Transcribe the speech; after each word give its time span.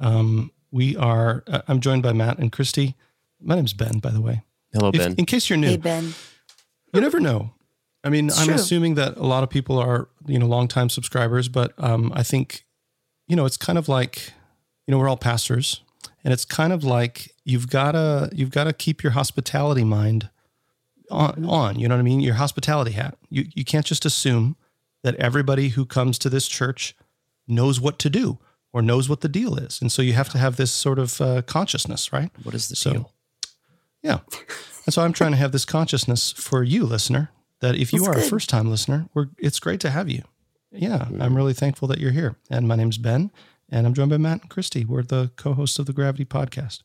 Um, 0.00 0.50
we 0.70 0.96
are, 0.96 1.44
uh, 1.46 1.62
I'm 1.68 1.80
joined 1.80 2.02
by 2.02 2.12
Matt 2.12 2.38
and 2.38 2.50
Christy. 2.50 2.96
My 3.40 3.54
name's 3.54 3.72
Ben, 3.72 3.98
by 3.98 4.10
the 4.10 4.20
way. 4.20 4.42
Hello, 4.72 4.88
If- 4.92 4.98
Ben. 5.00 5.14
in 5.18 5.26
case 5.26 5.48
you're 5.50 5.56
new, 5.58 5.68
Hey, 5.68 5.76
Ben. 5.76 6.14
you 6.94 7.00
never 7.00 7.20
know. 7.20 7.52
I 8.02 8.08
mean, 8.08 8.28
It's 8.28 8.38
I'm 8.40 8.46
true. 8.46 8.54
assuming 8.54 8.94
that 8.94 9.16
a 9.16 9.26
lot 9.26 9.42
of 9.42 9.50
people 9.50 9.78
are, 9.78 10.08
you 10.26 10.38
know, 10.38 10.46
longtime 10.46 10.88
subscribers, 10.88 11.48
but 11.48 11.72
um, 11.78 12.12
I 12.14 12.22
think, 12.22 12.64
you 13.28 13.36
know, 13.36 13.44
it's 13.44 13.58
kind 13.58 13.78
of 13.78 13.88
like, 13.88 14.32
you 14.86 14.92
know, 14.92 14.98
we're 14.98 15.08
all 15.08 15.16
pastors, 15.18 15.82
and 16.24 16.32
it's 16.32 16.44
kind 16.46 16.72
of 16.72 16.82
like 16.82 17.34
you've 17.44 17.68
gotta 17.68 18.30
you've 18.32 18.50
gotta 18.50 18.72
keep 18.72 19.02
your 19.02 19.12
hospitality 19.12 19.84
mind 19.84 20.30
on. 21.10 21.44
on 21.44 21.78
you 21.78 21.88
know 21.88 21.94
what 21.94 22.00
I 22.00 22.04
mean? 22.04 22.20
Your 22.20 22.34
hospitality 22.34 22.92
hat. 22.92 23.18
You 23.28 23.46
you 23.54 23.64
can't 23.64 23.84
just 23.86 24.04
assume 24.06 24.56
that 25.02 25.14
everybody 25.16 25.68
who 25.70 25.84
comes 25.84 26.18
to 26.20 26.30
this 26.30 26.48
church 26.48 26.96
knows 27.46 27.80
what 27.80 27.98
to 28.00 28.10
do 28.10 28.38
or 28.72 28.82
knows 28.82 29.08
what 29.08 29.20
the 29.20 29.28
deal 29.28 29.56
is, 29.56 29.80
and 29.80 29.90
so 29.90 30.02
you 30.02 30.12
have 30.12 30.28
to 30.30 30.38
have 30.38 30.56
this 30.56 30.70
sort 30.70 30.98
of 30.98 31.20
uh, 31.20 31.42
consciousness, 31.42 32.12
right? 32.12 32.30
what 32.42 32.54
is 32.54 32.68
the 32.68 32.76
So- 32.76 32.92
deal? 32.92 33.12
Yeah. 34.02 34.20
And 34.86 34.94
so 34.94 35.02
I'm 35.02 35.12
trying 35.12 35.32
to 35.32 35.36
have 35.36 35.52
this 35.52 35.66
consciousness 35.66 36.32
for 36.32 36.62
you, 36.62 36.84
listener, 36.86 37.30
that 37.60 37.74
if 37.76 37.92
you 37.92 38.00
That's 38.04 38.16
are 38.16 38.20
a 38.20 38.22
first 38.22 38.48
time 38.48 38.70
listener, 38.70 39.08
we're, 39.12 39.26
it's 39.38 39.60
great 39.60 39.78
to 39.80 39.90
have 39.90 40.08
you. 40.08 40.22
Yeah. 40.72 41.06
Mm. 41.10 41.20
I'm 41.20 41.36
really 41.36 41.52
thankful 41.52 41.86
that 41.88 41.98
you're 41.98 42.10
here. 42.12 42.36
And 42.48 42.66
my 42.66 42.76
name's 42.76 42.96
Ben, 42.96 43.30
and 43.68 43.86
I'm 43.86 43.92
joined 43.92 44.08
by 44.10 44.16
Matt 44.16 44.40
and 44.40 44.48
Christy. 44.50 44.86
We're 44.86 45.02
the 45.02 45.30
co 45.36 45.52
hosts 45.52 45.78
of 45.78 45.84
the 45.84 45.92
Gravity 45.92 46.24
Podcast. 46.24 46.82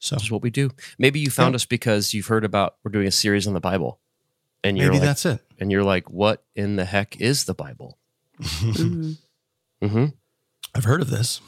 So 0.00 0.16
This 0.16 0.24
is 0.24 0.30
what 0.32 0.42
we 0.42 0.50
do. 0.50 0.70
Maybe 0.98 1.20
you 1.20 1.30
found 1.30 1.52
Yeah. 1.52 1.56
us 1.56 1.64
because 1.64 2.12
you've 2.12 2.26
heard 2.26 2.44
about 2.44 2.76
we're 2.82 2.90
doing 2.90 3.06
a 3.06 3.12
series 3.12 3.46
on 3.46 3.54
the 3.54 3.60
Bible, 3.60 4.00
and 4.64 4.76
you're 4.76 4.88
maybe 4.88 4.98
like, 4.98 5.06
that's 5.08 5.24
it. 5.26 5.40
and 5.60 5.70
you're 5.70 5.84
like, 5.84 6.10
what 6.10 6.42
in 6.56 6.74
the 6.76 6.84
heck 6.84 7.20
is 7.20 7.44
the 7.44 7.54
Bible? 7.54 7.96
Mhm. 8.40 9.18
Mm-hmm. 9.82 10.06
I've 10.74 10.84
heard 10.84 11.00
of 11.00 11.10
this. 11.10 11.40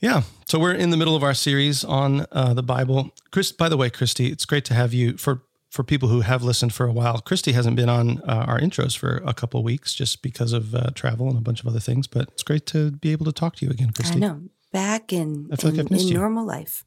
Yeah. 0.00 0.22
So 0.46 0.58
we're 0.58 0.72
in 0.72 0.90
the 0.90 0.96
middle 0.96 1.14
of 1.14 1.22
our 1.22 1.34
series 1.34 1.84
on 1.84 2.26
uh, 2.32 2.54
the 2.54 2.62
Bible. 2.62 3.10
Chris, 3.30 3.52
by 3.52 3.68
the 3.68 3.76
way, 3.76 3.90
Christy, 3.90 4.28
it's 4.28 4.44
great 4.44 4.64
to 4.66 4.74
have 4.74 4.94
you 4.94 5.16
for 5.16 5.42
for 5.70 5.84
people 5.84 6.08
who 6.08 6.22
have 6.22 6.42
listened 6.42 6.74
for 6.74 6.86
a 6.86 6.92
while. 6.92 7.18
Christy 7.20 7.52
hasn't 7.52 7.76
been 7.76 7.88
on 7.88 8.20
uh, 8.22 8.44
our 8.48 8.58
intros 8.58 8.96
for 8.96 9.22
a 9.24 9.32
couple 9.32 9.60
of 9.60 9.64
weeks 9.64 9.94
just 9.94 10.20
because 10.20 10.52
of 10.52 10.74
uh, 10.74 10.90
travel 10.96 11.28
and 11.28 11.38
a 11.38 11.40
bunch 11.40 11.60
of 11.60 11.68
other 11.68 11.78
things, 11.78 12.08
but 12.08 12.22
it's 12.22 12.42
great 12.42 12.66
to 12.66 12.90
be 12.90 13.12
able 13.12 13.24
to 13.26 13.32
talk 13.32 13.54
to 13.56 13.66
you 13.66 13.70
again, 13.70 13.92
Christy. 13.92 14.16
I 14.16 14.18
know. 14.18 14.42
Back 14.72 15.12
in, 15.12 15.48
I 15.52 15.56
feel 15.56 15.70
like 15.70 15.78
I've 15.78 15.90
missed 15.90 16.06
in 16.06 16.12
you. 16.12 16.18
normal 16.18 16.44
life. 16.44 16.84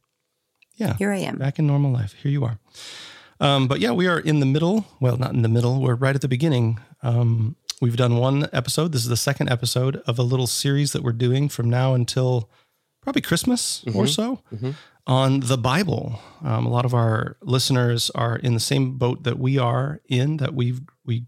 Yeah. 0.75 0.95
Here 0.97 1.11
I 1.11 1.19
am. 1.19 1.37
Back 1.37 1.59
in 1.59 1.67
normal 1.67 1.93
life. 1.93 2.13
Here 2.21 2.31
you 2.31 2.43
are. 2.43 2.59
Um, 3.39 3.67
but 3.67 3.79
yeah, 3.79 3.91
we 3.91 4.07
are 4.07 4.19
in 4.19 4.39
the 4.39 4.45
middle. 4.45 4.85
Well, 4.99 5.17
not 5.17 5.33
in 5.33 5.43
the 5.43 5.49
middle. 5.49 5.81
We're 5.81 5.95
right 5.95 6.15
at 6.15 6.21
the 6.21 6.27
beginning. 6.27 6.79
Um, 7.01 7.55
we've 7.83 7.97
done 7.97 8.15
one 8.15 8.47
episode. 8.53 8.93
This 8.93 9.01
is 9.01 9.09
the 9.09 9.17
second 9.17 9.49
episode 9.49 9.97
of 10.07 10.17
a 10.17 10.23
little 10.23 10.47
series 10.47 10.93
that 10.93 11.03
we're 11.03 11.11
doing 11.11 11.49
from 11.49 11.69
now 11.69 11.93
until 11.93 12.49
probably 13.01 13.21
Christmas 13.21 13.83
or 13.93 14.07
so 14.07 14.39
mhm. 14.55 14.75
on 15.05 15.41
the 15.41 15.57
Bible. 15.57 16.21
Um, 16.41 16.65
a 16.65 16.69
lot 16.69 16.85
of 16.85 16.93
our 16.93 17.35
listeners 17.41 18.09
are 18.11 18.37
in 18.37 18.53
the 18.53 18.61
same 18.61 18.97
boat 18.97 19.23
that 19.23 19.37
we 19.37 19.57
are 19.57 19.99
in. 20.07 20.37
That 20.37 20.53
we 20.53 20.75
we 21.05 21.25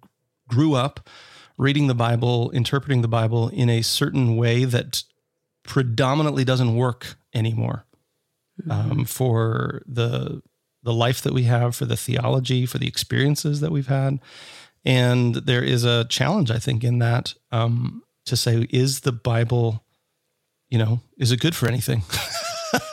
grew 0.48 0.76
up 0.76 1.10
reading 1.58 1.88
the 1.88 1.94
Bible, 1.94 2.52
interpreting 2.52 3.02
the 3.02 3.10
Bible 3.10 3.50
in 3.50 3.70
a 3.70 3.82
certain 3.82 4.38
way 4.38 4.64
that 4.64 5.04
predominantly 5.64 6.46
doesn't 6.46 6.78
work 6.78 7.18
anymore 7.34 7.86
um, 8.70 9.04
for 9.04 9.82
the 9.86 10.42
the 10.84 10.94
life 10.94 11.22
that 11.24 11.34
we 11.34 11.44
have, 11.44 11.76
for 11.76 11.86
the 11.86 11.98
theology, 11.98 12.66
for 12.66 12.78
the 12.78 12.88
experiences 12.88 13.60
that 13.60 13.72
we've 13.72 13.88
had, 13.88 14.20
and 14.85 15.35
there 15.35 15.63
is 15.63 15.84
a 15.84 16.06
challenge, 16.06 16.51
I 16.51 16.59
think, 16.59 16.84
in 16.84 17.00
that 17.00 17.34
um, 17.51 18.03
to 18.25 18.38
say, 18.38 18.68
is 18.69 19.01
the 19.01 19.12
Bible, 19.12 19.84
you 20.69 20.78
know, 20.78 21.01
is 21.18 21.31
it 21.31 21.40
good 21.40 21.56
for 21.56 21.68
anything? 21.68 22.03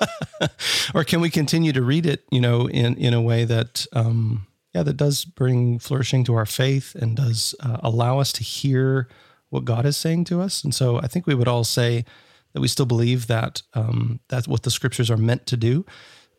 or 0.95 1.05
can 1.05 1.21
we 1.21 1.29
continue 1.29 1.73
to 1.73 1.83
read 1.83 2.07
it, 2.07 2.25
you 2.31 2.41
know, 2.41 2.69
in 2.69 2.97
in 2.97 3.13
a 3.13 3.21
way 3.21 3.45
that, 3.45 3.87
um, 3.93 4.47
yeah, 4.75 4.83
that 4.83 4.97
does 4.97 5.25
bring 5.25 5.79
flourishing 5.79 6.25
to 6.25 6.35
our 6.35 6.47
faith 6.47 6.95
and 6.95 7.17
does 7.17 7.55
uh, 7.61 7.79
allow 7.83 8.19
us 8.19 8.33
to 8.33 8.43
hear 8.43 9.09
what 9.51 9.67
God 9.67 9.85
is 9.85 9.97
saying 9.97 10.25
to 10.25 10.41
us? 10.41 10.65
And 10.65 10.75
so, 10.75 10.99
I 10.99 11.09
think 11.09 11.27
we 11.27 11.35
would 11.35 11.49
all 11.49 11.65
say 11.65 12.07
that 12.55 12.61
we 12.61 12.69
still 12.69 12.87
believe 12.87 13.27
that 13.27 13.63
um, 13.75 14.21
that's 14.29 14.49
what 14.49 14.63
the 14.63 14.71
scriptures 14.71 15.11
are 15.11 15.19
meant 15.19 15.47
to 15.47 15.59
do, 15.59 15.85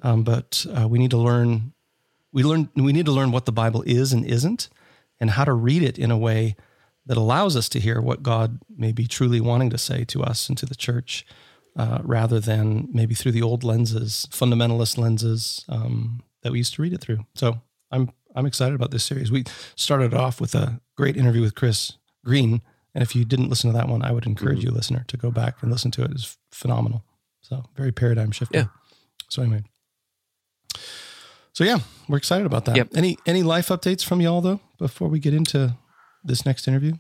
um, 0.02 0.24
but 0.24 0.66
uh, 0.76 0.88
we 0.88 0.98
need 0.98 1.12
to 1.12 1.18
learn. 1.18 1.74
We 2.32 2.42
learn. 2.42 2.70
We 2.76 2.92
need 2.92 3.06
to 3.06 3.12
learn 3.12 3.32
what 3.32 3.46
the 3.46 3.52
Bible 3.52 3.84
is 3.84 4.14
and 4.14 4.26
isn't, 4.26 4.70
and 5.24 5.32
how 5.32 5.46
to 5.46 5.54
read 5.54 5.82
it 5.82 5.98
in 5.98 6.12
a 6.12 6.18
way 6.18 6.54
that 7.06 7.16
allows 7.16 7.56
us 7.56 7.70
to 7.70 7.80
hear 7.80 8.02
what 8.02 8.24
God 8.24 8.60
may 8.76 8.92
be 8.92 9.08
truly 9.08 9.40
wanting 9.40 9.70
to 9.70 9.78
say 9.78 10.04
to 10.04 10.22
us 10.22 10.50
and 10.50 10.58
to 10.58 10.66
the 10.66 10.76
church, 10.76 11.26
uh, 11.78 12.00
rather 12.04 12.42
than 12.42 12.90
maybe 12.92 13.16
through 13.16 13.32
the 13.32 13.42
old 13.42 13.64
lenses, 13.64 14.28
fundamentalist 14.32 14.98
lenses 14.98 15.64
um, 15.70 16.24
that 16.42 16.52
we 16.52 16.58
used 16.58 16.74
to 16.74 16.82
read 16.82 16.92
it 16.92 17.00
through. 17.00 17.26
So 17.36 17.62
I'm 17.90 18.12
I'm 18.36 18.46
excited 18.46 18.76
about 18.76 18.92
this 18.92 19.06
series. 19.06 19.32
We 19.32 19.46
started 19.78 20.14
off 20.14 20.42
with 20.42 20.56
a 20.56 20.82
great 20.98 21.16
interview 21.16 21.42
with 21.42 21.56
Chris 21.56 21.94
Green, 22.26 22.62
and 22.94 23.02
if 23.02 23.16
you 23.16 23.24
didn't 23.24 23.48
listen 23.48 23.72
to 23.72 23.78
that 23.78 23.88
one, 23.88 24.04
I 24.04 24.12
would 24.12 24.26
encourage 24.26 24.62
you, 24.62 24.72
listener, 24.72 25.06
to 25.08 25.16
go 25.16 25.32
back 25.32 25.56
and 25.62 25.72
listen 25.72 25.90
to 25.92 26.04
it. 26.04 26.12
It's 26.12 26.38
phenomenal. 26.52 27.06
So 27.40 27.64
very 27.78 27.94
paradigm 27.94 28.32
shifting. 28.32 28.60
Yeah. 28.60 28.68
So 29.30 29.42
anyway. 29.42 29.64
So 31.54 31.64
yeah, 31.64 31.78
we're 32.10 32.18
excited 32.18 32.46
about 32.46 32.66
that. 32.66 32.76
Yep. 32.76 32.90
Any 32.96 33.18
any 33.26 33.42
life 33.42 33.70
updates 33.70 34.04
from 34.04 34.20
y'all 34.20 34.42
though 34.42 34.60
before 34.84 35.08
we 35.08 35.18
get 35.20 35.34
into 35.34 35.78
this 36.26 36.46
next 36.46 36.68
interview? 36.68 36.94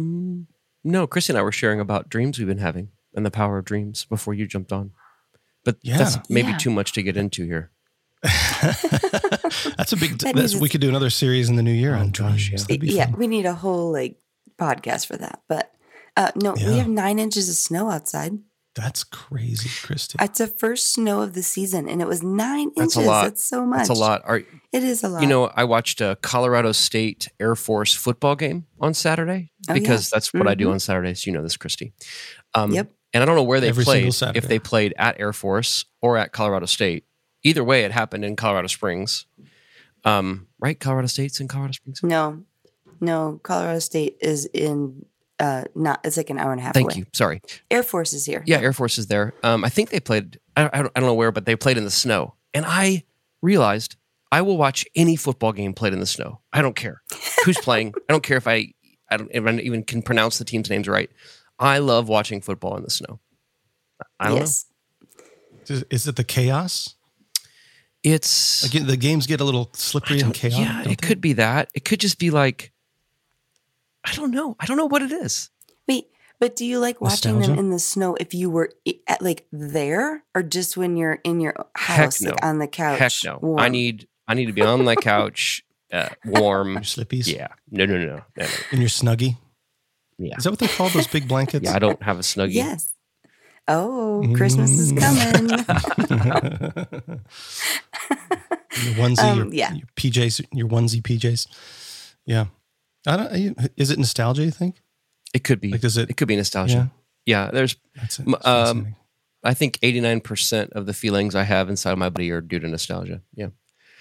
Mm, 0.00 0.46
no, 0.82 1.06
Christy 1.06 1.32
and 1.32 1.38
I 1.38 1.42
were 1.42 1.52
sharing 1.52 1.78
about 1.78 2.08
dreams 2.08 2.38
we've 2.38 2.48
been 2.48 2.56
having 2.58 2.88
and 3.14 3.26
the 3.26 3.30
power 3.30 3.58
of 3.58 3.66
dreams 3.66 4.06
before 4.06 4.32
you 4.32 4.46
jumped 4.46 4.72
on. 4.72 4.92
But 5.62 5.76
Yeah. 5.82 5.98
that's 5.98 6.16
maybe 6.30 6.48
Yeah. 6.52 6.56
too 6.56 6.70
much 6.70 6.92
to 6.92 7.02
get 7.02 7.16
into 7.18 7.44
here. 7.44 7.70
that's 8.22 9.92
a 9.92 9.96
big. 9.96 10.18
That 10.18 10.32
That's, 10.34 10.54
we 10.56 10.68
could 10.70 10.80
do 10.80 10.88
another 10.88 11.10
series 11.10 11.48
in 11.50 11.56
the 11.56 11.62
new 11.62 11.72
year 11.72 11.94
Oh, 11.94 11.98
on 12.00 12.10
gosh, 12.12 12.48
dreams. 12.48 12.66
yeah. 12.68 12.76
Yeah, 12.80 13.10
we 13.14 13.26
need 13.26 13.44
a 13.46 13.54
whole 13.54 13.92
like 13.92 14.16
podcast 14.58 15.06
for 15.06 15.16
that. 15.18 15.42
But 15.48 15.70
uh, 16.16 16.32
no, 16.34 16.54
Yeah. 16.56 16.70
we 16.70 16.78
have 16.78 16.88
nine 16.88 17.18
inches 17.18 17.48
of 17.50 17.54
snow 17.56 17.90
outside. 17.90 18.32
That's 18.78 19.02
crazy, 19.02 19.68
Christy. 19.84 20.16
It's 20.20 20.38
the 20.38 20.46
first 20.46 20.92
snow 20.92 21.20
of 21.22 21.34
the 21.34 21.42
season, 21.42 21.88
and 21.88 22.00
it 22.00 22.06
was 22.06 22.22
nine 22.22 22.70
That's 22.76 22.96
a 22.96 23.00
inches. 23.00 23.08
lot. 23.08 23.22
That's 23.24 23.42
so 23.42 23.66
much. 23.66 23.78
That's 23.78 23.90
a 23.90 23.94
lot. 23.94 24.22
Are, 24.24 24.38
It 24.38 24.84
is 24.84 25.02
a 25.02 25.08
lot. 25.08 25.20
you 25.22 25.26
know, 25.28 25.46
I 25.54 25.64
watched 25.64 26.00
a 26.00 26.16
Colorado 26.22 26.70
State 26.72 27.28
Air 27.40 27.56
Force 27.56 27.92
football 27.94 28.36
game 28.36 28.66
on 28.80 28.94
Saturday 28.94 29.50
Oh, 29.68 29.74
yeah. 29.74 29.80
because 29.80 30.08
that's 30.10 30.32
what 30.32 30.46
I 30.46 30.54
do 30.54 30.68
Mhm. 30.68 30.72
on 30.74 30.80
Saturdays. 30.80 31.26
You 31.26 31.32
know 31.32 31.42
this, 31.42 31.56
Christy. 31.56 31.92
Um, 32.54 32.70
Yep. 32.70 32.92
And 33.14 33.22
I 33.22 33.26
don't 33.26 33.34
know 33.36 33.42
where 33.42 33.58
they 33.60 33.68
Every 33.70 33.84
played, 33.84 34.14
if 34.36 34.46
they 34.48 34.58
played 34.58 34.94
at 34.96 35.18
Air 35.18 35.32
Force 35.32 35.84
or 36.00 36.16
at 36.18 36.30
Colorado 36.32 36.66
State. 36.66 37.04
Either 37.42 37.64
way, 37.64 37.84
it 37.84 37.90
happened 37.90 38.24
in 38.24 38.36
Colorado 38.36 38.68
Springs. 38.68 39.26
Um, 40.04 40.46
right? 40.60 40.78
Colorado 40.78 41.08
State's 41.08 41.40
in 41.40 41.48
Colorado 41.48 41.72
Springs. 41.72 42.00
no, 42.02 42.44
no. 43.00 43.40
Colorado 43.42 43.78
State 43.80 44.16
is 44.20 44.46
in 44.52 45.04
uh 45.40 45.64
not. 45.74 46.00
It's 46.04 46.16
like 46.16 46.30
an 46.30 46.38
hour 46.38 46.52
and 46.52 46.60
a 46.60 46.64
half. 46.64 46.74
Thank 46.74 46.92
away. 46.92 46.98
you. 47.00 47.06
Sorry. 47.12 47.40
Air 47.70 47.82
Force 47.82 48.12
is 48.12 48.26
here. 48.26 48.42
Yeah, 48.46 48.58
Air 48.58 48.72
Force 48.72 48.98
is 48.98 49.06
there. 49.06 49.34
Um, 49.42 49.64
I 49.64 49.68
think 49.68 49.90
they 49.90 50.00
played. 50.00 50.38
I, 50.56 50.68
I, 50.72 50.82
don't, 50.82 50.92
I 50.96 51.00
don't 51.00 51.08
know 51.08 51.14
where, 51.14 51.32
but 51.32 51.46
they 51.46 51.56
played 51.56 51.78
in 51.78 51.84
the 51.84 51.90
snow. 51.90 52.34
And 52.54 52.64
I 52.66 53.04
realized 53.42 53.96
I 54.32 54.42
will 54.42 54.56
watch 54.56 54.84
any 54.94 55.16
football 55.16 55.52
game 55.52 55.74
played 55.74 55.92
in 55.92 56.00
the 56.00 56.06
snow. 56.06 56.40
I 56.52 56.62
don't 56.62 56.76
care 56.76 57.02
who's 57.44 57.58
playing. 57.58 57.94
I 58.08 58.12
don't 58.12 58.22
care 58.22 58.36
if 58.36 58.48
I 58.48 58.72
I 59.10 59.16
don't 59.16 59.60
even 59.60 59.84
can 59.84 60.02
pronounce 60.02 60.38
the 60.38 60.44
team's 60.44 60.70
names 60.70 60.88
right. 60.88 61.10
I 61.58 61.78
love 61.78 62.08
watching 62.08 62.40
football 62.40 62.76
in 62.76 62.82
the 62.82 62.90
snow. 62.90 63.20
I 64.20 64.28
don't 64.28 64.38
yes. 64.38 64.66
know. 65.68 65.76
Is, 65.76 65.84
is 65.90 66.08
it 66.08 66.16
the 66.16 66.24
chaos? 66.24 66.94
It's 68.04 68.64
Again, 68.64 68.86
the 68.86 68.96
games 68.96 69.26
get 69.26 69.40
a 69.40 69.44
little 69.44 69.70
slippery 69.74 70.20
and 70.20 70.32
chaotic. 70.32 70.58
yeah, 70.58 70.82
it 70.82 70.88
they? 70.88 70.94
could 70.96 71.20
be 71.20 71.32
that. 71.34 71.70
It 71.74 71.84
could 71.84 72.00
just 72.00 72.18
be 72.18 72.30
like 72.30 72.72
I 74.08 74.12
don't 74.14 74.30
know. 74.30 74.56
I 74.58 74.66
don't 74.66 74.76
know 74.76 74.86
what 74.86 75.02
it 75.02 75.12
is. 75.12 75.50
Wait, 75.86 76.06
but 76.40 76.56
do 76.56 76.64
you 76.64 76.78
like 76.78 77.00
watching 77.00 77.40
them 77.40 77.58
in 77.58 77.70
the 77.70 77.78
snow 77.78 78.16
if 78.18 78.32
you 78.34 78.48
were 78.50 78.70
at 79.06 79.20
like 79.22 79.46
there 79.52 80.24
or 80.34 80.42
just 80.42 80.76
when 80.76 80.96
you're 80.96 81.18
in 81.24 81.40
your 81.40 81.54
house, 81.74 82.20
no. 82.20 82.30
like 82.30 82.44
on 82.44 82.58
the 82.58 82.66
couch? 82.68 82.98
Heck 82.98 83.12
no. 83.24 83.56
I 83.58 83.68
need 83.68 84.08
I 84.26 84.34
need 84.34 84.46
to 84.46 84.52
be 84.52 84.62
on 84.62 84.84
my 84.84 84.94
couch, 85.12 85.64
uh, 85.92 86.08
warm. 86.24 86.72
Your 86.72 86.82
slippies. 86.82 87.26
Yeah. 87.32 87.48
No, 87.70 87.84
no, 87.86 87.98
no, 87.98 88.06
no, 88.06 88.14
no. 88.16 88.22
no. 88.36 88.46
In 88.72 88.80
your 88.80 88.88
snuggie. 88.90 89.36
Yeah. 90.18 90.34
Is 90.36 90.44
that 90.44 90.50
what 90.50 90.58
they 90.58 90.68
call 90.68 90.88
those 90.88 91.06
big 91.06 91.28
blankets? 91.28 91.64
Yeah, 91.64 91.76
I 91.76 91.78
don't 91.78 92.02
have 92.02 92.18
a 92.18 92.22
snuggie. 92.22 92.54
Yes. 92.54 92.92
Oh, 93.70 94.24
Christmas 94.34 94.70
is 94.78 94.92
Mm. 94.92 95.00
coming. 95.00 95.48
your 98.84 98.94
onesie, 98.94 99.22
Um, 99.22 99.38
your, 99.38 99.54
yeah. 99.54 99.72
your 99.74 99.86
PJs, 99.96 100.46
your 100.52 100.68
onesie 100.68 101.02
PJs. 101.02 101.46
Yeah. 102.24 102.46
I 103.06 103.16
don't. 103.16 103.70
Is 103.76 103.90
it 103.90 103.98
nostalgia? 103.98 104.44
You 104.44 104.50
think? 104.50 104.82
It 105.34 105.44
could 105.44 105.60
be. 105.60 105.72
Like, 105.72 105.84
is 105.84 105.96
it- 105.96 106.10
It 106.10 106.16
could 106.16 106.28
be 106.28 106.36
nostalgia. 106.36 106.90
Yeah. 107.26 107.50
there's. 107.50 107.76
That's 107.96 108.18
it. 108.18 108.46
Um. 108.46 108.94
I 109.44 109.54
think 109.54 109.78
89 109.82 110.20
percent 110.20 110.72
of 110.72 110.86
the 110.86 110.92
feelings 110.92 111.34
I 111.36 111.44
have 111.44 111.68
inside 111.70 111.92
of 111.92 111.98
my 111.98 112.08
body 112.08 112.30
are 112.32 112.40
due 112.40 112.58
to 112.58 112.66
nostalgia. 112.66 113.22
Yeah. 113.34 113.48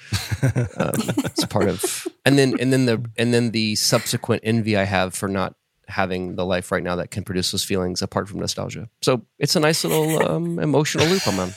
um, 0.77 0.93
it's 1.25 1.45
part 1.45 1.67
of, 1.67 2.07
and 2.25 2.39
then 2.39 2.55
and 2.59 2.71
then 2.73 2.85
the 2.85 3.05
and 3.17 3.33
then 3.33 3.51
the 3.51 3.75
subsequent 3.75 4.41
envy 4.45 4.75
I 4.77 4.83
have 4.85 5.13
for 5.13 5.27
not 5.27 5.55
having 5.87 6.35
the 6.35 6.45
life 6.45 6.71
right 6.71 6.81
now 6.81 6.95
that 6.95 7.11
can 7.11 7.23
produce 7.23 7.51
those 7.51 7.63
feelings 7.63 8.01
apart 8.01 8.27
from 8.29 8.39
nostalgia. 8.39 8.89
So 9.01 9.25
it's 9.37 9.55
a 9.55 9.59
nice 9.59 9.83
little 9.83 10.27
um, 10.31 10.59
emotional 10.59 11.05
loop 11.07 11.27
I'm 11.27 11.39
on. 11.39 11.51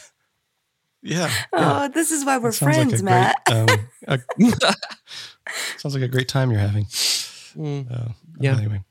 yeah. 1.03 1.31
oh, 1.53 1.89
this 1.89 2.11
is 2.11 2.25
why 2.25 2.39
we're 2.39 2.51
That 2.51 2.57
sounds 2.57 2.77
like 2.77 2.89
friends, 2.89 3.03
Matt. 3.03 3.37
Great, 3.47 3.81
um, 4.09 4.25
a- 4.63 4.75
sounds 5.79 5.95
like 5.95 6.03
a 6.05 6.09
great 6.09 6.29
time 6.29 6.51
you're 6.51 6.61
having. 6.61 6.87
Mm. 7.57 7.91
Uh, 7.91 8.13
Yeah. 8.39 8.57
Anyway, 8.57 8.83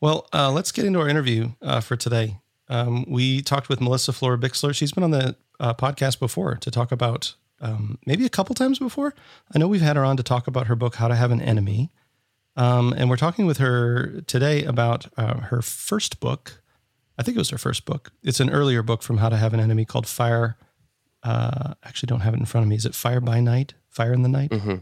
well, 0.00 0.26
uh, 0.32 0.50
let's 0.50 0.72
get 0.72 0.84
into 0.84 1.00
our 1.00 1.08
interview 1.08 1.50
uh, 1.62 1.80
for 1.80 1.96
today. 1.96 2.38
Um, 2.68 3.04
we 3.08 3.42
talked 3.42 3.68
with 3.68 3.80
Melissa 3.80 4.12
Florer-Bixler. 4.12 4.74
She's 4.74 4.92
been 4.92 5.04
on 5.04 5.10
the 5.10 5.36
uh, 5.58 5.74
podcast 5.74 6.18
before 6.20 6.54
to 6.56 6.70
talk 6.70 6.92
about 6.92 7.34
um, 7.60 7.98
maybe 8.06 8.24
a 8.24 8.28
couple 8.30 8.54
times 8.54 8.78
before. 8.78 9.12
I 9.54 9.58
know 9.58 9.68
we've 9.68 9.80
had 9.80 9.96
her 9.96 10.04
on 10.04 10.16
to 10.16 10.22
talk 10.22 10.46
about 10.46 10.68
her 10.68 10.76
book, 10.76 10.94
How 10.96 11.08
to 11.08 11.14
Have 11.16 11.30
an 11.30 11.40
Enemy. 11.40 11.90
Um, 12.56 12.92
and 12.96 13.10
we're 13.10 13.16
talking 13.16 13.46
with 13.46 13.58
her 13.58 14.20
today 14.26 14.64
about 14.64 15.06
uh, 15.16 15.40
her 15.40 15.62
first 15.62 16.20
book. 16.20 16.62
I 17.18 17.22
think 17.22 17.36
it 17.36 17.40
was 17.40 17.50
her 17.50 17.58
first 17.58 17.84
book. 17.84 18.12
It's 18.22 18.40
an 18.40 18.50
earlier 18.50 18.82
book 18.82 19.02
from 19.02 19.18
How 19.18 19.28
to 19.28 19.36
Have 19.36 19.52
an 19.52 19.60
Enemy 19.60 19.84
called 19.84 20.06
Fire. 20.06 20.56
Uh, 21.22 21.74
actually, 21.84 22.06
don't 22.06 22.20
have 22.20 22.32
it 22.34 22.40
in 22.40 22.46
front 22.46 22.64
of 22.64 22.68
me. 22.68 22.76
Is 22.76 22.86
it 22.86 22.94
Fire 22.94 23.20
by 23.20 23.40
Night? 23.40 23.74
Fire 23.90 24.12
in 24.12 24.22
the 24.22 24.28
Night? 24.28 24.52
hmm 24.54 24.76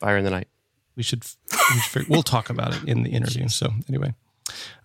Fire 0.00 0.16
in 0.18 0.24
the 0.24 0.30
night. 0.30 0.48
We 0.96 1.02
should, 1.02 1.24
we 1.50 1.80
should 1.80 2.08
we'll 2.08 2.22
talk 2.22 2.50
about 2.50 2.74
it 2.74 2.84
in 2.84 3.02
the 3.02 3.10
interview. 3.10 3.48
So 3.48 3.70
anyway, 3.88 4.14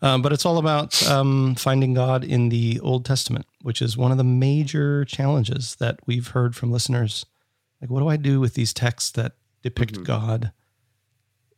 um, 0.01 0.21
but 0.21 0.31
it's 0.31 0.45
all 0.45 0.57
about 0.57 1.06
um, 1.07 1.56
finding 1.56 1.94
God 1.94 2.23
in 2.23 2.50
the 2.50 2.79
Old 2.81 3.06
Testament, 3.06 3.45
which 3.61 3.81
is 3.81 3.97
one 3.97 4.11
of 4.11 4.17
the 4.17 4.23
major 4.23 5.06
challenges 5.06 5.75
that 5.75 6.00
we've 6.06 6.29
heard 6.29 6.56
from 6.56 6.71
listeners. 6.71 7.25
Like, 7.81 7.89
what 7.89 8.00
do 8.00 8.07
I 8.07 8.17
do 8.17 8.39
with 8.39 8.53
these 8.53 8.73
texts 8.73 9.11
that 9.11 9.33
depict 9.61 10.03
God 10.03 10.51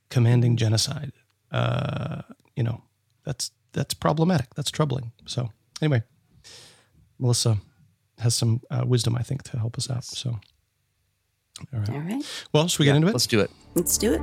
commanding 0.10 0.58
genocide? 0.58 1.12
Uh, 1.52 2.22
you 2.56 2.64
know, 2.64 2.84
that's 3.24 3.52
that's 3.74 3.94
problematic. 3.94 4.54
That's 4.56 4.72
troubling. 4.72 5.12
So 5.26 5.52
anyway, 5.82 6.04
Melissa 7.20 7.58
has 8.20 8.36
some 8.36 8.62
uh, 8.70 8.84
wisdom, 8.86 9.16
I 9.16 9.24
think, 9.24 9.44
to 9.44 9.58
help 9.58 9.78
us 9.78 9.90
out. 9.90 10.04
So, 10.04 10.40
all 11.74 11.80
right. 11.80 11.90
All 11.90 12.00
right, 12.00 12.46
Well, 12.54 12.68
should 12.68 12.80
we 12.80 12.86
get 12.86 12.96
into 12.96 13.08
it? 13.08 13.14
Let's 13.14 13.28
do 13.28 13.40
it. 13.40 13.52
let's 13.76 13.98
do 13.98 14.14
it. 14.14 14.22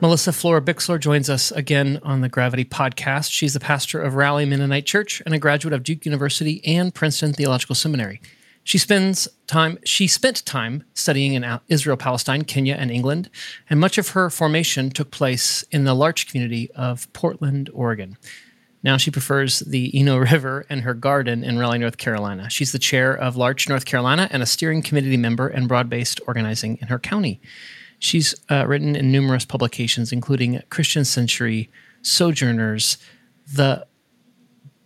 Melissa 0.00 0.30
Florer-Bixler 0.30 1.00
joins 1.00 1.28
us 1.28 1.50
again 1.50 1.98
on 2.04 2.20
the 2.20 2.28
Gravity 2.28 2.64
Podcast. 2.64 3.32
She's 3.32 3.52
the 3.54 3.60
pastor 3.60 4.00
of 4.00 4.14
Raleigh 4.14 4.46
Mennonite 4.46 4.86
Church 4.86 5.20
and 5.26 5.34
a 5.34 5.38
graduate 5.38 5.74
of 5.74 5.82
Duke 5.82 6.04
University 6.06 6.64
and 6.64 6.94
Princeton 6.94 7.32
Theological 7.32 7.74
Seminary. 7.74 8.20
She 8.68 8.76
spends 8.76 9.26
time. 9.46 9.78
She 9.82 10.06
spent 10.06 10.44
time 10.44 10.84
studying 10.92 11.32
in 11.32 11.58
Israel, 11.68 11.96
Palestine, 11.96 12.44
Kenya, 12.44 12.74
and 12.74 12.90
England, 12.90 13.30
and 13.70 13.80
much 13.80 13.96
of 13.96 14.10
her 14.10 14.28
formation 14.28 14.90
took 14.90 15.10
place 15.10 15.62
in 15.70 15.84
the 15.84 15.94
L'Arche 15.94 16.26
community 16.26 16.70
of 16.72 17.10
Portland, 17.14 17.70
Oregon. 17.72 18.18
Now 18.82 18.98
she 18.98 19.10
prefers 19.10 19.60
the 19.60 19.90
Eno 19.98 20.18
River 20.32 20.66
and 20.68 20.82
her 20.82 20.92
garden 20.92 21.42
in 21.42 21.58
Raleigh, 21.58 21.78
North 21.78 21.96
Carolina. 21.96 22.50
She's 22.50 22.72
the 22.72 22.78
chair 22.78 23.14
of 23.14 23.38
L'Arche, 23.38 23.70
North 23.70 23.86
Carolina, 23.86 24.28
and 24.30 24.42
a 24.42 24.46
steering 24.46 24.82
committee 24.82 25.16
member 25.16 25.48
and 25.48 25.66
broad-based 25.66 26.20
organizing 26.26 26.76
in 26.82 26.88
her 26.88 26.98
county. 26.98 27.40
She's 27.98 28.34
uh, 28.50 28.66
written 28.66 28.94
in 28.94 29.10
numerous 29.10 29.46
publications, 29.46 30.12
including 30.12 30.60
Christian 30.68 31.06
Century, 31.06 31.70
Sojourners, 32.02 32.98
The 33.50 33.86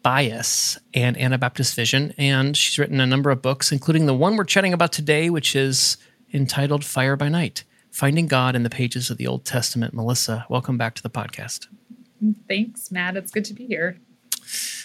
Bias, 0.03 0.79
and 0.95 1.17
Anabaptist 1.17 1.75
Vision. 1.75 2.13
And 2.19 2.57
she's 2.57 2.79
written 2.79 3.01
a 3.01 3.07
number 3.07 3.31
of 3.31 3.43
books, 3.43 3.73
including 3.73 4.07
the 4.07 4.15
one 4.15 4.37
we're 4.37 4.45
chatting 4.45 4.73
about 4.73 4.93
today, 4.93 5.31
which 5.31 5.55
is 5.55 5.97
entitled 6.33 6.85
Fire 6.85 7.17
by 7.17 7.29
Night 7.29 7.65
Finding 7.91 8.27
God 8.27 8.57
in 8.57 8.63
the 8.63 8.71
Pages 8.71 9.11
of 9.11 9.19
the 9.19 9.27
Old 9.27 9.45
Testament. 9.45 9.95
Melissa, 9.95 10.47
welcome 10.49 10.79
back 10.79 10.95
to 10.95 11.03
the 11.03 11.11
podcast. 11.11 11.67
Thanks, 12.49 12.91
Matt. 12.91 13.17
It's 13.17 13.31
good 13.31 13.45
to 13.47 13.55
be 13.55 13.67
here. 13.67 13.99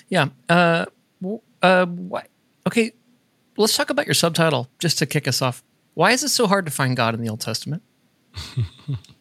Yeah. 0.09 0.29
Uh, 0.49 0.85
w- 1.21 1.41
uh, 1.61 1.85
why, 1.85 2.25
okay, 2.67 2.91
let's 3.57 3.75
talk 3.77 3.89
about 3.89 4.05
your 4.07 4.13
subtitle 4.13 4.69
just 4.79 4.97
to 4.99 5.05
kick 5.05 5.27
us 5.27 5.41
off. 5.41 5.63
Why 5.93 6.11
is 6.11 6.23
it 6.23 6.29
so 6.29 6.47
hard 6.47 6.65
to 6.65 6.71
find 6.71 6.95
God 6.95 7.13
in 7.15 7.21
the 7.21 7.29
Old 7.29 7.41
Testament? 7.41 7.83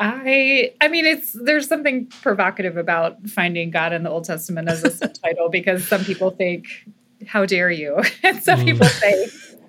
I 0.00 0.72
I 0.80 0.88
mean 0.88 1.04
it's 1.04 1.32
there's 1.32 1.66
something 1.68 2.06
provocative 2.06 2.76
about 2.76 3.28
finding 3.28 3.70
God 3.70 3.92
in 3.92 4.02
the 4.04 4.10
Old 4.10 4.24
Testament 4.24 4.68
as 4.68 4.84
a 4.84 4.90
subtitle 4.90 5.48
because 5.48 5.86
some 5.86 6.04
people 6.04 6.30
think, 6.30 6.66
how 7.26 7.44
dare 7.46 7.70
you? 7.70 8.00
and 8.22 8.42
some 8.42 8.64
people 8.64 8.86
say, 8.86 9.28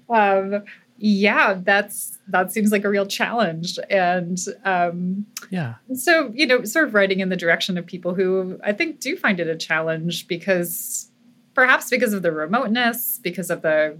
um, 0.09 0.63
yeah, 0.97 1.55
that's 1.63 2.19
that 2.27 2.51
seems 2.51 2.71
like 2.71 2.83
a 2.83 2.89
real 2.89 3.07
challenge. 3.07 3.79
And 3.89 4.37
um, 4.65 5.25
Yeah. 5.49 5.75
so, 5.95 6.31
you 6.35 6.45
know, 6.45 6.63
sort 6.63 6.87
of 6.87 6.93
writing 6.93 7.21
in 7.21 7.29
the 7.29 7.37
direction 7.37 7.77
of 7.77 7.85
people 7.85 8.13
who 8.13 8.59
I 8.63 8.73
think 8.73 8.99
do 8.99 9.15
find 9.15 9.39
it 9.39 9.47
a 9.47 9.55
challenge 9.55 10.27
because 10.27 11.09
perhaps 11.55 11.89
because 11.89 12.13
of 12.13 12.21
the 12.21 12.31
remoteness, 12.31 13.19
because 13.23 13.49
of 13.49 13.61
the 13.61 13.97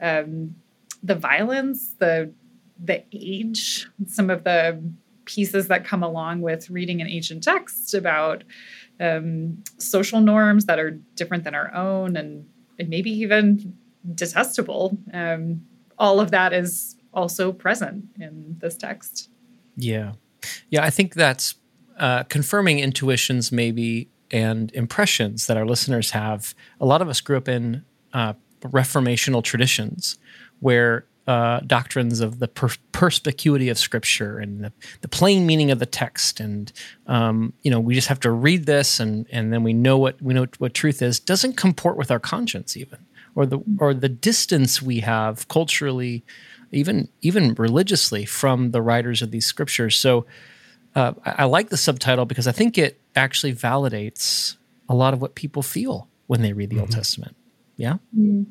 um, 0.00 0.54
the 1.02 1.14
violence, 1.14 1.94
the 1.98 2.30
the 2.78 3.02
age, 3.12 3.88
some 4.06 4.28
of 4.30 4.44
the 4.44 4.80
pieces 5.26 5.68
that 5.68 5.84
come 5.84 6.02
along 6.02 6.40
with 6.40 6.70
reading 6.70 7.00
an 7.00 7.06
ancient 7.06 7.42
text 7.42 7.92
about 7.94 8.44
um, 8.98 9.62
social 9.78 10.20
norms 10.20 10.64
that 10.64 10.78
are 10.78 10.92
different 11.14 11.44
than 11.44 11.54
our 11.54 11.72
own 11.74 12.16
and, 12.16 12.46
and 12.78 12.88
maybe 12.88 13.10
even 13.10 13.76
detestable. 14.14 14.96
Um, 15.12 15.66
all 15.98 16.20
of 16.20 16.30
that 16.30 16.52
is 16.52 16.96
also 17.12 17.52
present 17.52 18.04
in 18.18 18.56
this 18.60 18.76
text. 18.76 19.28
Yeah. 19.76 20.12
Yeah. 20.70 20.84
I 20.84 20.90
think 20.90 21.14
that's 21.14 21.56
uh, 21.98 22.22
confirming 22.24 22.78
intuitions, 22.78 23.50
maybe, 23.50 24.08
and 24.30 24.72
impressions 24.72 25.46
that 25.46 25.56
our 25.56 25.66
listeners 25.66 26.10
have. 26.10 26.54
A 26.80 26.86
lot 26.86 27.02
of 27.02 27.08
us 27.08 27.20
grew 27.20 27.36
up 27.36 27.48
in 27.48 27.84
uh, 28.12 28.34
reformational 28.60 29.42
traditions 29.42 30.18
where 30.60 31.06
uh, 31.26 31.60
doctrines 31.60 32.20
of 32.20 32.38
the 32.38 32.46
per- 32.46 32.68
perspicuity 32.92 33.68
of 33.68 33.78
Scripture 33.78 34.38
and 34.38 34.62
the, 34.64 34.72
the 35.00 35.08
plain 35.08 35.44
meaning 35.44 35.70
of 35.70 35.78
the 35.78 35.86
text, 35.86 36.38
and 36.38 36.72
um, 37.06 37.52
you 37.62 37.70
know, 37.70 37.80
we 37.80 37.94
just 37.94 38.08
have 38.08 38.20
to 38.20 38.30
read 38.30 38.66
this, 38.66 39.00
and 39.00 39.26
and 39.32 39.52
then 39.52 39.62
we 39.62 39.72
know 39.72 39.98
what 39.98 40.20
we 40.22 40.34
know 40.34 40.46
what 40.58 40.74
truth 40.74 41.02
is. 41.02 41.18
Doesn't 41.18 41.56
comport 41.56 41.96
with 41.96 42.10
our 42.10 42.20
conscience, 42.20 42.76
even, 42.76 42.98
or 43.34 43.44
the 43.44 43.58
or 43.78 43.92
the 43.92 44.08
distance 44.08 44.80
we 44.80 45.00
have 45.00 45.48
culturally, 45.48 46.24
even 46.70 47.08
even 47.22 47.54
religiously, 47.54 48.24
from 48.24 48.70
the 48.70 48.82
writers 48.82 49.20
of 49.20 49.32
these 49.32 49.46
scriptures. 49.46 49.96
So, 49.96 50.26
uh, 50.94 51.14
I, 51.24 51.34
I 51.38 51.44
like 51.44 51.70
the 51.70 51.76
subtitle 51.76 52.24
because 52.24 52.46
I 52.46 52.52
think 52.52 52.78
it 52.78 53.00
actually 53.16 53.52
validates 53.52 54.56
a 54.88 54.94
lot 54.94 55.12
of 55.12 55.20
what 55.20 55.34
people 55.34 55.62
feel 55.62 56.08
when 56.28 56.42
they 56.42 56.52
read 56.52 56.70
the 56.70 56.78
Old 56.78 56.92
Testament. 56.92 57.36
Yeah. 57.76 57.96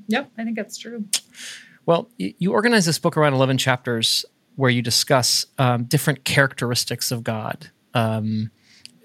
Yep, 0.08 0.32
I 0.38 0.44
think 0.44 0.56
that's 0.56 0.78
true. 0.78 1.06
Well, 1.86 2.10
you 2.18 2.52
organize 2.52 2.86
this 2.86 3.00
book 3.00 3.16
around 3.18 3.34
11 3.34 3.58
chapters. 3.58 4.26
where 4.56 4.72
you 4.72 4.82
discuss 4.82 5.46
um, 5.58 5.84
different 5.84 6.24
characteristics 6.24 7.12
of 7.12 7.26
God. 7.26 7.72
Um, 7.94 8.52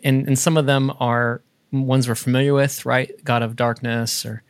and, 0.05 0.29
and 0.29 0.39
some 0.39 0.57
of 0.57 0.67
them 0.67 0.93
are 1.01 1.43
ones 1.73 2.09
we're 2.09 2.15
familiar 2.15 2.55
with, 2.55 2.87
right? 2.87 3.13
God 3.25 3.43
of 3.43 3.57
darkness, 3.57 4.25
or 4.25 4.43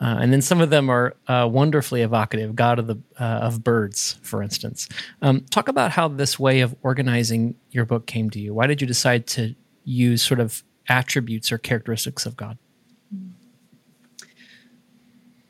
uh, 0.00 0.16
and 0.20 0.32
then 0.32 0.40
some 0.40 0.60
of 0.60 0.70
them 0.70 0.88
are 0.88 1.14
uh, 1.28 1.48
wonderfully 1.50 2.02
evocative. 2.02 2.56
God 2.56 2.78
of 2.78 2.86
the 2.86 2.98
uh, 3.18 3.24
of 3.24 3.62
birds, 3.62 4.18
for 4.22 4.42
instance. 4.42 4.88
Um, 5.22 5.42
talk 5.50 5.68
about 5.68 5.92
how 5.92 6.08
this 6.08 6.38
way 6.38 6.60
of 6.60 6.74
organizing 6.82 7.54
your 7.70 7.84
book 7.84 8.06
came 8.06 8.30
to 8.30 8.40
you. 8.40 8.54
Why 8.54 8.66
did 8.66 8.80
you 8.80 8.86
decide 8.86 9.26
to 9.28 9.54
use 9.84 10.22
sort 10.22 10.40
of 10.40 10.64
attributes 10.88 11.52
or 11.52 11.58
characteristics 11.58 12.26
of 12.26 12.36
God? 12.36 12.58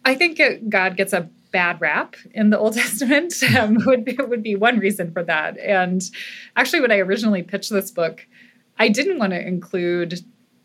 I 0.05 0.15
think 0.15 0.41
God 0.69 0.97
gets 0.97 1.13
a 1.13 1.31
bad 1.51 1.81
rap 1.81 2.17
in 2.33 2.51
the 2.51 2.59
Old 2.59 2.73
Testament 2.75 3.35
um, 3.59 3.79
would 3.87 4.05
be, 4.05 4.17
would 4.17 4.43
be 4.43 4.57
one 4.57 4.79
reason 4.79 5.13
for 5.13 5.23
that. 5.25 5.59
And 5.59 6.03
actually, 6.57 6.81
when 6.81 6.93
I 6.93 6.99
originally 6.99 7.43
pitched 7.43 7.71
this 7.71 7.91
book, 7.91 8.27
I 8.79 8.89
didn't 8.89 9.19
want 9.19 9.33
to 9.33 9.47
include 9.47 10.21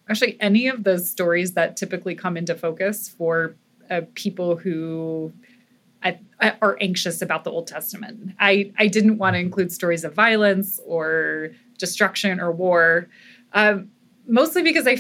actually 0.10 0.38
any 0.40 0.68
of 0.68 0.84
the 0.84 1.00
stories 1.00 1.54
that 1.54 1.76
typically 1.78 2.16
come 2.16 2.38
into 2.38 2.56
focus 2.56 3.10
for 3.10 3.56
uh, 3.90 4.02
people 4.14 4.56
who 4.56 5.34
I, 6.04 6.20
I 6.40 6.56
are 6.62 6.78
anxious 6.80 7.22
about 7.22 7.44
the 7.44 7.52
Old 7.52 7.68
Testament. 7.68 8.36
I, 8.40 8.72
I 8.78 8.88
didn't 8.88 9.18
want 9.18 9.34
to 9.34 9.40
include 9.40 9.72
stories 9.72 10.04
of 10.04 10.14
violence 10.14 10.80
or 10.86 11.52
destruction 11.78 12.40
or 12.40 12.52
war, 12.52 13.10
um, 13.54 13.90
mostly 14.28 14.62
because 14.62 14.88
I, 14.88 14.98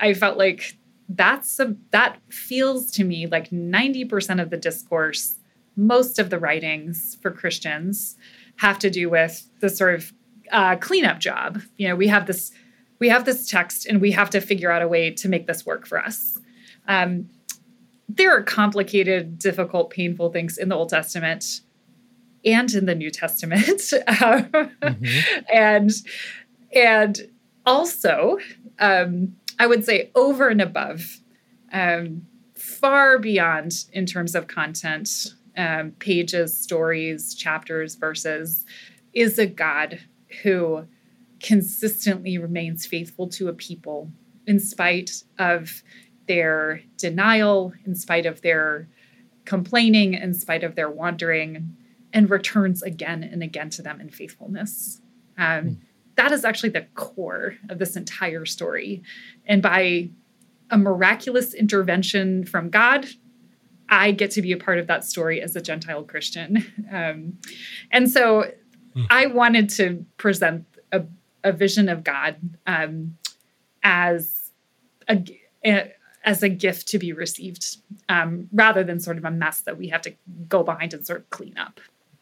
I 0.00 0.14
felt 0.14 0.36
like 0.36 0.76
that's 1.08 1.58
a, 1.58 1.74
that 1.90 2.18
feels 2.28 2.90
to 2.92 3.04
me 3.04 3.26
like 3.26 3.50
90% 3.50 4.42
of 4.42 4.50
the 4.50 4.56
discourse, 4.56 5.36
most 5.76 6.18
of 6.18 6.30
the 6.30 6.38
writings 6.38 7.16
for 7.22 7.30
Christians 7.30 8.16
have 8.56 8.78
to 8.80 8.90
do 8.90 9.08
with 9.08 9.48
the 9.60 9.68
sort 9.68 9.94
of 9.94 10.12
uh, 10.52 10.76
cleanup 10.76 11.20
job. 11.20 11.60
You 11.76 11.88
know, 11.88 11.96
we 11.96 12.08
have 12.08 12.26
this 12.26 12.52
we 12.98 13.08
have 13.10 13.24
this 13.24 13.48
text 13.48 13.86
and 13.86 14.00
we 14.00 14.10
have 14.10 14.28
to 14.30 14.40
figure 14.40 14.72
out 14.72 14.82
a 14.82 14.88
way 14.88 15.10
to 15.12 15.28
make 15.28 15.46
this 15.46 15.64
work 15.64 15.86
for 15.86 16.00
us. 16.00 16.36
Um, 16.88 17.28
there 18.08 18.36
are 18.36 18.42
complicated, 18.42 19.38
difficult, 19.38 19.90
painful 19.90 20.32
things 20.32 20.58
in 20.58 20.68
the 20.68 20.74
Old 20.74 20.88
Testament 20.88 21.60
and 22.44 22.72
in 22.74 22.86
the 22.86 22.94
New 22.94 23.10
Testament, 23.10 23.64
mm-hmm. 23.78 25.38
and 25.52 25.90
and 26.74 27.30
also 27.66 28.38
um, 28.78 29.36
I 29.58 29.66
would 29.66 29.84
say 29.84 30.10
over 30.14 30.48
and 30.48 30.60
above, 30.60 31.20
um, 31.72 32.26
far 32.54 33.18
beyond 33.18 33.84
in 33.92 34.06
terms 34.06 34.34
of 34.34 34.46
content, 34.46 35.34
um, 35.56 35.92
pages, 35.98 36.56
stories, 36.56 37.34
chapters, 37.34 37.96
verses, 37.96 38.64
is 39.12 39.38
a 39.38 39.46
God 39.46 40.00
who 40.42 40.86
consistently 41.40 42.38
remains 42.38 42.86
faithful 42.86 43.28
to 43.28 43.48
a 43.48 43.52
people 43.52 44.10
in 44.46 44.60
spite 44.60 45.24
of 45.38 45.82
their 46.26 46.82
denial, 46.96 47.72
in 47.84 47.94
spite 47.94 48.26
of 48.26 48.42
their 48.42 48.88
complaining, 49.44 50.14
in 50.14 50.34
spite 50.34 50.62
of 50.62 50.74
their 50.74 50.90
wandering, 50.90 51.76
and 52.12 52.30
returns 52.30 52.82
again 52.82 53.22
and 53.22 53.42
again 53.42 53.70
to 53.70 53.82
them 53.82 54.00
in 54.00 54.10
faithfulness. 54.10 55.00
Um, 55.36 55.64
mm 55.64 55.76
that 56.18 56.32
is 56.32 56.44
actually 56.44 56.70
the 56.70 56.86
core 56.94 57.54
of 57.70 57.78
this 57.78 57.94
entire 57.94 58.44
story. 58.44 59.02
And 59.46 59.62
by 59.62 60.10
a 60.68 60.76
miraculous 60.76 61.54
intervention 61.54 62.44
from 62.44 62.70
God, 62.70 63.06
I 63.88 64.10
get 64.10 64.32
to 64.32 64.42
be 64.42 64.50
a 64.50 64.56
part 64.56 64.78
of 64.78 64.88
that 64.88 65.04
story 65.04 65.40
as 65.40 65.54
a 65.56 65.62
Gentile 65.62 66.02
Christian. 66.04 66.66
Um, 66.90 67.36
and 67.92 68.10
so 68.10 68.50
mm. 68.96 69.06
I 69.10 69.26
wanted 69.26 69.68
to 69.70 70.06
present 70.16 70.64
a, 70.90 71.04
a 71.44 71.52
vision 71.52 71.90
of 71.90 72.02
God 72.02 72.36
um, 72.66 73.18
as 73.82 74.52
a, 75.06 75.22
a, 75.62 75.92
as 76.24 76.42
a 76.42 76.48
gift 76.48 76.88
to 76.88 76.98
be 76.98 77.12
received, 77.12 77.76
um, 78.08 78.48
rather 78.54 78.82
than 78.82 79.00
sort 79.00 79.18
of 79.18 79.26
a 79.26 79.30
mess 79.30 79.60
that 79.60 79.76
we 79.76 79.88
have 79.88 80.00
to 80.02 80.14
go 80.48 80.62
behind 80.62 80.94
and 80.94 81.06
sort 81.06 81.20
of 81.20 81.28
clean 81.28 81.58
up. 81.58 81.78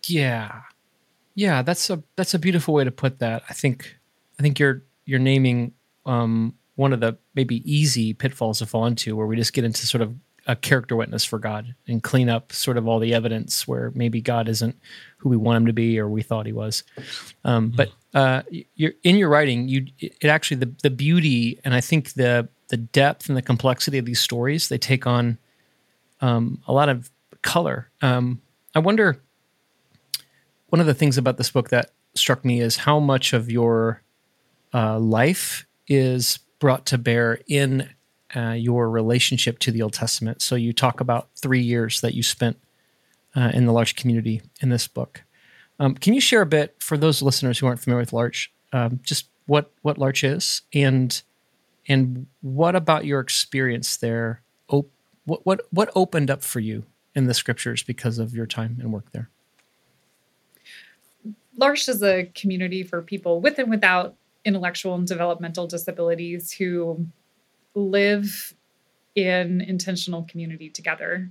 Yeah, 0.09 0.63
yeah, 1.37 1.63
that's 1.63 1.91
a 1.91 2.03
that's 2.17 2.35
a 2.35 2.39
beautiful 2.39 2.75
way 2.75 2.83
to 2.83 2.91
put 2.91 3.21
that. 3.21 3.45
I 3.49 3.53
think 3.53 3.97
I 4.41 4.43
think 4.43 4.59
you're 4.59 4.83
you're 5.05 5.21
naming 5.21 5.75
um, 6.07 6.55
one 6.75 6.93
of 6.93 7.01
the 7.01 7.19
maybe 7.35 7.63
easy 7.71 8.15
pitfalls 8.15 8.59
to 8.59 8.67
fall 8.67 8.87
into, 8.87 9.15
where 9.15 9.27
we 9.27 9.37
just 9.37 9.53
get 9.53 9.63
into 9.63 9.87
sort 9.87 10.03
of 10.03 10.15
a 10.47 10.57
character 10.57 10.97
witness 10.97 11.25
for 11.25 11.39
God 11.39 11.75
and 11.87 12.03
clean 12.03 12.31
up 12.31 12.53
sort 12.53 12.79
of 12.79 12.89
all 12.89 12.99
the 12.99 13.13
evidence 13.13 13.69
where 13.69 13.93
maybe 13.95 14.21
God 14.21 14.49
isn't 14.49 14.79
who 15.19 15.29
we 15.29 15.37
want 15.37 15.59
him 15.59 15.67
to 15.67 15.73
be 15.73 15.99
or 15.99 16.09
we 16.09 16.23
thought 16.23 16.47
he 16.47 16.53
was. 16.53 16.85
Um, 17.45 17.69
but 17.69 17.91
uh, 18.15 18.43
you're, 18.75 18.93
in 19.03 19.17
your 19.17 19.29
writing, 19.29 19.69
you 19.69 19.87
it 19.99 20.29
actually 20.29 20.57
the 20.59 20.73
the 20.83 20.91
beauty 20.91 21.61
and 21.65 21.75
I 21.75 21.83
think 21.83 22.15
the 22.15 22.49
the 22.69 22.79
depth 22.79 23.29
and 23.29 23.37
the 23.37 23.43
complexity 23.43 23.99
of 23.99 24.07
these 24.07 24.21
stories 24.21 24.69
they 24.69 24.79
take 24.79 25.07
on 25.07 25.37
um, 26.23 26.63
a 26.67 26.73
lot 26.73 26.89
of 26.89 27.11
color. 27.43 27.91
Um, 28.01 28.41
I 28.75 28.79
wonder 28.79 29.21
one 30.69 30.81
of 30.81 30.87
the 30.87 30.95
things 30.95 31.19
about 31.19 31.37
this 31.37 31.51
book 31.51 31.71
that 31.71 31.91
struck 32.15 32.45
me 32.45 32.61
is 32.61 32.77
how 32.79 32.99
much 32.99 33.33
of 33.33 33.51
your 33.51 34.03
uh, 34.75 34.99
life 34.99 35.67
is 35.87 36.39
brought 36.59 36.87
to 36.87 36.99
bear 36.99 37.41
in 37.47 37.89
uh, 38.35 38.53
your 38.53 38.91
relationship 38.91 39.59
to 39.61 39.71
the 39.71 39.83
Old 39.83 39.93
Testament. 39.93 40.43
So 40.43 40.55
you 40.57 40.73
talk 40.73 41.01
about 41.01 41.29
three 41.37 41.61
years 41.61 42.01
that 42.01 42.15
you 42.15 42.23
spent 42.23 42.59
uh, 43.35 43.53
in 43.55 43.67
the 43.67 43.73
L'Arche 43.73 43.95
community 43.95 44.43
in 44.61 44.71
this 44.71 44.89
book. 44.89 45.23
Um, 45.79 45.95
can 45.95 46.15
you 46.15 46.21
share 46.21 46.43
a 46.43 46.47
bit 46.47 46.75
for 46.79 46.97
those 46.97 47.23
listeners 47.23 47.59
who 47.59 47.67
aren't 47.67 47.81
familiar 47.81 48.01
with 48.01 48.13
L'Arche, 48.13 48.49
um, 48.73 49.01
just 49.03 49.29
what 49.47 49.71
what 49.83 49.99
L'Arche 49.99 50.25
is 50.25 50.63
and 50.73 51.23
and 51.89 52.27
what 52.41 52.75
about 52.75 53.05
your 53.05 53.21
experience 53.21 53.97
there? 53.97 54.43
Op- 54.69 54.91
what 55.25 55.45
what 55.45 55.61
what 55.71 55.91
opened 55.95 56.31
up 56.31 56.43
for 56.43 56.61
you 56.61 56.85
in 57.15 57.27
the 57.27 57.35
scriptures 57.35 57.83
because 57.83 58.19
of 58.19 58.35
your 58.35 58.47
time 58.47 58.79
and 58.81 58.93
work 58.93 59.13
there? 59.13 59.31
L'Arche 61.57 61.89
is 61.89 62.03
a 62.03 62.31
community 62.35 62.83
for 62.83 63.03
people 63.03 63.41
with 63.41 63.59
and 63.59 63.71
without 63.71 64.15
intellectual 64.45 64.95
and 64.95 65.07
developmental 65.07 65.67
disabilities 65.67 66.53
who 66.53 67.07
live 67.75 68.55
in 69.15 69.61
intentional 69.61 70.25
community 70.25 70.69
together. 70.69 71.31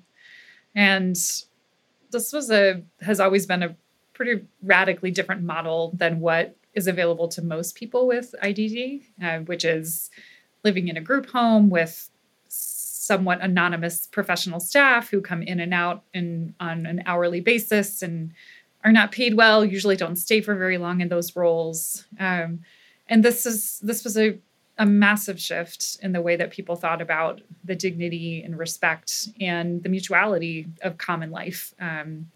And 0.76 1.16
this 2.12 2.34
was 2.34 2.52
a 2.52 2.82
has 3.02 3.20
always 3.20 3.46
been 3.46 3.64
a 3.64 3.76
pretty 4.14 4.46
radically 4.64 5.12
different 5.12 5.44
model 5.44 5.92
than 5.96 6.20
what 6.20 6.56
is 6.74 6.88
available 6.88 7.28
to 7.30 7.42
most 7.42 7.76
people 7.76 8.08
with 8.08 8.34
IDD, 8.44 9.04
uh, 9.24 9.40
which 9.40 9.64
is 9.64 10.10
living 10.64 10.88
in 10.88 10.98
a 10.98 11.02
group 11.02 11.30
home 11.30 11.70
with 11.70 12.10
somewhat 12.48 13.40
anonymous 13.42 14.08
professional 14.08 14.60
staff 14.60 15.10
who 15.10 15.22
come 15.22 15.44
in 15.44 15.60
and 15.60 15.74
out 15.74 16.04
in, 16.14 16.56
on 16.60 16.86
an 16.86 17.04
hourly 17.06 17.40
basis 17.40 18.02
and 18.02 18.34
are 18.86 18.92
not 18.92 19.12
paid 19.12 19.34
well, 19.34 19.66
usually 19.66 19.98
don't 19.98 20.16
stay 20.16 20.40
for 20.40 20.56
very 20.56 20.78
long 20.78 21.02
in 21.02 21.10
those 21.10 21.36
roles. 21.36 22.06
Um, 22.20 22.60
and 23.08 23.24
this 23.24 23.46
is 23.46 23.80
this 23.80 24.04
was 24.04 24.16
a, 24.16 24.38
a 24.78 24.86
massive 24.86 25.42
shift 25.42 25.98
in 26.04 26.12
the 26.12 26.22
way 26.22 26.36
that 26.36 26.52
people 26.52 26.76
thought 26.76 27.02
about 27.02 27.42
the 27.64 27.76
dignity 27.76 28.44
and 28.44 28.58
respect 28.58 29.30
and 29.42 29.82
the 29.82 29.90
mutuality 29.90 30.68
of 30.84 31.00
common 31.00 31.32
life 31.32 31.74
um, 31.80 32.28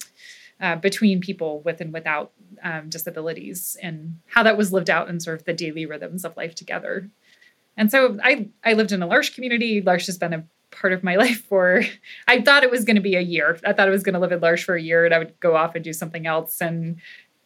uh, 0.59 0.75
between 0.75 1.21
people 1.21 1.61
with 1.61 1.81
and 1.81 1.93
without 1.93 2.31
um, 2.63 2.89
disabilities 2.89 3.77
and 3.81 4.19
how 4.25 4.41
that 4.41 4.57
was 4.57 4.73
lived 4.73 4.89
out 4.89 5.07
in 5.07 5.19
sort 5.19 5.39
of 5.39 5.45
the 5.45 5.53
daily 5.53 5.85
rhythms 5.85 6.25
of 6.25 6.35
life 6.35 6.55
together. 6.55 7.09
And 7.77 7.91
so 7.91 8.17
I 8.23 8.49
I 8.63 8.73
lived 8.73 8.91
in 8.91 9.03
a 9.03 9.07
large 9.07 9.35
community. 9.35 9.81
L'Arche 9.83 10.07
has 10.07 10.17
been 10.17 10.33
a 10.33 10.43
part 10.71 10.93
of 10.93 11.03
my 11.03 11.15
life 11.23 11.43
for 11.45 11.83
I 12.27 12.41
thought 12.41 12.63
it 12.63 12.71
was 12.71 12.85
going 12.85 12.95
to 12.95 13.01
be 13.01 13.15
a 13.15 13.21
year. 13.21 13.59
I 13.65 13.73
thought 13.73 13.87
I 13.87 13.91
was 13.91 14.03
going 14.03 14.13
to 14.13 14.19
live 14.19 14.31
at 14.31 14.41
L'Arche 14.41 14.63
for 14.63 14.75
a 14.75 14.81
year 14.81 15.05
and 15.05 15.13
I 15.13 15.19
would 15.19 15.39
go 15.39 15.55
off 15.55 15.75
and 15.75 15.83
do 15.83 15.93
something 15.93 16.25
else. 16.25 16.61
And 16.61 16.97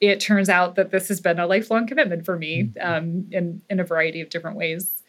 it 0.01 0.20
turns 0.20 0.50
out 0.50 0.75
that 0.75 0.92
this 0.92 1.08
has 1.08 1.22
been 1.22 1.39
a 1.39 1.48
lifelong 1.48 1.88
commitment 1.88 2.25
for 2.25 2.38
me 2.38 2.63
mm-hmm. 2.63 2.94
um, 2.94 3.27
in 3.32 3.62
in 3.70 3.80
a 3.80 3.84
variety 3.84 4.22
of 4.22 4.30
different 4.30 4.58
ways. 4.58 5.03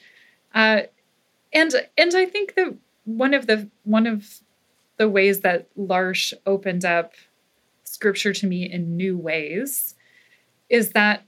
Uh, 0.54 0.82
and 1.52 1.74
and 1.96 2.14
I 2.14 2.26
think 2.26 2.54
that 2.54 2.76
one 3.04 3.34
of 3.34 3.46
the 3.46 3.68
one 3.84 4.06
of 4.06 4.40
the 4.96 5.08
ways 5.08 5.40
that 5.40 5.68
L'Arche 5.76 6.32
opened 6.46 6.84
up 6.84 7.14
scripture 7.82 8.32
to 8.32 8.46
me 8.46 8.70
in 8.70 8.96
new 8.96 9.16
ways 9.16 9.94
is 10.68 10.90
that 10.90 11.24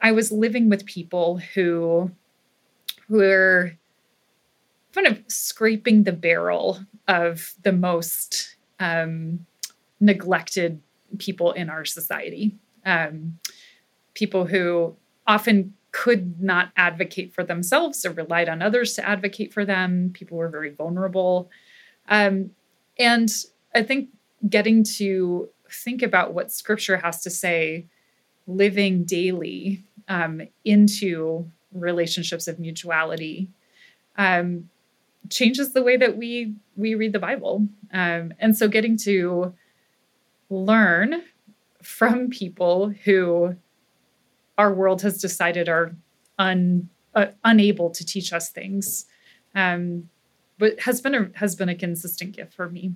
I 0.00 0.12
was 0.12 0.30
living 0.30 0.68
with 0.68 0.86
people 0.86 1.38
who 1.54 2.10
were 3.08 3.76
kind 4.94 5.06
of 5.06 5.22
scraping 5.28 6.04
the 6.04 6.12
barrel 6.12 6.78
of 7.08 7.54
the 7.62 7.72
most 7.72 8.56
um, 8.80 9.46
neglected 10.00 10.80
people 11.18 11.52
in 11.52 11.68
our 11.68 11.84
society. 11.84 12.56
Um, 12.86 13.38
people 14.14 14.46
who 14.46 14.96
often 15.26 15.74
could 15.90 16.40
not 16.40 16.70
advocate 16.76 17.32
for 17.32 17.44
themselves 17.44 18.04
or 18.04 18.10
relied 18.10 18.48
on 18.48 18.62
others 18.62 18.94
to 18.94 19.08
advocate 19.08 19.52
for 19.52 19.64
them. 19.64 20.10
People 20.12 20.36
were 20.36 20.48
very 20.48 20.70
vulnerable. 20.70 21.50
Um, 22.08 22.50
and 22.98 23.30
I 23.74 23.82
think 23.82 24.10
getting 24.48 24.84
to 24.96 25.48
think 25.70 26.02
about 26.02 26.34
what 26.34 26.52
scripture 26.52 26.96
has 26.98 27.22
to 27.22 27.30
say 27.30 27.86
living 28.46 29.04
daily 29.04 29.84
um, 30.08 30.42
into 30.64 31.50
relationships 31.72 32.46
of 32.46 32.58
mutuality 32.58 33.48
um, 34.16 34.68
changes 35.30 35.72
the 35.72 35.82
way 35.82 35.96
that 35.96 36.16
we 36.16 36.54
we 36.76 36.94
read 36.94 37.12
the 37.12 37.18
Bible. 37.18 37.66
Um, 37.92 38.32
and 38.38 38.56
so 38.56 38.68
getting 38.68 38.96
to 38.98 39.54
learn 40.50 41.22
from 41.82 42.30
people 42.30 42.90
who 43.04 43.56
our 44.58 44.72
world 44.72 45.02
has 45.02 45.20
decided 45.20 45.68
are 45.68 45.94
un, 46.38 46.88
uh, 47.14 47.26
unable 47.44 47.90
to 47.90 48.04
teach 48.04 48.32
us 48.32 48.50
things 48.50 49.06
um, 49.54 50.08
but 50.58 50.78
has 50.80 51.00
been 51.00 51.14
a 51.14 51.30
has 51.34 51.54
been 51.54 51.68
a 51.68 51.74
consistent 51.74 52.34
gift 52.36 52.54
for 52.54 52.70
me 52.70 52.94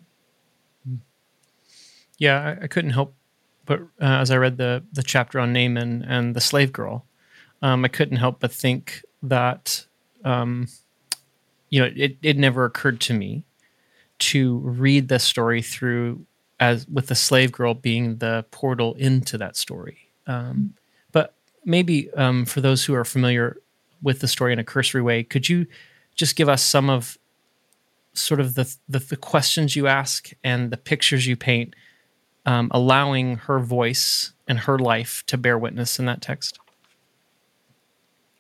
Yeah, 2.19 2.57
I, 2.61 2.65
I 2.65 2.67
couldn't 2.67 2.91
help 2.91 3.15
but 3.69 3.81
uh, 4.01 4.19
as 4.23 4.31
I 4.31 4.37
read 4.39 4.57
the 4.57 4.83
the 4.93 5.03
chapter 5.03 5.39
on 5.39 5.53
Naaman 5.53 6.03
and 6.03 6.35
the 6.35 6.41
slave 6.41 6.73
girl, 6.73 7.05
um, 7.61 7.85
I 7.85 7.89
couldn't 7.89 8.17
help 8.17 8.41
but 8.41 8.51
think 8.51 9.03
that 9.23 9.87
um, 10.25 10.69
you 11.71 11.81
know 11.81 11.91
it 11.97 12.17
it 12.23 12.37
never 12.37 12.65
occurred 12.65 13.01
to 13.03 13.15
me 13.15 13.45
to 14.19 14.59
read 14.59 15.09
the 15.09 15.19
story 15.19 15.63
through 15.63 16.25
as 16.61 16.87
with 16.89 17.07
the 17.07 17.15
slave 17.15 17.53
girl 17.53 17.75
being 17.75 18.17
the 18.17 18.45
portal 18.51 18.95
into 18.95 19.39
that 19.39 19.57
story. 19.57 20.11
Um, 20.27 20.75
but 21.13 21.35
maybe 21.65 22.13
um, 22.15 22.45
for 22.45 22.61
those 22.61 22.85
who 22.85 22.95
are 22.95 23.05
familiar 23.05 23.59
with 24.03 24.21
the 24.21 24.29
story 24.29 24.53
in 24.53 24.59
a 24.59 24.65
cursory 24.65 25.03
way, 25.03 25.23
could 25.23 25.49
you 25.49 25.67
just 26.15 26.37
give 26.37 26.49
us 26.49 26.63
some 26.63 26.91
of 26.91 27.19
sort 28.13 28.41
of 28.41 28.55
the 28.55 28.75
the, 28.89 28.99
the 28.99 29.17
questions 29.17 29.77
you 29.77 29.87
ask 29.87 30.31
and 30.43 30.71
the 30.71 30.77
pictures 30.77 31.27
you 31.27 31.37
paint, 31.37 31.75
um, 32.45 32.69
allowing 32.73 33.37
her 33.37 33.61
voice 33.61 34.33
and 34.49 34.61
her 34.61 34.79
life 34.79 35.23
to 35.27 35.37
bear 35.37 35.59
witness 35.59 35.99
in 35.99 36.07
that 36.07 36.21
text? 36.21 36.59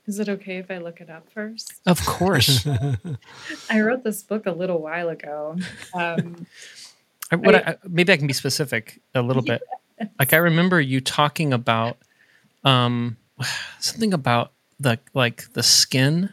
Is 0.09 0.19
it 0.19 0.29
okay 0.29 0.57
if 0.57 0.71
i 0.71 0.79
look 0.79 1.01
it 1.01 1.09
up 1.09 1.31
first 1.31 1.75
Of 1.87 2.05
course. 2.05 2.67
i 3.71 3.81
wrote 3.81 4.03
this 4.03 4.23
book 4.23 4.47
a 4.47 4.53
little 4.53 4.81
while 4.81 5.09
ago 5.11 5.57
um, 5.95 6.47
I, 7.31 7.37
what 7.37 7.55
I, 7.55 7.77
maybe 7.87 8.13
I 8.13 8.17
can 8.17 8.27
be 8.27 8.33
specific 8.33 9.01
a 9.15 9.23
little 9.23 9.43
bit. 9.43 9.63
Like 10.17 10.33
I 10.33 10.37
remember 10.37 10.81
you 10.81 11.01
talking 11.01 11.53
about 11.53 11.99
um, 12.63 13.17
something 13.81 14.15
about 14.15 14.53
the 14.79 15.01
like 15.13 15.53
the 15.55 15.63
skin, 15.65 16.33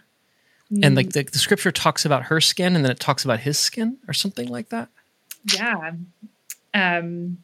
and 0.83 0.95
like 0.95 1.13
the, 1.13 1.23
the 1.23 1.39
scripture 1.39 1.71
talks 1.71 2.05
about 2.05 2.25
her 2.25 2.39
skin, 2.39 2.75
and 2.75 2.85
then 2.85 2.91
it 2.91 2.99
talks 2.99 3.25
about 3.25 3.39
his 3.39 3.57
skin, 3.57 3.97
or 4.07 4.13
something 4.13 4.49
like 4.49 4.69
that. 4.69 4.89
yeah 5.51 5.93
um 6.75 7.39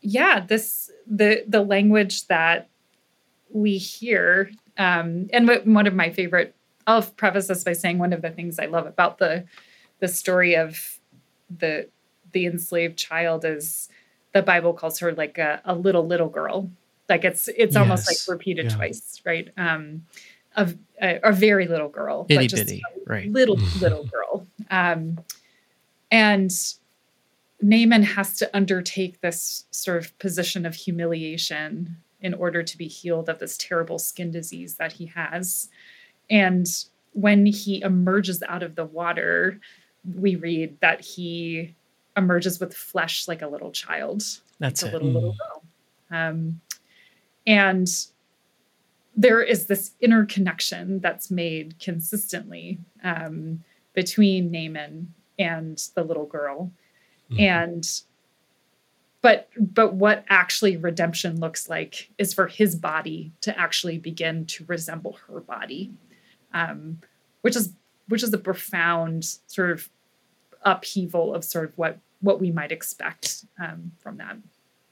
yeah 0.00 0.40
this 0.40 0.90
the 1.06 1.44
the 1.46 1.60
language 1.60 2.26
that 2.28 2.70
we 3.54 3.78
hear 3.78 4.50
um 4.76 5.28
and 5.32 5.46
what- 5.48 5.66
one 5.66 5.86
of 5.86 5.94
my 5.94 6.10
favorite 6.10 6.54
i'll 6.86 7.00
preface 7.02 7.46
this 7.46 7.64
by 7.64 7.72
saying 7.72 7.98
one 7.98 8.12
of 8.12 8.20
the 8.20 8.28
things 8.30 8.58
i 8.58 8.66
love 8.66 8.84
about 8.86 9.16
the 9.18 9.44
the 10.00 10.08
story 10.08 10.54
of 10.56 10.98
the 11.58 11.88
the 12.32 12.44
enslaved 12.46 12.98
child 12.98 13.44
is 13.44 13.88
the 14.32 14.42
bible 14.42 14.72
calls 14.74 14.98
her 14.98 15.12
like 15.12 15.38
a, 15.38 15.62
a 15.64 15.74
little 15.74 16.04
little 16.06 16.28
girl 16.28 16.68
like 17.08 17.24
it's 17.24 17.48
it's 17.56 17.76
almost 17.76 18.06
like 18.08 18.16
repeated 18.28 18.66
Yeah. 18.66 18.76
twice 18.76 19.22
right 19.24 19.48
um 19.56 20.04
of 20.56 20.76
a, 21.00 21.20
a 21.22 21.32
very 21.32 21.66
little 21.68 21.88
girl 21.88 22.26
Itty 22.28 22.48
bitty, 22.48 22.82
right? 23.06 23.30
little 23.30 23.56
little 23.80 24.04
girl 24.04 24.46
um 24.70 25.18
and 26.10 26.50
Naaman 27.62 28.02
has 28.02 28.36
to 28.38 28.50
undertake 28.56 29.20
this 29.20 29.64
sort 29.70 29.98
of 29.98 30.16
position 30.18 30.66
of 30.66 30.74
humiliation 30.74 31.96
in 32.24 32.32
order 32.34 32.62
to 32.62 32.78
be 32.78 32.88
healed 32.88 33.28
of 33.28 33.38
this 33.38 33.56
terrible 33.58 33.98
skin 33.98 34.30
disease 34.30 34.76
that 34.76 34.92
he 34.92 35.04
has. 35.04 35.68
And 36.30 36.66
when 37.12 37.44
he 37.44 37.82
emerges 37.82 38.42
out 38.48 38.62
of 38.62 38.74
the 38.74 38.86
water, 38.86 39.60
we 40.16 40.34
read 40.34 40.80
that 40.80 41.02
he 41.02 41.74
emerges 42.16 42.58
with 42.58 42.74
flesh 42.74 43.28
like 43.28 43.42
a 43.42 43.46
little 43.46 43.70
child, 43.70 44.22
That's 44.58 44.82
like 44.82 44.94
it. 44.94 44.94
a 44.94 44.98
little 45.04 45.12
little 45.12 45.36
girl. 45.36 45.62
Um, 46.10 46.60
and 47.46 47.86
there 49.14 49.42
is 49.42 49.66
this 49.66 49.92
interconnection 50.00 51.00
that's 51.00 51.30
made 51.30 51.78
consistently 51.78 52.78
um, 53.04 53.62
between 53.92 54.50
Naaman 54.50 55.12
and 55.38 55.76
the 55.94 56.02
little 56.02 56.26
girl, 56.26 56.72
and 57.38 57.86
but 59.24 59.48
but 59.58 59.94
what 59.94 60.22
actually 60.28 60.76
redemption 60.76 61.40
looks 61.40 61.70
like 61.70 62.10
is 62.18 62.34
for 62.34 62.46
his 62.46 62.76
body 62.76 63.32
to 63.40 63.58
actually 63.58 63.96
begin 63.96 64.44
to 64.44 64.66
resemble 64.68 65.16
her 65.26 65.40
body, 65.40 65.90
um, 66.52 66.98
which 67.40 67.56
is 67.56 67.72
which 68.08 68.22
is 68.22 68.34
a 68.34 68.38
profound 68.38 69.38
sort 69.46 69.70
of 69.70 69.88
upheaval 70.60 71.34
of 71.34 71.42
sort 71.42 71.64
of 71.64 71.78
what 71.78 72.00
what 72.20 72.38
we 72.38 72.52
might 72.52 72.70
expect 72.70 73.46
um, 73.58 73.92
from 73.98 74.18
that. 74.18 74.36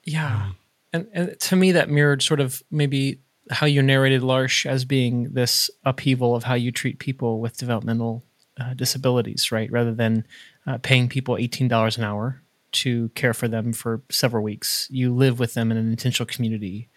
Yeah. 0.04 0.52
And, 0.94 1.08
and 1.12 1.38
to 1.38 1.54
me, 1.54 1.72
that 1.72 1.90
mirrored 1.90 2.22
sort 2.22 2.40
of 2.40 2.62
maybe 2.70 3.20
how 3.50 3.66
you 3.66 3.82
narrated 3.82 4.22
L'Arche 4.22 4.64
as 4.64 4.86
being 4.86 5.24
this 5.34 5.70
upheaval 5.84 6.34
of 6.34 6.44
how 6.44 6.54
you 6.54 6.72
treat 6.72 6.98
people 6.98 7.38
with 7.38 7.58
developmental 7.58 8.24
uh, 8.58 8.72
disabilities, 8.72 9.52
right? 9.52 9.70
Rather 9.70 9.92
than 9.92 10.26
uh, 10.66 10.78
paying 10.78 11.06
people 11.10 11.34
$18 11.34 11.98
an 11.98 12.04
hour 12.04 12.41
to 12.72 13.10
care 13.10 13.34
for 13.34 13.48
them 13.48 13.72
for 13.72 14.02
several 14.10 14.42
weeks, 14.42 14.88
you 14.90 15.14
live 15.14 15.38
with 15.38 15.54
them 15.54 15.70
in 15.70 15.76
an 15.76 15.90
intentional 15.90 16.26
community. 16.26 16.88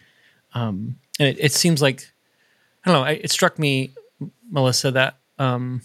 Um, 0.54 0.96
and 1.18 1.28
it, 1.28 1.38
it 1.38 1.52
seems 1.52 1.82
like, 1.82 2.12
I 2.84 2.90
don't 2.90 3.04
know, 3.04 3.10
it 3.10 3.30
struck 3.30 3.58
me, 3.58 3.92
Melissa, 4.50 4.90
that 4.92 5.18
um, 5.38 5.82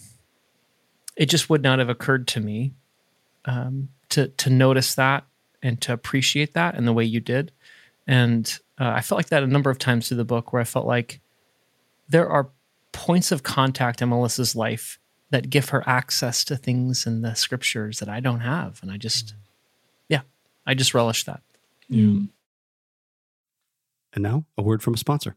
it 1.16 1.26
just 1.26 1.50
would 1.50 1.62
not 1.62 1.78
have 1.78 1.88
occurred 1.88 2.26
to 2.28 2.40
me 2.40 2.72
um, 3.44 3.88
to 4.08 4.28
to 4.28 4.50
notice 4.50 4.94
that 4.94 5.24
and 5.62 5.80
to 5.82 5.92
appreciate 5.92 6.54
that 6.54 6.74
in 6.74 6.84
the 6.84 6.92
way 6.92 7.04
you 7.04 7.20
did. 7.20 7.52
And 8.06 8.58
uh, 8.80 8.92
I 8.96 9.00
felt 9.00 9.18
like 9.18 9.28
that 9.28 9.42
a 9.42 9.46
number 9.46 9.70
of 9.70 9.78
times 9.78 10.08
through 10.08 10.16
the 10.16 10.24
book, 10.24 10.52
where 10.52 10.62
I 10.62 10.64
felt 10.64 10.86
like 10.86 11.20
there 12.08 12.28
are 12.28 12.50
points 12.92 13.32
of 13.32 13.42
contact 13.42 14.02
in 14.02 14.08
Melissa's 14.08 14.56
life 14.56 14.98
that 15.30 15.50
give 15.50 15.70
her 15.70 15.82
access 15.88 16.44
to 16.44 16.56
things 16.56 17.06
in 17.06 17.22
the 17.22 17.34
scriptures 17.34 17.98
that 18.00 18.08
I 18.08 18.20
don't 18.20 18.40
have, 18.40 18.80
and 18.82 18.90
I 18.90 18.96
just, 18.96 19.32
yeah, 19.32 19.41
I 20.66 20.74
just 20.74 20.94
relish 20.94 21.24
that. 21.24 21.42
Yeah. 21.88 22.26
And 24.14 24.22
now, 24.22 24.44
a 24.56 24.62
word 24.62 24.82
from 24.82 24.94
a 24.94 24.98
sponsor. 24.98 25.36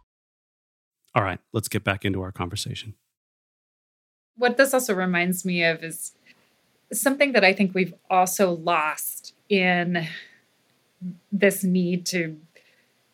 All 1.13 1.23
right, 1.23 1.39
let's 1.51 1.67
get 1.67 1.83
back 1.83 2.05
into 2.05 2.21
our 2.21 2.31
conversation. 2.31 2.95
what 4.37 4.57
this 4.57 4.73
also 4.73 4.93
reminds 4.95 5.45
me 5.45 5.63
of 5.63 5.83
is 5.83 6.13
something 6.91 7.33
that 7.33 7.43
I 7.43 7.53
think 7.53 7.73
we've 7.73 7.93
also 8.09 8.51
lost 8.51 9.33
in 9.49 10.07
this 11.31 11.63
need 11.63 12.05
to 12.07 12.37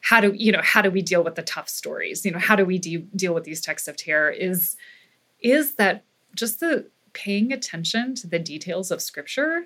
how 0.02 0.22
do 0.22 0.32
you 0.36 0.52
know 0.52 0.62
how 0.64 0.82
do 0.82 0.92
we 0.92 1.02
deal 1.02 1.24
with 1.24 1.36
the 1.36 1.42
tough 1.42 1.70
stories 1.70 2.26
you 2.26 2.32
know 2.32 2.40
how 2.40 2.56
do 2.56 2.66
we 2.66 2.78
de- 2.78 3.08
deal 3.16 3.34
with 3.34 3.44
these 3.44 3.62
texts 3.62 3.88
of 3.88 3.96
terror 3.96 4.30
is 4.30 4.76
is 5.42 5.76
that 5.76 6.04
just 6.36 6.60
the 6.60 6.86
paying 7.14 7.52
attention 7.52 8.14
to 8.16 8.28
the 8.28 8.40
details 8.40 8.92
of 8.92 9.02
scripture 9.02 9.66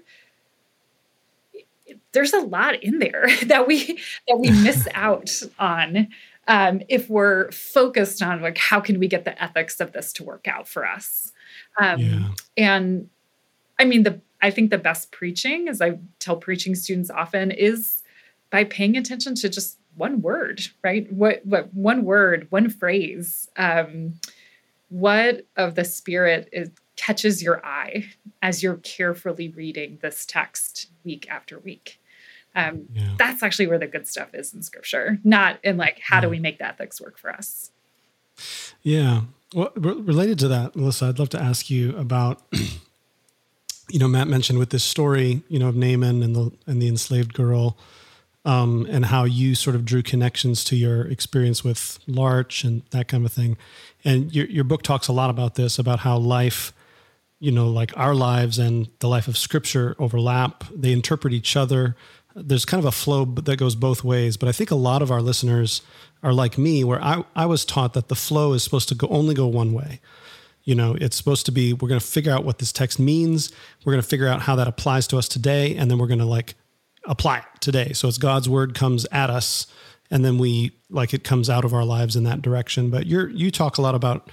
there's 2.14 2.34
a 2.34 2.40
lot 2.40 2.82
in 2.84 3.00
there 3.00 3.28
that 3.46 3.68
we 3.68 4.00
that 4.28 4.38
we 4.40 4.50
miss 4.52 4.88
out 4.94 5.32
on 5.60 6.08
um, 6.52 6.82
if 6.90 7.10
we're 7.10 7.50
focused 7.52 8.22
on 8.22 8.42
like 8.42 8.58
how 8.58 8.80
can 8.80 9.00
we 9.00 9.08
get 9.08 9.26
the 9.26 9.42
ethics 9.42 9.80
of 9.80 9.94
this 9.94 10.14
to 10.14 10.24
work 10.24 10.48
out 10.48 10.68
for 10.68 10.86
us? 10.86 11.32
Um, 11.80 12.00
Yeah. 12.00 12.30
and 12.58 13.10
i 13.80 13.86
mean 13.86 14.04
the 14.04 14.20
i 14.42 14.52
think 14.52 14.70
the 14.70 14.78
best 14.78 15.12
preaching 15.12 15.68
as 15.70 15.82
i 15.82 15.98
tell 16.20 16.36
preaching 16.36 16.76
students 16.76 17.10
often 17.10 17.50
is 17.52 18.04
by 18.50 18.64
paying 18.66 18.98
attention 18.98 19.34
to 19.36 19.50
just 19.50 19.78
one 19.96 20.22
word 20.22 20.62
right? 20.84 21.12
What 21.12 21.46
what 21.46 21.74
one 21.74 22.04
word 22.04 22.48
one 22.50 22.70
phrase 22.70 23.50
um, 23.58 24.14
what 24.90 25.46
of 25.56 25.76
the 25.76 25.86
spirit 25.86 26.50
is 26.52 26.70
catches 26.98 27.42
your 27.42 27.66
eye 27.66 28.06
as 28.42 28.62
you're 28.62 28.78
carefully 28.84 29.50
reading 29.50 29.98
this 30.02 30.26
text 30.26 30.88
week 31.04 31.28
after 31.30 31.60
week 31.60 32.00
um, 32.56 32.88
Yeah. 32.94 33.14
that's 33.18 33.42
actually 33.44 33.68
where 33.68 33.80
the 33.80 33.88
good 33.88 34.08
stuff 34.08 34.34
is 34.34 34.54
in 34.54 34.62
scripture 34.62 35.20
not 35.24 35.60
in 35.64 35.78
like 35.78 36.00
how 36.00 36.20
do 36.20 36.30
we 36.30 36.40
make 36.40 36.58
the 36.58 36.66
ethics 36.68 37.00
work 37.02 37.18
for 37.18 37.32
us 37.32 37.72
Yeah. 38.84 39.22
Well, 39.54 39.72
re- 39.76 39.94
related 40.02 40.40
to 40.40 40.48
that, 40.48 40.76
Melissa, 40.76 41.08
I'd 41.08 41.20
love 41.20 41.30
to 41.30 41.42
ask 41.42 41.70
you 41.70 41.96
about. 41.98 42.42
you 43.90 44.00
know, 44.00 44.08
Matt 44.08 44.28
mentioned 44.28 44.58
with 44.60 44.70
this 44.70 44.84
story, 44.84 45.44
you 45.50 45.60
know, 45.60 45.68
of 45.68 45.76
Naaman 45.76 46.24
and 46.24 46.36
the 46.36 46.52
and 46.66 46.82
the 46.82 46.88
enslaved 46.88 47.34
girl, 47.34 47.78
um, 48.46 48.88
and 48.90 49.06
how 49.06 49.26
you 49.26 49.54
sort 49.56 49.76
of 49.76 49.84
drew 49.86 50.02
connections 50.02 50.64
to 50.66 50.76
your 50.76 51.06
experience 51.08 51.64
with 51.64 52.00
L'Arche 52.08 52.64
and 52.64 52.84
that 52.92 53.08
kind 53.10 53.26
of 53.26 53.34
thing. 53.34 53.58
And 54.06 54.34
your 54.34 54.46
your 54.48 54.64
book 54.64 54.82
talks 54.84 55.08
a 55.10 55.14
lot 55.14 55.30
about 55.30 55.56
this, 55.56 55.78
about 55.78 56.00
how 56.00 56.18
life, 56.18 56.72
you 57.40 57.52
know, 57.52 57.68
like 57.68 57.92
our 57.98 58.16
lives 58.16 58.58
and 58.58 58.88
the 59.00 59.08
life 59.10 59.28
of 59.28 59.38
Scripture 59.38 59.96
overlap. 60.00 60.64
They 60.74 60.94
interpret 60.94 61.34
each 61.34 61.56
other. 61.58 61.96
There's 62.36 62.66
kind 62.66 62.80
of 62.80 62.86
a 62.86 62.92
flow 62.92 63.26
that 63.26 63.58
goes 63.58 63.76
both 63.76 64.04
ways. 64.04 64.38
But 64.38 64.50
I 64.50 64.52
think 64.52 64.72
a 64.72 64.76
lot 64.76 65.02
of 65.02 65.12
our 65.12 65.22
listeners 65.22 65.82
are 66.24 66.34
like 66.34 66.58
me, 66.58 66.84
where 66.84 67.04
I, 67.04 67.24
I 67.36 67.46
was 67.46 67.66
taught 67.66 67.94
that 67.94 68.08
the 68.08 68.16
flow 68.16 68.54
is 68.54 68.64
supposed 68.64 68.90
to 68.90 68.96
go 68.96 69.08
only 69.08 69.34
go 69.34 69.48
one 69.48 69.74
way. 69.74 70.00
You 70.64 70.76
know, 70.76 70.96
it's 71.00 71.16
supposed 71.16 71.46
to 71.48 71.52
be 71.52 71.74
we're 71.74 71.88
going 71.88 72.00
to 72.00 72.06
figure 72.06 72.32
out 72.32 72.46
what 72.46 72.60
this 72.60 72.72
text 72.72 73.00
means. 73.00 73.52
We're 73.84 73.94
going 73.94 74.04
to 74.04 74.08
figure 74.08 74.28
out 74.28 74.44
how 74.44 74.56
that 74.58 74.68
applies 74.68 75.08
to 75.08 75.18
us 75.18 75.28
today, 75.28 75.76
and 75.76 75.90
then 75.90 75.98
we're 75.98 76.08
going 76.08 76.20
to 76.20 76.26
like 76.26 76.54
apply 77.06 77.40
it 77.40 77.46
today. 77.60 77.94
So 77.94 78.08
it's 78.08 78.18
God's 78.18 78.48
word 78.48 78.76
comes 78.76 79.06
at 79.12 79.30
us, 79.30 79.66
and 80.12 80.24
then 80.24 80.38
we 80.38 80.72
like 80.90 81.14
it 81.14 81.24
comes 81.24 81.50
out 81.50 81.66
of 81.66 81.74
our 81.74 81.86
lives 81.86 82.16
in 82.16 82.24
that 82.26 82.42
direction. 82.42 82.92
But 82.92 83.08
you're 83.08 83.30
you 83.30 83.50
talk 83.50 83.78
a 83.78 83.82
lot 83.82 83.96
about 83.96 84.30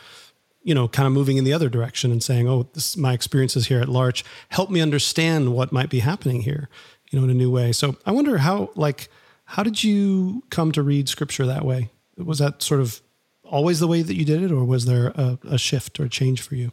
you 0.62 0.74
know 0.74 0.86
kind 0.86 1.06
of 1.06 1.12
moving 1.12 1.38
in 1.38 1.44
the 1.44 1.54
other 1.54 1.70
direction 1.70 2.12
and 2.12 2.22
saying, 2.22 2.46
oh, 2.46 2.68
this 2.74 2.96
my 2.96 3.14
experiences 3.14 3.68
here 3.68 3.80
at 3.80 3.88
L'Arche 3.88 4.22
help 4.50 4.70
me 4.70 4.82
understand 4.82 5.54
what 5.54 5.72
might 5.72 5.88
be 5.88 6.00
happening 6.00 6.42
here, 6.42 6.68
you 7.10 7.18
know, 7.18 7.24
in 7.24 7.30
a 7.30 7.34
new 7.34 7.50
way. 7.50 7.72
So 7.72 7.96
I 8.06 8.10
wonder 8.12 8.38
how 8.38 8.70
like 8.74 9.08
how 9.44 9.62
did 9.62 9.82
you 9.82 10.42
come 10.50 10.72
to 10.72 10.82
read 10.82 11.08
Scripture 11.08 11.46
that 11.46 11.64
way? 11.64 11.90
Was 12.16 12.38
that 12.38 12.62
sort 12.62 12.80
of 12.80 13.00
always 13.44 13.80
the 13.80 13.86
way 13.88 14.02
that 14.02 14.14
you 14.14 14.24
did 14.24 14.42
it, 14.42 14.52
or 14.52 14.64
was 14.64 14.84
there 14.84 15.08
a, 15.08 15.38
a 15.48 15.58
shift 15.58 15.98
or 15.98 16.04
a 16.04 16.08
change 16.08 16.42
for 16.42 16.54
you? 16.54 16.72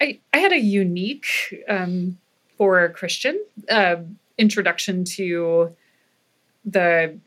I, 0.00 0.20
I 0.32 0.38
had 0.38 0.52
a 0.52 0.60
unique, 0.60 1.26
um, 1.68 2.18
for 2.56 2.84
a 2.84 2.88
Christian, 2.88 3.42
uh, 3.68 3.96
introduction 4.36 5.04
to 5.04 5.74
the 6.64 7.18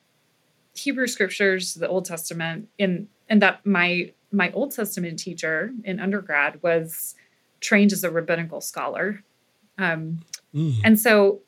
Hebrew 0.73 1.07
scriptures, 1.07 1.73
the 1.73 1.89
Old 1.89 2.05
Testament, 2.05 2.69
in 2.77 3.07
and 3.29 3.41
that 3.41 3.65
my 3.65 4.11
my 4.31 4.51
Old 4.53 4.71
Testament 4.73 5.19
teacher 5.19 5.73
in 5.83 5.99
undergrad 5.99 6.63
was 6.63 7.15
trained 7.59 7.91
as 7.91 8.03
a 8.03 8.09
rabbinical 8.09 8.61
scholar, 8.61 9.23
um, 9.77 10.19
Mm. 10.53 10.81
and 10.83 10.99
so 10.99 11.39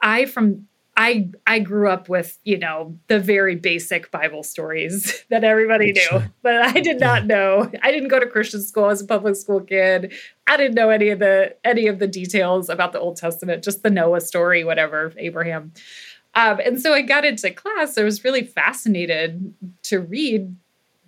I 0.00 0.26
from 0.26 0.66
I 0.96 1.28
I 1.46 1.60
grew 1.60 1.88
up 1.88 2.08
with 2.08 2.38
you 2.44 2.58
know 2.58 2.98
the 3.06 3.18
very 3.20 3.54
basic 3.56 4.10
Bible 4.10 4.42
stories 4.42 5.24
that 5.30 5.44
everybody 5.44 5.92
knew, 5.92 6.00
Sure. 6.00 6.30
but 6.42 6.56
I 6.56 6.80
did 6.80 6.98
not 7.00 7.26
know. 7.26 7.70
I 7.82 7.92
didn't 7.92 8.08
go 8.08 8.18
to 8.18 8.26
Christian 8.26 8.60
school 8.62 8.88
as 8.90 9.00
a 9.00 9.06
public 9.06 9.36
school 9.36 9.60
kid. 9.60 10.12
I 10.46 10.56
didn't 10.56 10.74
know 10.74 10.90
any 10.90 11.10
of 11.10 11.18
the 11.20 11.54
any 11.64 11.86
of 11.86 11.98
the 11.98 12.06
details 12.08 12.68
about 12.68 12.92
the 12.92 13.00
Old 13.00 13.16
Testament, 13.16 13.62
just 13.64 13.82
the 13.82 13.90
Noah 13.90 14.20
story, 14.20 14.64
whatever 14.64 15.12
Abraham. 15.18 15.72
Um, 16.34 16.60
and 16.64 16.80
so 16.80 16.92
I 16.92 17.02
got 17.02 17.24
into 17.24 17.50
class. 17.50 17.96
I 17.98 18.04
was 18.04 18.22
really 18.22 18.44
fascinated 18.44 19.54
to 19.84 19.98
read 20.00 20.54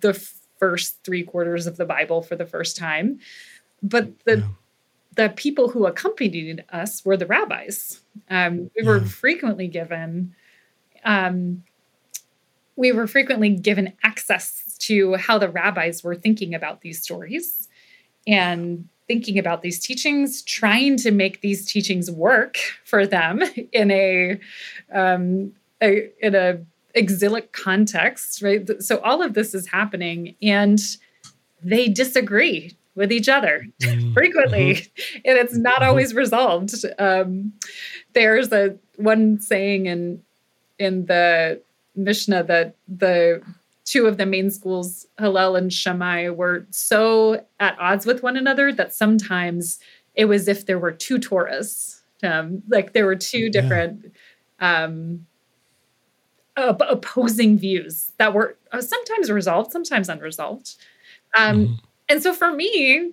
the 0.01 0.13
first 0.59 0.97
three 1.03 1.23
quarters 1.23 1.67
of 1.67 1.77
the 1.77 1.85
Bible 1.85 2.21
for 2.21 2.35
the 2.35 2.45
first 2.45 2.75
time, 2.77 3.19
but 3.83 4.07
the 4.25 4.37
Yeah. 4.37 4.47
the 5.15 5.29
people 5.35 5.69
who 5.69 5.85
accompanied 5.85 6.63
us 6.71 7.03
were 7.05 7.17
the 7.17 7.25
rabbis. 7.25 8.00
Um, 8.29 8.69
we 8.77 8.83
were 8.85 8.99
Yeah. 8.99 9.05
frequently 9.07 9.67
given, 9.67 10.35
um, 11.03 11.63
we 12.75 12.91
were 12.91 13.07
frequently 13.07 13.49
given 13.49 13.93
access 14.03 14.77
to 14.79 15.15
how 15.15 15.37
the 15.37 15.49
rabbis 15.49 16.03
were 16.03 16.15
thinking 16.15 16.53
about 16.55 16.81
these 16.81 17.01
stories 17.01 17.67
and 18.27 18.87
thinking 19.07 19.37
about 19.37 19.61
these 19.61 19.79
teachings, 19.79 20.41
trying 20.41 20.95
to 20.97 21.11
make 21.11 21.41
these 21.41 21.69
teachings 21.71 22.09
work 22.09 22.57
for 22.85 23.05
them 23.05 23.41
in 23.71 23.91
a, 23.91 24.39
um, 24.91 25.53
a 25.81 26.09
in 26.25 26.35
a 26.35 26.59
exilic 26.93 27.51
context, 27.53 28.41
right? 28.41 28.69
So 28.81 28.99
all 28.99 29.21
of 29.21 29.33
this 29.33 29.53
is 29.53 29.67
happening, 29.67 30.35
and 30.41 30.79
they 31.63 31.87
disagree 31.87 32.75
with 32.95 33.11
each 33.11 33.29
other 33.29 33.65
Mm. 33.81 34.13
frequently 34.13 34.73
Mm-hmm. 34.75 35.17
and 35.25 35.37
it's 35.37 35.55
not 35.57 35.81
always 35.83 36.13
resolved 36.13 36.73
um, 36.99 37.53
there's 38.13 38.51
a 38.51 38.75
one 38.97 39.39
saying 39.39 39.85
in 39.85 40.21
in 40.79 41.05
the 41.05 41.61
mishnah 41.95 42.43
that 42.43 42.75
the 42.87 43.41
two 43.85 44.05
of 44.07 44.17
the 44.17 44.25
main 44.25 44.49
schools 44.51 45.05
hillel 45.19 45.55
and 45.55 45.71
shammai 45.73 46.29
were 46.29 46.65
so 46.69 47.43
at 47.59 47.77
odds 47.79 48.05
with 48.05 48.23
one 48.23 48.37
another 48.37 48.71
that 48.73 48.93
sometimes 48.93 49.79
it 50.15 50.25
was 50.25 50.47
if 50.47 50.65
there 50.65 50.79
were 50.79 50.91
two 50.91 51.17
torahs 51.17 52.01
um, 52.23 52.61
like 52.69 52.93
there 52.93 53.05
were 53.05 53.15
two 53.15 53.49
different 53.49 54.13
um, 54.59 55.25
op- 56.57 56.81
opposing 56.89 57.57
views 57.57 58.11
that 58.17 58.33
were 58.33 58.57
uh, 58.71 58.81
sometimes 58.81 59.31
resolved 59.31 59.71
sometimes 59.71 60.09
unresolved 60.09 60.75
um, 61.37 61.67
Mhm. 61.67 61.79
And 62.11 62.21
so 62.21 62.33
for 62.33 62.51
me 62.51 63.11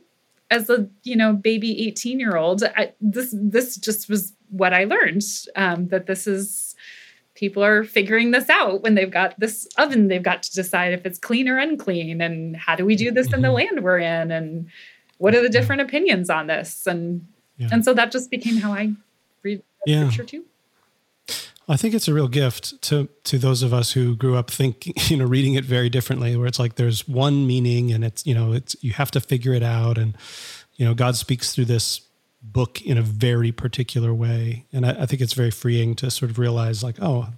as 0.51 0.69
a 0.69 0.89
you 1.05 1.17
know 1.17 1.33
baby 1.33 1.87
18 1.89 2.19
year 2.21 2.37
old 2.37 2.63
I, 2.65 2.93
this 3.01 3.35
this 3.37 3.77
just 3.77 4.09
was 4.09 4.33
what 4.51 4.73
i 4.75 4.85
learned 4.85 5.23
um, 5.57 5.89
that 5.89 6.07
this 6.07 6.27
is 6.27 6.75
people 7.35 7.63
are 7.65 7.85
figuring 7.85 8.33
this 8.33 8.49
out 8.51 8.83
when 8.83 8.95
they've 8.97 9.11
got 9.11 9.39
this 9.39 9.67
oven 9.79 10.09
they've 10.09 10.23
got 10.23 10.43
to 10.43 10.53
decide 10.53 10.93
if 10.93 11.07
it's 11.07 11.19
clean 11.19 11.49
or 11.49 11.59
unclean 11.59 12.21
and 12.21 12.57
how 12.57 12.75
do 12.75 12.85
we 12.85 12.97
do 12.97 13.11
this 13.13 13.33
in 13.33 13.43
the 13.43 13.53
land 13.53 13.83
we're 13.83 13.99
in 13.99 14.31
and 14.33 14.69
what 15.19 15.35
are 15.35 15.43
the 15.43 15.49
different 15.49 15.81
opinions 15.83 16.29
on 16.31 16.47
this 16.49 16.87
and 16.87 17.27
Yeah. 17.59 17.69
and 17.73 17.85
so 17.85 17.95
that 17.95 18.11
just 18.11 18.31
became 18.31 18.57
how 18.57 18.73
i 18.73 18.93
read 19.43 19.63
Yeah. 19.87 20.09
scripture 20.11 20.25
too 20.25 20.45
I 21.69 21.77
think 21.77 21.95
it's 21.95 22.09
a 22.09 22.15
real 22.15 22.29
gift 22.29 22.81
to 22.83 23.09
to 23.25 23.39
those 23.39 23.63
of 23.63 23.75
us 23.75 23.93
who 23.93 24.17
grew 24.17 24.37
up 24.37 24.51
thinking, 24.51 24.95
you 25.09 25.17
know, 25.17 25.25
reading 25.25 25.55
it 25.55 25.65
very 25.65 25.91
differently, 25.91 26.37
where 26.37 26.47
it's 26.47 26.59
like 26.59 26.77
there's 26.77 27.07
one 27.07 27.47
meaning 27.47 27.93
and 27.93 28.05
it's, 28.05 28.25
you 28.27 28.35
know, 28.35 28.53
it's 28.53 28.77
you 28.81 28.93
have 28.93 29.11
to 29.13 29.21
figure 29.21 29.53
it 29.53 29.63
out. 29.63 29.99
And, 29.99 30.17
you 30.77 30.87
know, 30.87 30.95
God 30.95 31.17
speaks 31.17 31.55
through 31.55 31.67
this 31.67 32.01
book 32.41 32.81
in 32.83 32.97
a 32.97 33.03
very 33.03 33.53
particular 33.53 34.15
way. 34.15 34.65
And 34.73 34.87
I, 34.87 35.03
I 35.03 35.07
think 35.07 35.21
it's 35.21 35.33
very 35.35 35.51
freeing 35.51 35.95
to 35.97 36.11
sort 36.11 36.31
of 36.31 36.39
realize 36.39 36.83
like, 36.83 36.97
oh, 37.03 37.29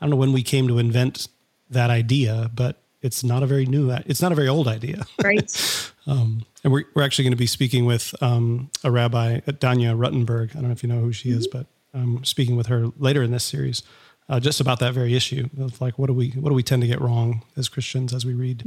I 0.00 0.04
don't 0.04 0.10
know 0.10 0.16
when 0.16 0.32
we 0.32 0.42
came 0.42 0.68
to 0.68 0.78
invent 0.78 1.28
that 1.68 1.90
idea, 1.90 2.50
but 2.54 2.80
it's 3.02 3.22
not 3.22 3.42
a 3.42 3.46
very 3.46 3.66
new 3.66 3.90
it's 4.06 4.22
not 4.22 4.32
a 4.32 4.34
very 4.34 4.48
old 4.48 4.68
idea. 4.68 5.04
right 5.22 5.82
Um, 6.06 6.46
and 6.62 6.72
we're, 6.72 6.84
we're 6.94 7.02
actually 7.02 7.24
going 7.24 7.32
to 7.32 7.36
be 7.36 7.46
speaking 7.46 7.84
with 7.84 8.14
um, 8.22 8.70
a 8.84 8.90
rabbi, 8.90 9.40
Danya 9.40 9.96
Ruttenberg. 9.96 10.50
I 10.50 10.54
don't 10.54 10.64
know 10.68 10.70
if 10.70 10.82
you 10.82 10.88
know 10.88 11.00
who 11.00 11.12
she 11.12 11.30
is, 11.30 11.46
but 11.48 11.66
um, 11.96 12.24
speaking 12.24 12.56
with 12.56 12.66
her 12.66 12.86
later 12.98 13.22
in 13.22 13.32
this 13.32 13.44
series, 13.44 13.82
uh, 14.28 14.38
just 14.38 14.60
about 14.60 14.78
that 14.80 14.92
very 14.92 15.14
issue 15.16 15.48
of 15.58 15.80
like 15.80 15.98
what 15.98 16.06
do 16.06 16.12
we 16.12 16.30
what 16.30 16.50
do 16.50 16.54
we 16.54 16.62
tend 16.62 16.82
to 16.82 16.88
get 16.88 17.00
wrong 17.00 17.42
as 17.56 17.68
Christians 17.68 18.14
as 18.14 18.24
we 18.24 18.34
read 18.34 18.62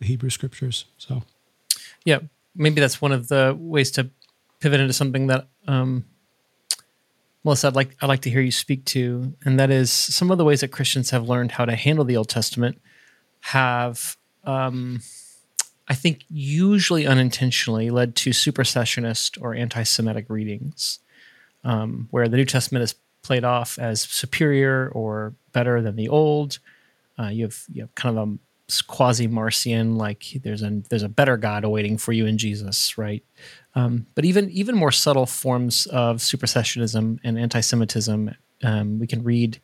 the 0.00 0.06
Hebrew 0.06 0.30
scriptures. 0.30 0.84
So. 0.98 1.22
Yeah, 2.04 2.18
maybe 2.54 2.80
that's 2.80 3.00
one 3.00 3.12
of 3.12 3.28
the 3.28 3.56
ways 3.58 3.90
to 3.92 4.10
pivot 4.60 4.80
into 4.80 4.92
something 4.92 5.28
that 5.28 5.48
um, 5.66 6.04
Melissa, 7.44 7.68
I'd 7.68 7.76
like 7.76 7.96
I'd 8.00 8.06
like 8.06 8.22
to 8.22 8.30
hear 8.30 8.40
you 8.40 8.50
speak 8.50 8.84
to, 8.86 9.34
and 9.44 9.60
that 9.60 9.70
is 9.70 9.92
some 9.92 10.30
of 10.30 10.38
the 10.38 10.44
ways 10.44 10.60
that 10.60 10.68
Christians 10.68 11.10
have 11.10 11.28
learned 11.28 11.52
how 11.52 11.64
to 11.66 11.76
handle 11.76 12.04
the 12.04 12.16
Old 12.16 12.28
Testament 12.28 12.80
have, 13.40 14.16
um, 14.44 15.02
I 15.86 15.94
think, 15.94 16.24
usually 16.28 17.06
unintentionally 17.06 17.90
led 17.90 18.16
to 18.16 18.30
supersessionist 18.30 19.40
or 19.42 19.54
anti-Semitic 19.54 20.26
readings, 20.30 21.00
um, 21.64 22.08
where 22.10 22.28
the 22.28 22.36
New 22.36 22.44
Testament 22.44 22.82
is 22.82 22.94
played 23.22 23.44
off 23.44 23.78
as 23.78 24.02
superior 24.02 24.90
or 24.94 25.34
better 25.52 25.80
than 25.82 25.96
the 25.96 26.08
Old. 26.08 26.58
Uh, 27.18 27.28
you 27.28 27.44
have 27.44 27.64
you 27.72 27.82
have 27.82 27.94
kind 27.94 28.18
of 28.18 28.28
a 28.28 28.38
quasi 28.86 29.26
Marcion, 29.26 29.96
like 29.96 30.24
there's 30.42 30.62
a 30.62 30.82
there's 30.90 31.02
a 31.02 31.08
better 31.08 31.36
God 31.36 31.64
awaiting 31.64 31.98
for 31.98 32.12
you 32.12 32.26
in 32.26 32.38
Jesus, 32.38 32.96
right? 32.96 33.24
Um, 33.74 34.06
but 34.14 34.24
even 34.24 34.50
even 34.50 34.76
more 34.76 34.92
subtle 34.92 35.26
forms 35.26 35.86
of 35.86 36.18
supersessionism 36.18 37.18
and 37.24 37.38
anti-Semitism, 37.38 38.34
um, 38.62 38.98
we 38.98 39.06
can 39.06 39.22
read 39.22 39.60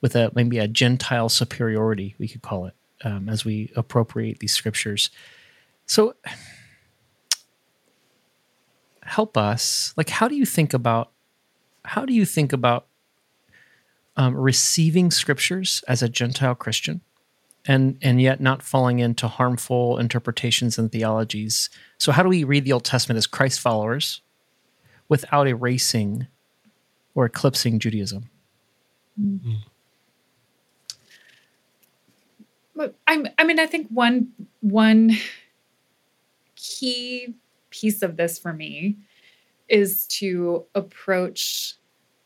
with 0.00 0.16
a 0.16 0.30
maybe 0.34 0.58
a 0.58 0.68
Gentile 0.68 1.28
superiority, 1.28 2.14
we 2.18 2.28
could 2.28 2.42
call 2.42 2.66
it, 2.66 2.74
um, 3.04 3.28
as 3.28 3.44
we 3.44 3.72
appropriate 3.74 4.38
these 4.40 4.52
scriptures. 4.52 5.10
So, 5.86 6.14
help 9.02 9.36
us. 9.36 9.92
Like, 9.96 10.10
how 10.10 10.28
do 10.28 10.36
you 10.36 10.46
think 10.46 10.74
about 10.74 11.10
how 11.84 12.04
do 12.04 12.12
you 12.12 12.24
think 12.24 12.52
about 12.52 12.86
um, 14.16 14.36
receiving 14.36 15.10
scriptures 15.10 15.82
as 15.88 16.02
a 16.02 16.08
Gentile 16.08 16.54
Christian, 16.54 17.00
and 17.66 17.98
and 18.02 18.20
yet 18.20 18.40
not 18.40 18.62
falling 18.62 18.98
into 18.98 19.28
harmful 19.28 19.98
interpretations 19.98 20.78
and 20.78 20.90
theologies? 20.90 21.70
So, 21.98 22.12
how 22.12 22.22
do 22.22 22.28
we 22.28 22.44
read 22.44 22.64
the 22.64 22.72
Old 22.72 22.84
Testament 22.84 23.18
as 23.18 23.26
Christ 23.26 23.60
followers 23.60 24.22
without 25.08 25.46
erasing 25.46 26.26
or 27.14 27.26
eclipsing 27.26 27.78
Judaism? 27.78 28.30
Mm-hmm. 29.20 29.54
I, 33.06 33.24
I 33.38 33.44
mean, 33.44 33.60
I 33.60 33.66
think 33.66 33.88
one 33.88 34.32
one 34.60 35.12
key 36.56 37.34
piece 37.70 38.02
of 38.02 38.16
this 38.16 38.38
for 38.38 38.52
me 38.52 38.96
is 39.68 40.06
to 40.06 40.64
approach 40.74 41.74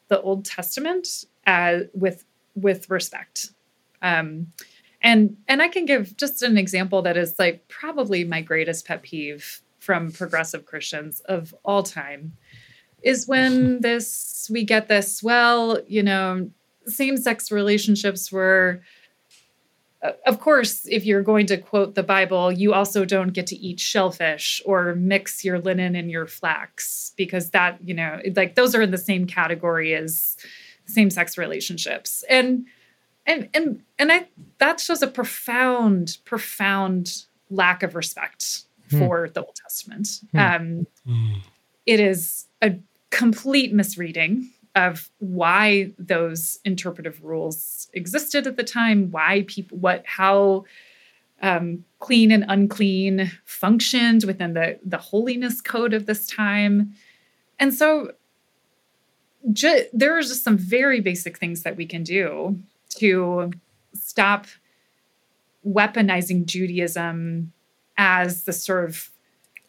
the 0.09 0.21
Old 0.21 0.45
Testament 0.45 1.25
as 1.47 1.85
with 1.95 2.25
with 2.55 2.91
respect. 2.91 3.51
Um, 4.03 4.49
and 5.03 5.37
and 5.47 5.63
I 5.63 5.69
can 5.69 5.85
give 5.85 6.17
just 6.17 6.43
an 6.43 6.59
example 6.59 7.03
that 7.03 7.17
is 7.17 7.39
like 7.39 7.69
probably 7.69 8.25
my 8.25 8.41
greatest 8.43 8.87
pet 8.87 9.03
peeve 9.03 9.63
from 9.79 10.11
progressive 10.11 10.67
Christians 10.67 11.21
of 11.27 11.55
all 11.65 11.83
time 11.83 12.37
is 13.03 13.29
when 13.29 13.81
this 13.81 14.49
we 14.53 14.65
get 14.65 14.89
this 14.89 15.23
well, 15.23 15.81
you 15.87 16.03
know, 16.03 16.51
same-sex 16.87 17.53
relationships 17.53 18.33
were 18.33 18.83
of 20.27 20.39
course, 20.39 20.87
if 20.89 21.05
you're 21.05 21.23
going 21.23 21.47
to 21.47 21.57
quote 21.57 21.95
the 21.95 22.03
Bible, 22.03 22.53
you 22.53 22.73
also 22.73 23.05
don't 23.05 23.33
get 23.33 23.47
to 23.49 23.57
eat 23.57 23.81
shellfish 23.81 24.63
or 24.65 24.95
mix 24.95 25.45
your 25.45 25.59
linen 25.59 25.97
and 25.97 26.11
your 26.11 26.27
flax 26.27 27.13
because 27.17 27.51
that, 27.51 27.79
you 27.85 27.95
know, 27.95 28.21
like 28.37 28.55
those 28.55 28.75
are 28.75 28.83
in 28.83 28.93
the 28.93 28.99
same 28.99 29.27
category 29.27 29.95
as 29.95 30.37
same-sex 30.87 31.37
relationships. 31.37 32.25
And 32.31 32.67
and 33.27 33.49
and 33.53 33.83
and 33.99 34.13
I 34.13 34.29
that 34.59 34.81
shows 34.81 35.03
a 35.03 35.09
profound, 35.09 36.19
profound 36.25 37.25
lack 37.51 37.83
of 37.83 37.95
respect 37.95 38.63
hmm. 38.91 38.99
for 39.01 39.29
the 39.29 39.45
Old 39.45 39.57
Testament. 39.57 40.21
Hmm. 40.33 40.39
Um, 40.39 40.87
hmm. 41.05 41.33
It 41.87 41.99
is 41.99 42.47
a 42.63 42.77
complete 43.11 43.73
misreading 43.73 44.51
of 44.75 45.11
why 45.19 45.93
those 45.99 46.59
interpretive 46.65 47.23
rules 47.23 47.89
existed 47.93 48.47
at 48.47 48.57
the 48.57 48.65
time, 48.65 49.11
why 49.11 49.45
people, 49.47 49.79
what, 49.79 50.05
how 50.07 50.65
um, 51.43 51.85
clean 52.01 52.31
and 52.31 52.45
unclean 52.49 53.31
functioned 53.45 54.25
within 54.25 54.55
the 54.55 54.79
the 54.85 54.99
holiness 54.99 55.61
code 55.61 55.95
of 55.95 56.07
this 56.07 56.27
time, 56.27 56.93
and 57.59 57.73
so 57.73 58.13
ju- 59.53 59.85
there 59.93 60.17
are 60.17 60.23
just 60.23 60.45
some 60.45 60.59
very 60.59 61.01
basic 61.01 61.39
things 61.39 61.63
that 61.63 61.77
we 61.77 61.87
can 61.87 62.03
do 62.03 62.59
to 62.97 63.53
stop 63.95 64.47
weaponizing 65.67 66.45
Judaism 66.45 67.53
as 67.97 68.45
the 68.45 68.53
sort 68.53 68.89
of 68.89 69.11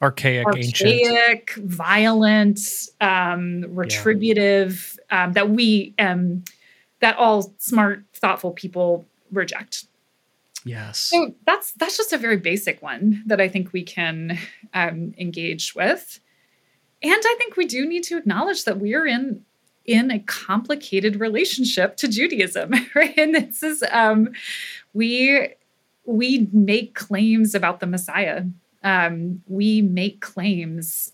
archaic, 0.01 0.45
archaic, 0.45 0.65
ancient. 0.65 1.69
violent, 1.69 2.59
um, 3.01 3.65
retributive 3.69 4.99
yeah. 5.11 5.25
um, 5.25 5.33
that 5.33 5.49
we 5.49 5.93
um, 5.99 6.43
that 6.99 7.17
all 7.17 7.53
smart, 7.57 8.03
thoughtful 8.13 8.51
people 8.51 9.05
reject. 9.31 9.85
Yes. 10.65 10.99
So 10.99 11.33
that's 11.45 11.71
that's 11.73 11.97
just 11.97 12.13
a 12.13 12.17
very 12.17 12.37
basic 12.37 12.81
one 12.81 13.23
that 13.25 13.39
I 13.39 13.47
think 13.47 13.71
we 13.73 13.83
can 13.83 14.37
um, 14.73 15.13
engage 15.17 15.73
with, 15.75 16.19
and 17.01 17.21
I 17.25 17.35
think 17.37 17.55
we 17.55 17.65
do 17.65 17.85
need 17.85 18.03
to 18.03 18.17
acknowledge 18.17 18.65
that 18.65 18.79
we 18.79 18.93
are 18.93 19.05
in 19.05 19.43
in 19.85 20.11
a 20.11 20.19
complicated 20.19 21.19
relationship 21.19 21.97
to 21.97 22.07
Judaism, 22.07 22.73
right? 22.95 23.17
And 23.17 23.35
this 23.35 23.63
is 23.63 23.83
um, 23.91 24.29
we 24.93 25.55
we 26.05 26.47
make 26.51 26.95
claims 26.95 27.55
about 27.55 27.79
the 27.79 27.87
Messiah 27.87 28.43
um, 28.83 29.41
we 29.47 29.81
make 29.81 30.21
claims, 30.21 31.11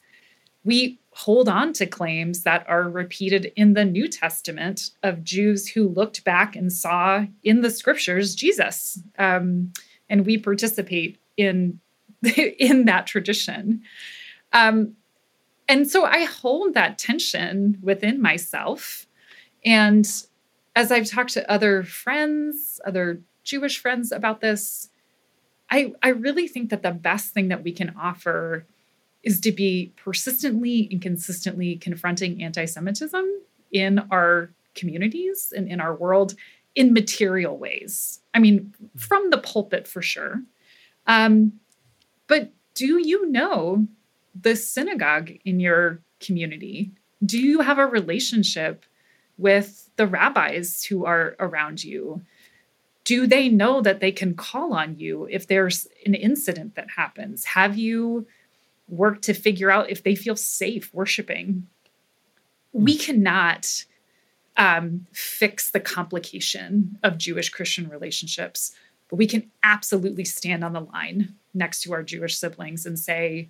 we 0.64 1.00
hold 1.12 1.48
on 1.48 1.72
to 1.74 1.86
claims 1.86 2.44
that 2.44 2.66
are 2.68 2.90
repeated 2.90 3.52
in 3.56 3.74
the 3.74 3.86
New 3.86 4.08
Testament 4.08 4.92
of 5.02 5.24
Jews 5.24 5.68
who 5.68 5.88
looked 5.88 6.26
back 6.26 6.56
and 6.56 6.72
saw 6.72 7.26
in 7.44 7.62
the 7.62 7.72
scriptures 7.72 8.36
Jesus. 8.36 9.02
Um, 9.18 9.72
and 10.10 10.26
we 10.26 10.38
participate 10.38 11.18
in, 11.38 11.80
in 12.36 12.86
that 12.86 13.08
tradition. 13.08 13.82
Um, 14.52 14.96
and 15.68 15.90
so 15.90 16.06
I 16.06 16.26
hold 16.26 16.74
that 16.74 16.98
tension 16.98 17.80
within 17.82 18.22
myself. 18.22 19.08
And 19.64 20.06
as 20.76 20.92
I've 20.92 21.10
talked 21.10 21.34
to 21.34 21.50
other 21.50 21.84
friends, 21.84 22.80
other 22.86 23.22
Jewish 23.44 23.80
friends 23.80 24.12
about 24.12 24.42
this, 24.42 24.90
I, 25.70 25.94
I 26.04 26.10
really 26.10 26.48
think 26.48 26.70
that 26.70 26.84
the 26.84 26.92
best 26.92 27.34
thing 27.34 27.48
that 27.50 27.64
we 27.64 27.72
can 27.72 27.94
offer 28.00 28.66
is 29.24 29.40
to 29.42 29.52
be 29.52 29.92
persistently 29.96 30.88
and 30.92 31.02
consistently 31.02 31.76
confronting 31.78 32.44
anti 32.44 32.66
Semitism 32.66 33.26
in 33.72 34.00
our 34.12 34.52
communities 34.76 35.52
and 35.56 35.68
in 35.68 35.82
our 35.82 35.96
world 35.96 36.36
in 36.76 36.94
material 36.94 37.58
ways. 37.58 38.20
I 38.34 38.40
mean, 38.40 38.74
from 38.96 39.30
the 39.30 39.38
pulpit 39.38 39.88
for 39.88 40.02
sure. 40.02 40.44
Um, 41.08 41.54
but 42.28 42.52
do 42.74 43.00
you 43.00 43.30
know 43.32 43.88
the 44.40 44.56
synagogue 44.56 45.32
in 45.46 45.60
your 45.60 46.02
community? 46.20 46.92
Do 47.26 47.40
you 47.40 47.62
have 47.62 47.80
a 47.80 47.86
relationship 47.86 48.86
with 49.38 49.90
the 49.96 50.08
rabbis 50.08 50.84
who 50.84 51.06
are 51.06 51.36
around 51.40 51.84
you? 51.84 52.22
Do 53.06 53.28
they 53.28 53.48
know 53.48 53.82
that 53.82 54.02
they 54.02 54.12
can 54.12 54.36
call 54.36 54.74
on 54.74 54.98
you 54.98 55.28
if 55.32 55.48
there's 55.48 55.88
an 56.06 56.16
incident 56.16 56.76
that 56.76 56.90
happens? 56.98 57.46
Have 57.46 57.78
you 57.78 58.28
worked 58.90 59.24
to 59.24 59.34
figure 59.34 59.72
out 59.72 59.90
if 59.90 60.04
they 60.04 60.16
feel 60.16 60.36
safe 60.36 60.94
worshiping? 60.94 61.68
We 62.74 62.96
hmm. 62.96 63.02
cannot 63.02 63.86
um, 64.58 65.06
fix 65.14 65.72
the 65.72 65.80
complication 65.80 66.98
of 67.04 67.18
Jewish 67.18 67.50
Christian 67.50 67.90
relationships, 67.90 68.74
but 69.10 69.18
we 69.18 69.28
can 69.28 69.52
absolutely 69.64 70.26
stand 70.26 70.64
on 70.64 70.74
the 70.74 70.82
line 70.82 71.36
next 71.54 71.82
to 71.82 71.94
our 71.94 72.04
Jewish 72.04 72.38
siblings 72.38 72.86
and 72.86 72.98
say, 72.98 73.50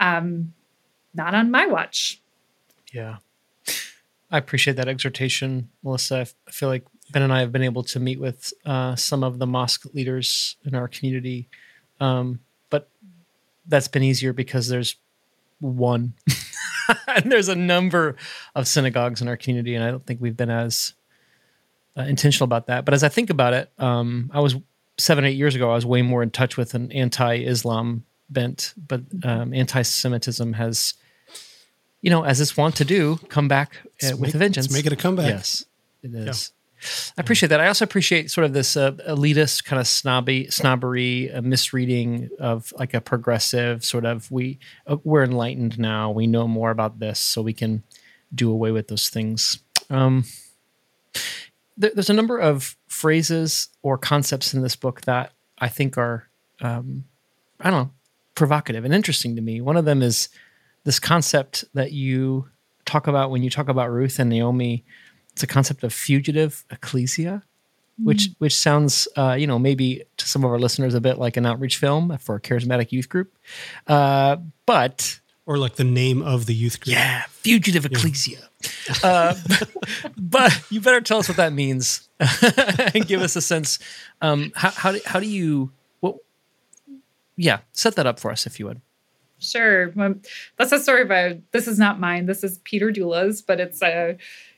um, 0.00 0.54
not 1.12 1.34
on 1.34 1.50
my 1.50 1.66
watch. 1.66 2.20
Yeah. 2.92 3.18
I 4.30 4.38
appreciate 4.38 4.76
that 4.76 4.88
exhortation, 4.88 5.68
Melissa. 5.82 6.26
I 6.48 6.50
feel 6.50 6.68
like 6.68 6.84
Ben 7.10 7.22
and 7.22 7.32
I 7.32 7.40
have 7.40 7.52
been 7.52 7.62
able 7.62 7.82
to 7.84 8.00
meet 8.00 8.20
with 8.20 8.52
uh, 8.64 8.96
some 8.96 9.22
of 9.22 9.38
the 9.38 9.46
mosque 9.46 9.84
leaders 9.94 10.56
in 10.64 10.74
our 10.74 10.88
community, 10.88 11.48
um, 12.00 12.40
but 12.70 12.88
that's 13.66 13.88
been 13.88 14.02
easier 14.02 14.32
because 14.32 14.68
there's 14.68 14.96
one, 15.60 16.14
and 17.08 17.30
there's 17.30 17.48
a 17.48 17.54
number 17.54 18.16
of 18.54 18.66
synagogues 18.66 19.20
in 19.20 19.28
our 19.28 19.36
community, 19.36 19.74
and 19.74 19.84
I 19.84 19.90
don't 19.90 20.04
think 20.04 20.20
we've 20.20 20.36
been 20.36 20.50
as 20.50 20.94
uh, 21.96 22.02
intentional 22.02 22.44
about 22.44 22.66
that. 22.66 22.84
But 22.84 22.94
as 22.94 23.04
I 23.04 23.08
think 23.08 23.30
about 23.30 23.52
it, 23.52 23.70
um, 23.78 24.30
I 24.32 24.40
was 24.40 24.56
seven, 24.98 25.24
eight 25.24 25.36
years 25.36 25.54
ago, 25.54 25.70
I 25.70 25.74
was 25.74 25.86
way 25.86 26.02
more 26.02 26.22
in 26.22 26.30
touch 26.30 26.56
with 26.56 26.74
an 26.74 26.90
anti-Islam 26.92 28.04
bent, 28.30 28.74
but 28.76 29.02
um, 29.22 29.52
anti-Semitism 29.52 30.54
has, 30.54 30.94
you 32.00 32.10
know, 32.10 32.24
as 32.24 32.40
it's 32.40 32.56
wont 32.56 32.76
to 32.76 32.84
do, 32.84 33.18
come 33.28 33.48
back 33.48 33.76
uh, 34.02 34.10
with 34.12 34.20
make, 34.20 34.34
a 34.34 34.38
vengeance. 34.38 34.72
Make 34.72 34.86
it 34.86 34.92
a 34.92 34.96
comeback. 34.96 35.28
Yes, 35.28 35.64
it 36.02 36.14
is. 36.14 36.26
Yeah. 36.26 36.63
I 37.16 37.20
appreciate 37.20 37.48
that. 37.48 37.60
I 37.60 37.68
also 37.68 37.84
appreciate 37.84 38.30
sort 38.30 38.44
of 38.44 38.52
this 38.52 38.76
uh, 38.76 38.92
elitist 39.08 39.64
kind 39.64 39.80
of 39.80 39.86
snobby, 39.86 40.50
snobbery, 40.50 41.32
uh, 41.32 41.42
misreading 41.42 42.30
of 42.38 42.72
like 42.78 42.94
a 42.94 43.00
progressive 43.00 43.84
sort 43.84 44.04
of 44.04 44.30
we 44.30 44.58
uh, 44.86 44.96
we're 45.04 45.24
enlightened 45.24 45.78
now. 45.78 46.10
We 46.10 46.26
know 46.26 46.46
more 46.46 46.70
about 46.70 46.98
this, 46.98 47.18
so 47.18 47.42
we 47.42 47.52
can 47.52 47.82
do 48.34 48.50
away 48.50 48.70
with 48.70 48.88
those 48.88 49.08
things. 49.08 49.60
Um, 49.90 50.24
there's 51.76 52.10
a 52.10 52.14
number 52.14 52.38
of 52.38 52.76
phrases 52.88 53.68
or 53.82 53.98
concepts 53.98 54.54
in 54.54 54.62
this 54.62 54.76
book 54.76 55.02
that 55.02 55.32
I 55.58 55.68
think 55.68 55.98
are 55.98 56.28
um, 56.60 57.04
I 57.60 57.70
don't 57.70 57.86
know 57.86 57.90
provocative 58.34 58.84
and 58.84 58.94
interesting 58.94 59.36
to 59.36 59.42
me. 59.42 59.60
One 59.60 59.76
of 59.76 59.84
them 59.84 60.02
is 60.02 60.28
this 60.84 60.98
concept 60.98 61.64
that 61.74 61.92
you 61.92 62.48
talk 62.84 63.06
about 63.06 63.30
when 63.30 63.42
you 63.42 63.50
talk 63.50 63.68
about 63.68 63.90
Ruth 63.90 64.18
and 64.18 64.28
Naomi 64.28 64.84
it's 65.34 65.42
a 65.42 65.46
concept 65.46 65.82
of 65.82 65.92
fugitive 65.92 66.64
ecclesia, 66.70 67.42
mm-hmm. 67.42 68.04
which 68.06 68.30
which 68.38 68.56
sounds 68.56 69.06
uh, 69.16 69.36
you 69.38 69.46
know 69.46 69.58
maybe 69.58 70.04
to 70.16 70.26
some 70.26 70.44
of 70.44 70.50
our 70.50 70.58
listeners 70.58 70.94
a 70.94 71.00
bit 71.00 71.18
like 71.18 71.36
an 71.36 71.44
outreach 71.44 71.76
film 71.76 72.16
for 72.18 72.36
a 72.36 72.40
charismatic 72.40 72.92
youth 72.92 73.08
group, 73.08 73.36
uh, 73.88 74.36
but 74.64 75.20
or 75.46 75.58
like 75.58 75.74
the 75.74 75.84
name 75.84 76.22
of 76.22 76.46
the 76.46 76.54
youth 76.54 76.80
group. 76.80 76.94
Yeah, 76.94 77.24
fugitive 77.28 77.84
ecclesia. 77.84 78.48
Uh, 79.02 79.34
but 80.16 80.58
you 80.70 80.80
better 80.80 81.00
tell 81.00 81.18
us 81.18 81.28
what 81.28 81.36
that 81.36 81.52
means 81.52 82.08
and 82.94 83.06
give 83.06 83.20
us 83.20 83.36
a 83.36 83.42
sense. 83.42 83.78
Um, 84.22 84.52
how, 84.54 84.70
how, 84.70 84.92
do, 84.92 85.00
how 85.04 85.20
do 85.20 85.26
you, 85.26 85.70
what, 86.00 86.16
yeah, 87.36 87.58
set 87.72 87.96
that 87.96 88.06
up 88.06 88.18
for 88.18 88.30
us 88.30 88.46
if 88.46 88.58
you 88.58 88.66
would. 88.66 88.80
Sure. 89.38 89.90
Well, 89.90 90.14
that's 90.56 90.72
a 90.72 90.80
story 90.80 91.02
about, 91.02 91.36
this 91.52 91.68
is 91.68 91.78
not 91.78 92.00
mine. 92.00 92.24
This 92.24 92.42
is 92.42 92.58
Peter 92.64 92.90
Dula's, 92.90 93.42
but 93.42 93.60
it's 93.60 93.82
a, 93.82 94.16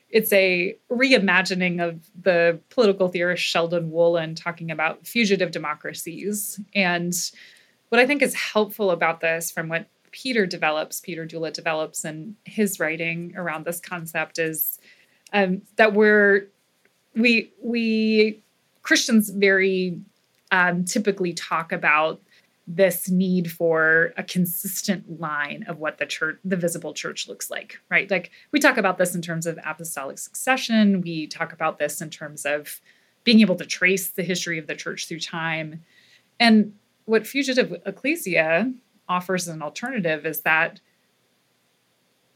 it's 0.09 0.31
a 0.31 0.77
reimagining 0.89 1.85
of 1.85 1.99
the 2.21 2.59
political 2.69 3.09
theorist 3.09 3.43
Sheldon 3.43 3.91
Wolin 3.91 4.35
talking 4.35 4.71
about 4.71 5.05
fugitive 5.05 5.51
democracies. 5.51 6.59
And 6.73 7.13
what 7.89 7.99
I 7.99 8.07
think 8.07 8.21
is 8.21 8.33
helpful 8.33 8.91
about 8.91 9.19
this 9.19 9.51
from 9.51 9.67
what 9.67 9.87
Peter 10.11 10.45
develops, 10.45 11.01
Peter 11.01 11.25
Dula 11.25 11.51
develops 11.51 12.05
in 12.05 12.35
his 12.45 12.79
writing 12.79 13.33
around 13.35 13.65
this 13.65 13.79
concept 13.79 14.39
is 14.39 14.79
um, 15.33 15.61
that 15.75 15.93
we're 15.93 16.47
we 17.15 17.51
we 17.61 18.41
Christians 18.83 19.29
very 19.29 19.99
um, 20.51 20.85
typically 20.85 21.33
talk 21.33 21.71
about 21.71 22.21
this 22.67 23.09
need 23.09 23.49
for 23.49 24.13
a 24.17 24.23
consistent 24.23 25.21
line 25.21 25.63
of 25.69 25.79
what 25.79 25.97
the 25.99 26.05
church 26.05 26.37
the 26.43 26.57
visible 26.57 26.93
church 26.93 27.27
looks 27.27 27.49
like 27.49 27.79
right? 27.89 28.11
Like 28.11 28.31
we 28.51 28.59
talk 28.59 28.77
about 28.77 28.97
this 28.97 29.15
in 29.15 29.21
terms 29.21 29.45
of 29.45 29.57
apostolic 29.65 30.17
succession. 30.17 31.01
We 31.01 31.27
talk 31.27 31.53
about 31.53 31.79
this 31.79 32.01
in 32.01 32.09
terms 32.09 32.45
of 32.45 32.81
being 33.23 33.39
able 33.39 33.55
to 33.55 33.65
trace 33.65 34.09
the 34.09 34.23
history 34.23 34.57
of 34.57 34.67
the 34.67 34.75
church 34.75 35.07
through 35.07 35.19
time. 35.19 35.83
And 36.39 36.73
what 37.05 37.25
fugitive 37.25 37.73
ecclesia 37.85 38.73
offers 39.07 39.47
as 39.47 39.55
an 39.55 39.61
alternative 39.61 40.25
is 40.25 40.41
that 40.41 40.81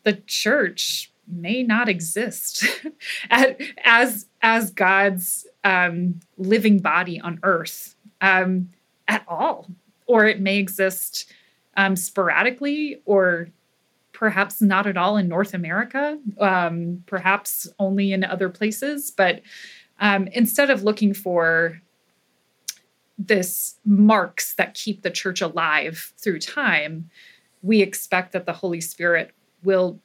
the 0.03 0.13
church 0.13 1.11
may 1.27 1.63
not 1.63 1.87
exist 1.87 2.65
as 3.29 4.27
as 4.41 4.71
God's 4.71 5.45
um, 5.63 6.19
living 6.37 6.79
body 6.79 7.19
on 7.19 7.39
earth 7.43 7.95
um, 8.21 8.69
at 9.07 9.23
all, 9.27 9.67
or 10.11 10.25
it 10.25 10.41
may 10.41 10.57
exist 10.57 11.31
um, 11.77 11.95
sporadically, 11.95 13.01
or 13.05 13.47
perhaps 14.11 14.61
not 14.61 14.85
at 14.85 14.97
all 14.97 15.15
in 15.15 15.29
North 15.29 15.53
America, 15.53 16.19
um, 16.37 17.01
perhaps 17.05 17.65
only 17.79 18.11
in 18.11 18.25
other 18.25 18.49
places. 18.49 19.09
But 19.09 19.41
um, 20.01 20.27
instead 20.33 20.69
of 20.69 20.83
looking 20.83 21.13
for 21.13 21.81
this 23.17 23.77
marks 23.85 24.53
that 24.55 24.73
keep 24.73 25.01
the 25.01 25.11
church 25.11 25.39
alive 25.39 26.11
through 26.17 26.39
time, 26.39 27.09
we 27.61 27.81
expect 27.81 28.33
that 28.33 28.45
the 28.45 28.53
Holy 28.53 28.81
Spirit 28.81 29.33
will 29.63 29.97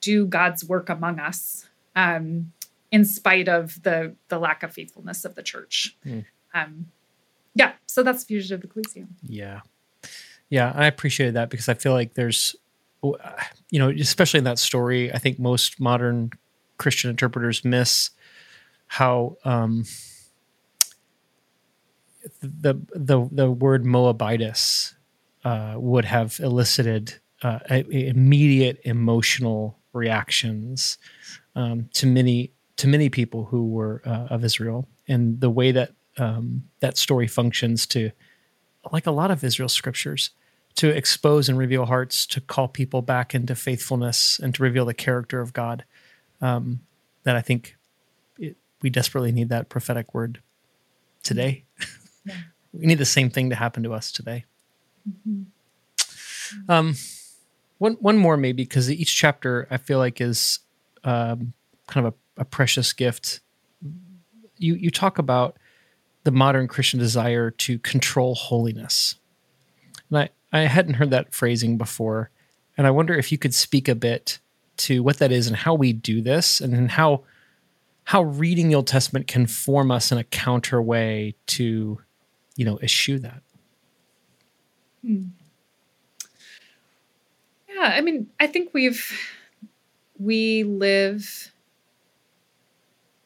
do 0.00 0.24
God's 0.24 0.64
work 0.64 0.88
among 0.88 1.20
us, 1.20 1.68
um, 1.94 2.52
in 2.90 3.04
spite 3.04 3.48
of 3.48 3.82
the 3.82 4.14
the 4.28 4.38
lack 4.38 4.62
of 4.62 4.72
faithfulness 4.72 5.26
of 5.26 5.34
the 5.34 5.42
church. 5.42 5.94
Mm. 6.06 6.24
Yeah, 7.56 7.72
so 7.86 8.02
that's 8.02 8.22
fugitive 8.24 8.62
ecclesia. 8.64 9.06
Yeah, 9.22 9.60
yeah, 10.50 10.72
I 10.74 10.86
appreciated 10.86 11.34
that 11.34 11.48
because 11.48 11.68
I 11.68 11.74
feel 11.74 11.92
like 11.92 12.14
there's, 12.14 12.54
you 13.02 13.78
know, 13.78 13.88
especially 13.88 14.38
in 14.38 14.44
that 14.44 14.58
story, 14.58 15.12
I 15.12 15.18
think 15.18 15.38
most 15.38 15.80
modern 15.80 16.30
Christian 16.78 17.10
interpreters 17.10 17.64
miss 17.64 18.10
how. 18.86 19.36
Um, 19.44 19.84
the 22.42 22.74
the 22.94 23.28
the 23.30 23.50
word 23.50 23.84
Moabitess 23.84 24.94
uh, 25.44 25.74
would 25.76 26.04
have 26.04 26.40
elicited 26.40 27.14
uh, 27.42 27.60
immediate 27.70 28.80
emotional 28.84 29.78
reactions 29.92 30.98
um, 31.54 31.88
to 31.94 32.06
many 32.06 32.52
to 32.76 32.88
many 32.88 33.08
people 33.08 33.44
who 33.44 33.68
were 33.68 34.02
uh, 34.04 34.26
of 34.28 34.44
Israel, 34.44 34.88
and 35.08 35.40
the 35.40 35.50
way 35.50 35.72
that 35.72 35.92
um, 36.18 36.64
that 36.80 36.96
story 36.96 37.26
functions 37.26 37.86
to, 37.88 38.10
like 38.92 39.06
a 39.06 39.10
lot 39.10 39.30
of 39.30 39.42
Israel 39.42 39.68
scriptures, 39.68 40.30
to 40.76 40.88
expose 40.88 41.48
and 41.48 41.58
reveal 41.58 41.86
hearts, 41.86 42.26
to 42.26 42.40
call 42.40 42.68
people 42.68 43.02
back 43.02 43.34
into 43.34 43.54
faithfulness, 43.54 44.38
and 44.38 44.54
to 44.54 44.62
reveal 44.62 44.84
the 44.84 44.94
character 44.94 45.40
of 45.40 45.52
God. 45.52 45.84
Um, 46.40 46.80
that 47.24 47.34
I 47.34 47.40
think 47.40 47.76
it, 48.38 48.56
we 48.82 48.90
desperately 48.90 49.32
need 49.32 49.48
that 49.48 49.68
prophetic 49.68 50.14
word 50.14 50.40
today. 51.22 51.64
Yeah. 52.24 52.34
we 52.72 52.86
need 52.86 52.98
the 52.98 53.04
same 53.04 53.30
thing 53.30 53.50
to 53.50 53.56
happen 53.56 53.82
to 53.82 53.92
us 53.92 54.12
today. 54.12 54.44
Mm-hmm. 55.08 56.70
Um, 56.70 56.94
one 57.78 57.94
one 57.94 58.16
more 58.16 58.36
maybe 58.36 58.62
because 58.62 58.90
each 58.90 59.14
chapter 59.14 59.66
I 59.70 59.76
feel 59.76 59.98
like 59.98 60.20
is 60.20 60.60
um, 61.04 61.52
kind 61.86 62.06
of 62.06 62.14
a, 62.14 62.42
a 62.42 62.44
precious 62.44 62.92
gift. 62.92 63.40
You 64.58 64.74
you 64.74 64.90
talk 64.90 65.18
about 65.18 65.56
the 66.26 66.30
modern 66.30 66.68
Christian 66.68 66.98
desire 66.98 67.50
to 67.50 67.78
control 67.78 68.34
holiness, 68.34 69.14
and 70.10 70.18
I 70.18 70.28
I 70.52 70.60
hadn't 70.66 70.94
heard 70.94 71.10
that 71.10 71.32
phrasing 71.32 71.78
before, 71.78 72.30
and 72.76 72.86
I 72.86 72.90
wonder 72.90 73.14
if 73.14 73.32
you 73.32 73.38
could 73.38 73.54
speak 73.54 73.88
a 73.88 73.94
bit 73.94 74.38
to 74.78 75.02
what 75.02 75.18
that 75.18 75.32
is 75.32 75.46
and 75.46 75.56
how 75.56 75.74
we 75.74 75.94
do 75.94 76.20
this, 76.20 76.60
and 76.60 76.90
how 76.90 77.22
how 78.04 78.22
reading 78.22 78.68
the 78.68 78.74
Old 78.74 78.86
Testament 78.86 79.26
can 79.26 79.46
form 79.46 79.90
us 79.90 80.12
in 80.12 80.18
a 80.18 80.24
counter 80.24 80.82
way 80.82 81.34
to 81.46 82.00
you 82.56 82.64
know, 82.64 82.78
eschew 82.80 83.18
that. 83.20 83.42
Hmm. 85.02 85.24
Yeah, 87.68 87.92
I 87.94 88.00
mean, 88.00 88.28
I 88.40 88.46
think 88.46 88.70
we've 88.72 89.12
we 90.18 90.64
live 90.64 91.52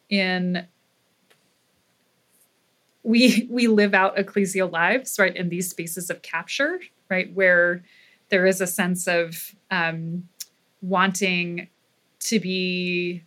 in 0.09 0.67
we 3.03 3.47
we 3.51 3.67
live 3.67 3.95
out 3.95 4.17
ecclesial 4.17 4.71
lives 4.71 5.19
right 5.19 5.37
in 5.37 5.49
these 5.49 5.71
spaces 5.71 6.11
of 6.11 6.23
capture 6.23 6.81
right 7.09 7.33
where 7.35 7.83
there 8.29 8.47
is 8.47 8.61
a 8.61 8.67
sense 8.67 9.09
of 9.09 9.55
um, 9.71 10.29
wanting 10.83 11.69
to 12.21 12.39
be 12.39 13.25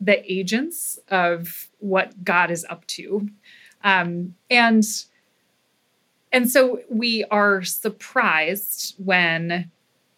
the 0.00 0.32
agents 0.32 0.98
of 1.08 1.68
what 1.78 2.24
god 2.24 2.50
is 2.50 2.66
up 2.68 2.86
to 2.86 3.28
um, 3.82 4.34
and 4.50 4.84
and 6.32 6.50
so 6.50 6.80
we 6.90 7.24
are 7.30 7.62
surprised 7.62 8.96
when 8.98 9.70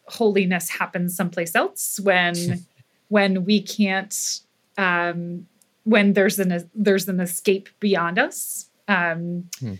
holiness 0.07 0.71
happens 0.71 1.15
someplace 1.15 1.55
else, 1.55 2.01
when 2.01 2.65
when 3.09 3.45
we 3.45 3.61
can't 3.61 4.41
um, 4.79 5.47
when 5.85 6.15
there's 6.15 6.39
an 6.39 6.71
there's 6.75 7.07
an 7.09 7.21
escape 7.21 7.69
beyond 7.81 8.19
us. 8.19 8.71
Um, 8.89 9.49
hmm. 9.59 9.75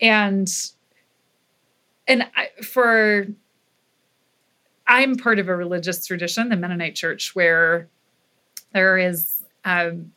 and 0.00 0.48
and 2.06 2.26
I, 2.36 2.62
for 2.62 3.26
I'm 4.86 5.16
part 5.16 5.38
of 5.38 5.48
a 5.48 5.56
religious 5.56 6.06
tradition, 6.06 6.50
the 6.50 6.56
Mennonite 6.56 6.94
Church, 6.94 7.34
where 7.34 7.88
there 8.72 8.98
is 8.98 9.44
um, 9.64 10.12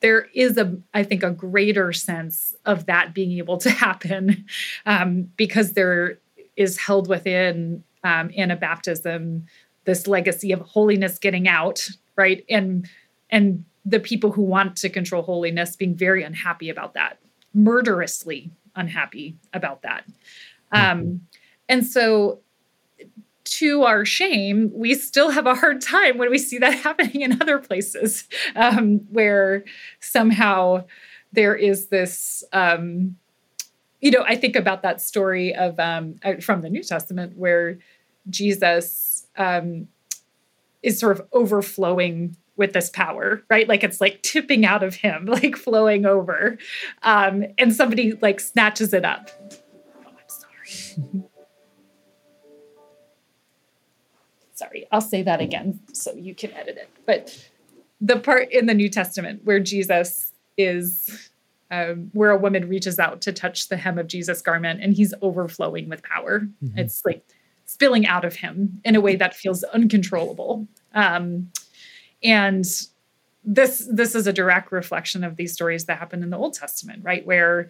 there 0.00 0.28
is 0.34 0.56
a 0.56 0.76
i 0.94 1.02
think 1.02 1.22
a 1.22 1.30
greater 1.30 1.92
sense 1.92 2.54
of 2.64 2.86
that 2.86 3.14
being 3.14 3.32
able 3.38 3.58
to 3.58 3.70
happen 3.84 4.46
um, 4.86 5.30
because 5.36 5.72
there 5.72 6.18
is 6.56 6.78
held 6.78 7.08
within 7.08 7.82
um, 8.04 8.28
anabaptism 8.30 9.42
this 9.84 10.06
legacy 10.06 10.52
of 10.52 10.60
holiness 10.60 11.18
getting 11.18 11.48
out 11.48 11.88
right 12.16 12.44
and 12.48 12.88
and 13.30 13.64
the 13.86 14.00
people 14.00 14.32
who 14.32 14.42
want 14.42 14.76
to 14.76 14.88
control 14.88 15.22
holiness 15.22 15.76
being 15.76 15.94
very 15.94 16.22
unhappy 16.22 16.68
about 16.68 16.92
that 16.94 17.18
murderously 17.54 18.50
unhappy 18.74 19.36
about 19.54 19.82
that 19.82 20.04
um, 20.72 21.22
and 21.68 21.86
so 21.86 22.40
to 23.46 23.84
our 23.84 24.04
shame, 24.04 24.70
we 24.74 24.94
still 24.94 25.30
have 25.30 25.46
a 25.46 25.54
hard 25.54 25.80
time 25.80 26.18
when 26.18 26.30
we 26.30 26.38
see 26.38 26.58
that 26.58 26.74
happening 26.82 27.22
in 27.22 27.40
other 27.40 27.58
places 27.58 28.26
um, 28.54 28.98
where 29.10 29.64
somehow 30.00 30.84
there 31.32 31.54
is 31.54 31.86
this. 31.86 32.44
Um, 32.52 33.16
you 34.00 34.10
know, 34.10 34.24
I 34.26 34.36
think 34.36 34.56
about 34.56 34.82
that 34.82 35.00
story 35.00 35.54
of 35.54 35.78
um, 35.80 36.16
uh, 36.22 36.34
from 36.40 36.60
the 36.60 36.68
New 36.68 36.82
Testament 36.82 37.36
where 37.36 37.78
Jesus 38.28 39.26
um, 39.36 39.88
is 40.82 40.98
sort 40.98 41.18
of 41.18 41.26
overflowing 41.32 42.36
with 42.56 42.72
this 42.72 42.90
power, 42.90 43.42
right? 43.50 43.68
Like 43.68 43.84
it's 43.84 44.00
like 44.00 44.22
tipping 44.22 44.64
out 44.64 44.82
of 44.82 44.94
him, 44.96 45.26
like 45.26 45.56
flowing 45.56 46.06
over, 46.06 46.58
um, 47.02 47.44
and 47.58 47.74
somebody 47.74 48.12
like 48.22 48.40
snatches 48.40 48.92
it 48.92 49.04
up. 49.04 49.30
Oh, 50.04 50.10
I'm 50.10 50.28
sorry. 50.28 51.24
sorry, 54.54 54.86
I'll 54.90 55.00
say 55.00 55.22
that 55.22 55.40
again 55.40 55.80
so 55.92 56.12
you 56.14 56.34
can 56.34 56.52
edit 56.52 56.76
it. 56.76 56.88
But 57.04 57.50
the 58.00 58.18
part 58.18 58.50
in 58.50 58.66
the 58.66 58.74
New 58.74 58.88
Testament 58.88 59.42
where 59.44 59.60
Jesus 59.60 60.32
is, 60.56 61.30
um, 61.70 62.10
where 62.12 62.30
a 62.30 62.36
woman 62.36 62.68
reaches 62.68 62.98
out 62.98 63.20
to 63.22 63.32
touch 63.32 63.68
the 63.68 63.76
hem 63.76 63.98
of 63.98 64.06
Jesus' 64.06 64.40
garment 64.40 64.82
and 64.82 64.94
he's 64.94 65.14
overflowing 65.22 65.88
with 65.88 66.02
power. 66.02 66.40
Mm-hmm. 66.40 66.78
It's 66.78 67.04
like 67.04 67.22
spilling 67.66 68.06
out 68.06 68.24
of 68.24 68.36
him 68.36 68.80
in 68.84 68.96
a 68.96 69.00
way 69.00 69.16
that 69.16 69.34
feels 69.34 69.62
uncontrollable. 69.64 70.66
Um, 70.94 71.50
and 72.22 72.64
this 73.44 73.88
this 73.90 74.14
is 74.14 74.26
a 74.26 74.32
direct 74.32 74.72
reflection 74.72 75.22
of 75.22 75.36
these 75.36 75.52
stories 75.52 75.84
that 75.84 75.98
happen 75.98 76.22
in 76.22 76.30
the 76.30 76.36
Old 76.36 76.54
Testament, 76.54 77.04
right? 77.04 77.24
Where 77.24 77.68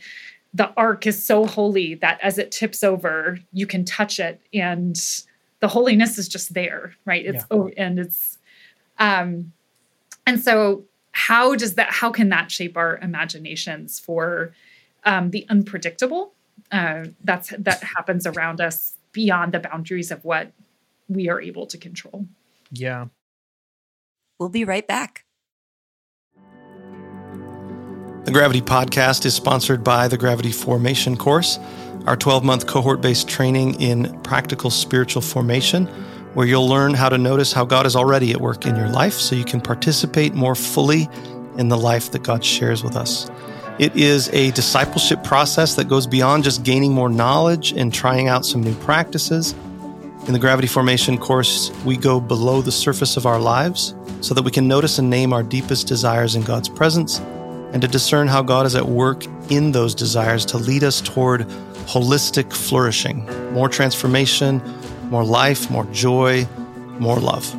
the 0.54 0.72
ark 0.76 1.06
is 1.06 1.22
so 1.22 1.44
holy 1.44 1.94
that 1.96 2.18
as 2.22 2.38
it 2.38 2.50
tips 2.50 2.82
over, 2.82 3.38
you 3.52 3.66
can 3.66 3.84
touch 3.84 4.18
it 4.18 4.40
and 4.54 4.98
the 5.60 5.68
holiness 5.68 6.16
is 6.16 6.28
just 6.28 6.54
there, 6.54 6.94
right? 7.04 7.24
It's 7.24 7.44
yeah. 7.50 7.56
oh, 7.56 7.70
and 7.76 7.98
it's 7.98 8.38
um 8.98 9.52
and 10.26 10.40
so 10.42 10.84
how 11.12 11.54
does 11.54 11.74
that 11.74 11.90
how 11.90 12.10
can 12.10 12.28
that 12.28 12.50
shape 12.50 12.76
our 12.76 12.98
imaginations 12.98 13.98
for 13.98 14.52
um, 15.04 15.30
the 15.30 15.46
unpredictable 15.48 16.34
uh, 16.72 17.04
that's 17.24 17.54
that 17.58 17.82
happens 17.82 18.26
around 18.26 18.60
us 18.60 18.98
beyond 19.12 19.52
the 19.52 19.60
boundaries 19.60 20.10
of 20.10 20.22
what 20.24 20.52
we 21.08 21.30
are 21.30 21.40
able 21.40 21.66
to 21.66 21.78
control 21.78 22.26
yeah 22.70 23.06
we'll 24.38 24.48
be 24.48 24.64
right 24.64 24.86
back 24.86 25.24
the 28.24 28.32
gravity 28.32 28.60
podcast 28.60 29.24
is 29.24 29.34
sponsored 29.34 29.84
by 29.84 30.08
the 30.08 30.16
gravity 30.16 30.52
formation 30.52 31.16
course 31.16 31.58
our 32.06 32.16
12-month 32.16 32.66
cohort-based 32.66 33.28
training 33.28 33.80
in 33.80 34.20
practical 34.22 34.70
spiritual 34.70 35.22
formation 35.22 35.86
where 36.34 36.46
you'll 36.46 36.68
learn 36.68 36.92
how 36.92 37.08
to 37.08 37.16
notice 37.16 37.52
how 37.52 37.64
God 37.64 37.86
is 37.86 37.96
already 37.96 38.30
at 38.32 38.40
work 38.42 38.66
in 38.66 38.76
your 38.76 38.88
life 38.88 39.14
so 39.14 39.34
you 39.34 39.44
can 39.44 39.58
participate 39.58 40.34
more 40.34 40.54
fully 40.54 41.08
in 41.56 41.68
the 41.68 41.78
life 41.78 42.12
that 42.12 42.22
God 42.22 42.44
shares 42.44 42.84
with 42.84 42.94
us. 42.94 43.30
It 43.78 43.96
is 43.96 44.28
a 44.34 44.50
discipleship 44.50 45.24
process 45.24 45.76
that 45.76 45.88
goes 45.88 46.06
beyond 46.06 46.44
just 46.44 46.62
gaining 46.62 46.92
more 46.92 47.08
knowledge 47.08 47.72
and 47.72 47.92
trying 47.92 48.28
out 48.28 48.44
some 48.44 48.62
new 48.62 48.74
practices. 48.74 49.54
In 50.26 50.32
the 50.32 50.40
Gravity 50.40 50.66
Formation 50.66 51.18
course, 51.18 51.70
we 51.84 51.96
go 51.96 52.18
below 52.18 52.60
the 52.60 52.72
surface 52.72 53.16
of 53.16 53.26
our 53.26 53.38
lives 53.38 53.94
so 54.20 54.34
that 54.34 54.42
we 54.42 54.50
can 54.50 54.66
notice 54.66 54.98
and 54.98 55.08
name 55.08 55.32
our 55.32 55.44
deepest 55.44 55.86
desires 55.86 56.34
in 56.34 56.42
God's 56.42 56.68
presence 56.68 57.20
and 57.72 57.80
to 57.80 57.86
discern 57.86 58.26
how 58.26 58.42
God 58.42 58.66
is 58.66 58.74
at 58.74 58.88
work 58.88 59.24
in 59.50 59.70
those 59.70 59.94
desires 59.94 60.44
to 60.46 60.58
lead 60.58 60.82
us 60.82 61.00
toward 61.00 61.42
holistic 61.86 62.52
flourishing, 62.52 63.24
more 63.52 63.68
transformation, 63.68 64.60
more 65.10 65.24
life, 65.24 65.70
more 65.70 65.84
joy, 65.92 66.44
more 66.98 67.20
love. 67.20 67.54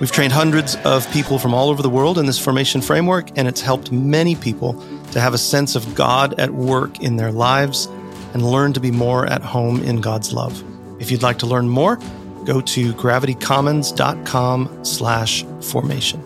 We've 0.00 0.10
trained 0.10 0.32
hundreds 0.32 0.74
of 0.84 1.08
people 1.12 1.38
from 1.38 1.54
all 1.54 1.68
over 1.68 1.80
the 1.80 1.88
world 1.88 2.18
in 2.18 2.26
this 2.26 2.40
formation 2.40 2.80
framework, 2.80 3.38
and 3.38 3.46
it's 3.46 3.60
helped 3.60 3.92
many 3.92 4.34
people 4.34 4.82
to 5.12 5.20
have 5.20 5.32
a 5.32 5.38
sense 5.38 5.76
of 5.76 5.94
God 5.94 6.40
at 6.40 6.50
work 6.50 6.98
in 6.98 7.14
their 7.14 7.30
lives 7.30 7.86
and 8.34 8.42
learn 8.42 8.72
to 8.72 8.80
be 8.80 8.90
more 8.90 9.26
at 9.26 9.42
home 9.42 9.80
in 9.82 10.00
God's 10.00 10.32
love. 10.32 10.64
If 11.00 11.10
you'd 11.10 11.22
like 11.22 11.38
to 11.38 11.46
learn 11.46 11.68
more, 11.68 11.96
go 12.44 12.60
to 12.60 12.92
gravitycommons.com 12.92 14.84
slash 14.84 15.44
formation. 15.62 16.22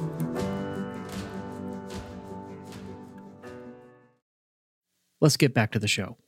Let's 5.20 5.36
get 5.38 5.54
back 5.54 5.72
to 5.72 5.78
the 5.78 5.88
show. 5.88 6.18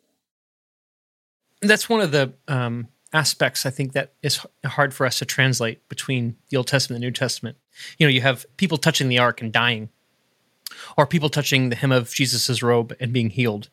That's 1.60 1.88
one 1.88 2.00
of 2.00 2.12
the 2.12 2.34
um, 2.48 2.88
aspects 3.12 3.66
I 3.66 3.70
think 3.70 3.92
that 3.92 4.14
is 4.22 4.46
hard 4.64 4.94
for 4.94 5.04
us 5.04 5.18
to 5.18 5.24
translate 5.24 5.86
between 5.88 6.36
the 6.50 6.56
Old 6.56 6.68
Testament 6.68 6.98
and 6.98 7.02
the 7.02 7.06
New 7.08 7.12
Testament. 7.12 7.56
You 7.98 8.06
know, 8.06 8.10
you 8.10 8.20
have 8.20 8.46
people 8.56 8.78
touching 8.78 9.08
the 9.08 9.18
ark 9.18 9.42
and 9.42 9.52
dying, 9.52 9.90
or 10.96 11.06
people 11.06 11.28
touching 11.28 11.68
the 11.70 11.76
hem 11.76 11.92
of 11.92 12.10
Jesus's 12.14 12.62
robe 12.62 12.94
and 13.00 13.12
being 13.12 13.30
healed. 13.30 13.70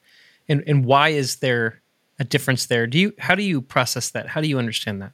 And 0.50 0.64
and 0.66 0.84
why 0.84 1.10
is 1.10 1.38
there 1.38 1.83
a 2.20 2.24
difference 2.24 2.66
there? 2.66 2.88
Do 2.88 3.00
you 3.00 3.14
how 3.20 3.36
do 3.36 3.44
you 3.44 3.62
process 3.62 4.10
that? 4.12 4.28
How 4.28 4.42
do 4.42 4.48
you 4.48 4.60
understand 4.60 5.02
that? 5.02 5.14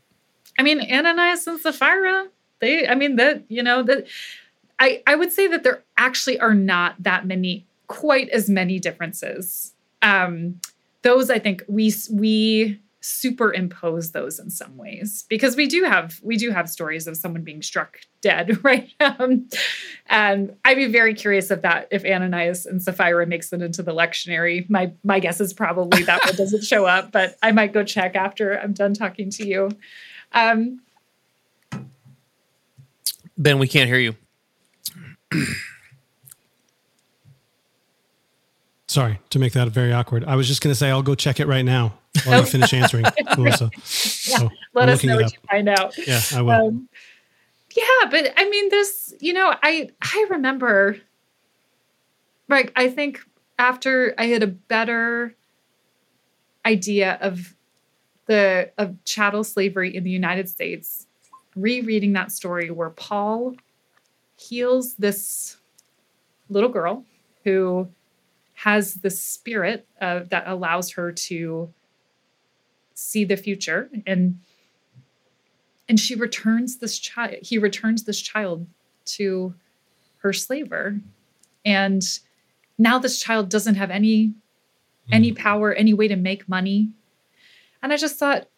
I 0.58 0.64
mean, 0.64 0.80
Ananias 0.82 1.47
and 1.47 1.60
Sapphira, 1.60 2.28
they 2.60 2.88
I 2.88 2.95
mean 2.95 3.16
that, 3.16 3.43
you 3.47 3.64
know, 3.64 3.84
that 3.84 4.08
I 4.80 5.02
I 5.08 5.16
would 5.16 5.32
say 5.32 5.47
that 5.47 5.64
there 5.64 5.84
actually 5.97 6.39
are 6.39 6.54
not 6.54 6.95
that 7.04 7.26
many 7.26 7.66
quite 7.88 8.30
as 8.30 8.50
many 8.50 8.80
differences. 8.80 9.74
Um 10.02 10.60
those 11.02 11.30
I 11.30 11.39
think 11.39 11.64
we 11.68 11.93
we 12.12 12.80
superimpose 13.02 14.12
those 14.12 14.39
in 14.39 14.50
some 14.50 14.76
ways. 14.76 15.26
Because 15.30 15.56
we 15.56 15.68
do 15.68 15.84
have 15.84 16.20
we 16.22 16.36
do 16.36 16.52
have 16.52 16.70
stories 16.70 17.08
of 17.08 17.16
someone 17.16 17.43
being 17.43 17.62
struck 17.62 18.00
dead 18.22 18.64
right? 18.64 18.89
Um, 19.00 19.47
and 20.08 20.56
i'd 20.66 20.76
be 20.76 20.88
very 20.88 21.14
curious 21.14 21.52
if 21.52 21.62
that 21.62 21.88
if 21.91 22.04
ananias 22.04 22.66
and 22.66 22.82
sapphira 22.82 23.26
makes 23.26 23.54
it 23.54 23.62
into 23.62 23.84
the 23.84 23.93
lectionary. 23.93 24.70
My 24.70 24.91
my 25.04 25.20
guess 25.20 25.39
is 25.39 25.54
probably 25.54 26.04
that 26.04 26.26
one 26.26 26.36
doesn't 26.36 26.64
show 26.64 26.86
up 26.86 27.12
but 27.14 27.38
i 27.41 27.52
might 27.52 27.74
go 27.74 27.84
check 27.84 28.16
after 28.16 28.60
i'm 28.60 28.74
done 28.74 28.93
talking 28.93 29.30
to 29.32 29.47
you. 29.47 29.70
Um, 30.34 30.82
ben 33.38 33.60
we 33.60 33.68
can't 33.68 33.88
hear 33.88 34.00
you 34.00 34.16
Sorry 38.90 39.20
to 39.30 39.38
make 39.38 39.54
that 39.54 39.68
very 39.68 39.94
awkward. 39.94 40.26
I 40.26 40.36
was 40.36 40.48
just 40.48 40.62
going 40.64 40.72
to 40.72 40.76
say 40.76 40.90
I'll 40.90 41.04
go 41.04 41.14
check 41.14 41.40
it 41.40 41.46
right 41.46 41.62
now 41.62 41.94
while 42.26 42.40
you 42.40 42.46
finish 42.48 42.74
answering, 42.74 43.06
Melissa. 43.38 43.70
yeah, 43.76 43.80
so 43.84 44.50
let 44.74 44.90
I'm 44.90 44.96
us 44.96 45.04
know 45.04 45.18
what 45.18 45.32
you 45.32 45.38
find 45.48 45.70
out. 45.70 45.96
Yeah, 45.96 46.20
I 46.34 46.42
will. 46.42 46.70
Um, 46.70 46.90
yeah, 47.76 48.10
but 48.10 48.34
I 48.36 48.50
mean, 48.50 48.70
this, 48.70 49.14
you 49.20 49.34
know, 49.34 49.54
I 49.62 49.92
I 50.02 50.26
remember, 50.32 50.98
like, 52.48 52.74
I 52.76 52.90
think 52.90 53.20
after 53.60 54.16
I 54.18 54.26
had 54.26 54.42
a 54.42 54.48
better 54.48 55.36
idea 56.66 57.20
of 57.22 57.56
the 58.26 58.72
of 58.80 58.96
chattel 59.04 59.44
slavery 59.44 59.96
in 59.96 60.04
the 60.04 60.10
United 60.10 60.50
States, 60.50 61.06
rereading 61.56 62.14
that 62.14 62.32
story 62.32 62.72
where 62.72 62.90
Paul 62.90 63.54
heals 64.36 64.96
this 64.96 65.58
little 66.50 66.70
girl 66.70 67.06
who 67.44 67.88
has 68.64 68.95
the 68.95 69.10
spirit 69.10 69.88
uh, 70.01 70.20
that 70.30 70.45
allows 70.45 70.91
her 70.91 71.14
to 71.14 71.74
see 72.93 73.24
the 73.24 73.38
future. 73.38 73.89
And 74.05 74.39
and 75.88 75.97
she 75.97 76.14
returns 76.14 76.80
this 76.80 76.99
child 76.99 77.38
he 77.41 77.57
returns 77.57 78.03
this 78.03 78.20
child 78.20 78.68
to 79.05 79.53
her 80.18 80.34
slaver. 80.34 80.99
And 81.64 82.03
now 82.78 82.99
this 82.99 83.22
child 83.22 83.49
doesn't 83.49 83.76
have 83.76 83.91
any 83.91 84.28
mm. 84.28 84.34
any 85.10 85.32
power 85.32 85.72
any 85.74 85.93
way 85.93 86.10
to 86.10 86.18
make 86.18 86.49
money. 86.49 86.89
And 87.82 87.93
i 87.93 87.95
just 87.95 88.18
thought 88.20 88.49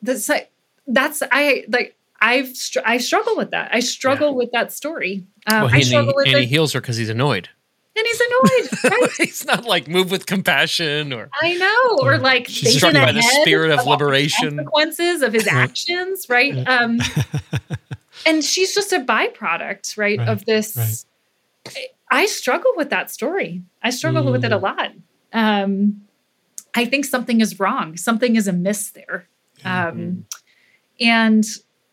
that's 0.00 0.30
like 0.30 0.50
that's 0.86 1.22
i 1.30 1.66
like 1.68 1.94
i've 2.22 2.56
str- 2.56 2.86
i 2.86 2.96
struggle 2.96 3.36
with 3.36 3.50
that. 3.50 3.68
I 3.70 3.80
struggle 3.80 4.30
yeah. 4.30 4.36
with 4.36 4.52
that 4.52 4.72
story. 4.72 5.26
Um, 5.46 5.64
well, 5.64 5.74
I 5.74 5.80
struggle 5.82 6.12
he, 6.12 6.16
with 6.16 6.26
and 6.28 6.36
he 6.38 6.46
heals 6.46 6.72
her 6.72 6.80
because 6.80 6.96
he's 6.96 7.10
annoyed 7.10 7.50
and 7.96 8.06
he's 8.06 8.20
annoyed. 8.20 8.68
Right? 9.02 9.10
he's 9.18 9.44
not 9.44 9.64
like 9.64 9.88
move 9.88 10.10
with 10.10 10.26
compassion 10.26 11.12
or 11.12 11.28
I 11.40 11.54
know, 11.54 11.98
or 12.02 12.18
like 12.18 12.48
she's 12.48 12.76
struck 12.76 12.94
by 12.94 13.12
the 13.12 13.22
spirit 13.22 13.70
of, 13.70 13.80
of 13.80 13.86
liberation, 13.86 14.56
consequences 14.56 15.22
of 15.22 15.32
his 15.32 15.46
actions, 15.50 16.26
right? 16.28 16.56
Um, 16.66 16.98
and 18.26 18.44
she's 18.44 18.74
just 18.74 18.92
a 18.92 19.00
byproduct, 19.00 19.96
right, 19.96 20.18
right 20.18 20.28
of 20.28 20.44
this. 20.44 20.76
Right. 20.76 21.76
I, 22.10 22.22
I, 22.22 22.26
struggle 22.26 22.72
with 22.76 22.90
that 22.90 23.10
story. 23.10 23.62
I 23.82 23.90
struggle 23.90 24.24
mm. 24.24 24.32
with 24.32 24.44
it 24.44 24.52
a 24.52 24.58
mm. 24.58 24.62
lot. 24.62 24.92
Um, 25.32 26.02
I 26.74 26.84
think 26.86 27.04
something 27.04 27.40
is 27.40 27.60
wrong. 27.60 27.96
Something 27.96 28.36
is 28.36 28.48
amiss 28.48 28.90
there, 28.90 29.28
um, 29.64 29.70
mm-hmm. 29.70 30.20
and 31.00 31.44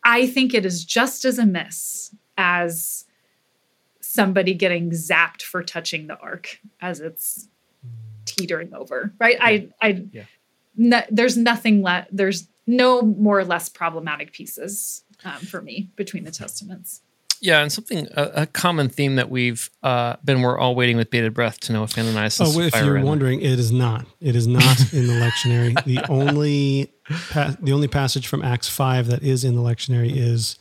I 0.04 0.28
think 0.28 0.54
it 0.54 0.66
is 0.66 0.86
just 0.86 1.26
as 1.26 1.38
amiss 1.38 2.16
as 2.38 3.06
somebody 4.10 4.56
getting 4.56 4.90
zapped 4.90 5.44
for 5.44 5.62
touching 5.62 6.08
the 6.08 6.18
ark 6.18 6.60
as 6.82 7.00
it's 7.00 7.48
teetering 8.26 8.74
over 8.74 9.14
right 9.20 9.36
yeah. 9.36 9.46
i 9.46 9.68
i 9.82 10.06
yeah. 10.12 10.24
no, 10.76 11.02
there's 11.12 11.38
nothing 11.38 11.84
less 11.84 12.08
there's 12.12 12.48
no 12.66 13.04
more 13.04 13.38
or 13.40 13.46
less 13.46 13.70
problematic 13.70 14.34
pieces 14.34 15.04
um, 15.26 15.40
for 15.40 15.62
me 15.62 15.90
between 15.96 16.24
the 16.24 16.32
testaments 16.32 17.02
yeah, 17.42 17.62
and 17.62 17.72
something 17.72 18.06
a, 18.18 18.24
a 18.36 18.46
common 18.48 18.90
theme 18.90 19.16
that 19.16 19.30
we've 19.30 19.70
uh, 19.82 20.18
been 20.26 20.42
we're 20.42 20.58
all 20.58 20.76
waiting 20.76 20.98
with 20.98 21.10
bated 21.10 21.34
breath 21.34 21.58
to 21.62 21.72
know 21.72 21.84
if 21.84 21.98
Ananias. 21.98 22.42
Oh, 22.42 22.60
if 22.60 22.76
you're 22.76 23.02
wondering, 23.02 23.40
it 23.40 23.58
is 23.58 23.72
not. 23.72 24.06
It 24.20 24.36
is 24.36 24.46
not 24.46 24.92
in 24.92 25.08
the 25.08 25.14
lectionary. 25.14 25.82
The 25.86 26.06
only 26.10 26.92
pa- 27.30 27.56
the 27.62 27.72
only 27.72 27.88
passage 27.88 28.28
from 28.28 28.42
Acts 28.42 28.68
five 28.68 29.08
that 29.08 29.24
is 29.24 29.46
in 29.46 29.56
the 29.56 29.62
lectionary 29.62 30.12
is 30.14 30.58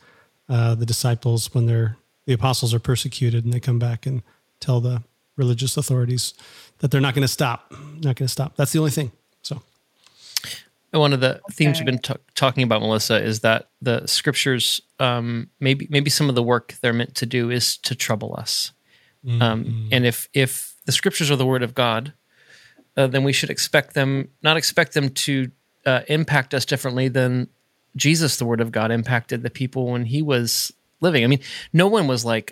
uh, 0.47 0.73
the 0.75 0.85
disciples 0.85 1.53
when 1.53 1.65
they're 1.65 1.97
the 2.29 2.35
apostles 2.35 2.75
are 2.75 2.79
persecuted 2.79 3.43
and 3.43 3.51
they 3.51 3.59
come 3.59 3.79
back 3.79 4.05
and 4.05 4.21
tell 4.59 4.79
the 4.79 5.01
religious 5.35 5.75
authorities 5.77 6.35
that 6.77 6.91
they're 6.91 7.01
not 7.01 7.15
going 7.15 7.23
to 7.23 7.27
stop, 7.27 7.71
not 7.71 8.15
going 8.15 8.17
to 8.17 8.27
stop. 8.27 8.55
That's 8.55 8.71
the 8.71 8.77
only 8.77 8.91
thing. 8.91 9.11
So, 9.41 9.63
one 10.91 11.11
of 11.11 11.21
the 11.21 11.37
okay. 11.37 11.41
themes 11.53 11.79
we've 11.79 11.87
been 11.87 11.97
t- 11.97 12.13
talking 12.35 12.61
about, 12.61 12.81
Melissa, 12.81 13.19
is 13.19 13.39
that 13.39 13.69
the 13.81 14.05
scriptures, 14.05 14.79
um, 14.99 15.49
maybe 15.59 15.87
maybe 15.89 16.11
some 16.11 16.29
of 16.29 16.35
the 16.35 16.43
work 16.43 16.75
they're 16.81 16.93
meant 16.93 17.15
to 17.15 17.25
do 17.25 17.49
is 17.49 17.77
to 17.77 17.95
trouble 17.95 18.35
us. 18.37 18.73
Mm-hmm. 19.25 19.41
Um, 19.41 19.89
and 19.91 20.05
if 20.05 20.29
if 20.31 20.75
the 20.85 20.91
scriptures 20.91 21.31
are 21.31 21.35
the 21.35 21.47
word 21.47 21.63
of 21.63 21.73
God, 21.73 22.13
uh, 22.95 23.07
then 23.07 23.23
we 23.23 23.33
should 23.33 23.49
expect 23.49 23.95
them 23.95 24.29
not 24.43 24.55
expect 24.55 24.93
them 24.93 25.09
to 25.09 25.49
uh, 25.87 26.01
impact 26.07 26.53
us 26.53 26.63
differently 26.63 27.07
than 27.07 27.47
Jesus, 27.95 28.37
the 28.37 28.45
word 28.45 28.61
of 28.61 28.71
God, 28.71 28.91
impacted 28.91 29.41
the 29.41 29.49
people 29.49 29.87
when 29.87 30.05
he 30.05 30.21
was 30.21 30.71
living. 31.01 31.23
I 31.23 31.27
mean, 31.27 31.39
no 31.73 31.87
one 31.87 32.07
was 32.07 32.23
like. 32.25 32.51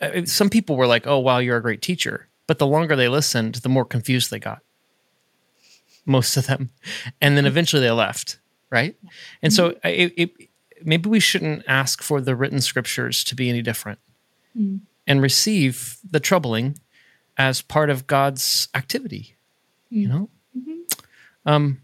uh, 0.00 0.24
Some 0.24 0.48
people 0.50 0.76
were 0.76 0.86
like, 0.86 1.06
"Oh, 1.06 1.18
wow, 1.18 1.38
you're 1.38 1.56
a 1.58 1.62
great 1.62 1.82
teacher," 1.82 2.28
but 2.46 2.58
the 2.58 2.66
longer 2.66 2.96
they 2.96 3.08
listened, 3.08 3.56
the 3.56 3.68
more 3.68 3.84
confused 3.84 4.30
they 4.30 4.38
got. 4.38 4.60
Most 6.06 6.36
of 6.36 6.46
them, 6.46 6.70
and 7.20 7.36
then 7.36 7.46
eventually 7.46 7.82
they 7.82 7.90
left. 7.90 8.38
Right, 8.70 8.96
and 9.42 9.52
so 9.52 9.74
it, 9.84 10.12
it 10.16 10.30
maybe 10.82 11.08
we 11.10 11.20
shouldn't 11.20 11.64
ask 11.66 12.02
for 12.02 12.20
the 12.20 12.34
written 12.36 12.60
scriptures 12.60 13.24
to 13.24 13.34
be 13.34 13.48
any 13.50 13.62
different, 13.62 13.98
Mm. 14.56 14.80
and 15.06 15.20
receive 15.22 15.98
the 16.08 16.20
troubling 16.20 16.78
as 17.36 17.62
part 17.62 17.90
of 17.90 18.06
God's 18.06 18.68
activity. 18.74 19.36
You 19.90 20.08
know, 20.08 20.30
um, 21.46 21.80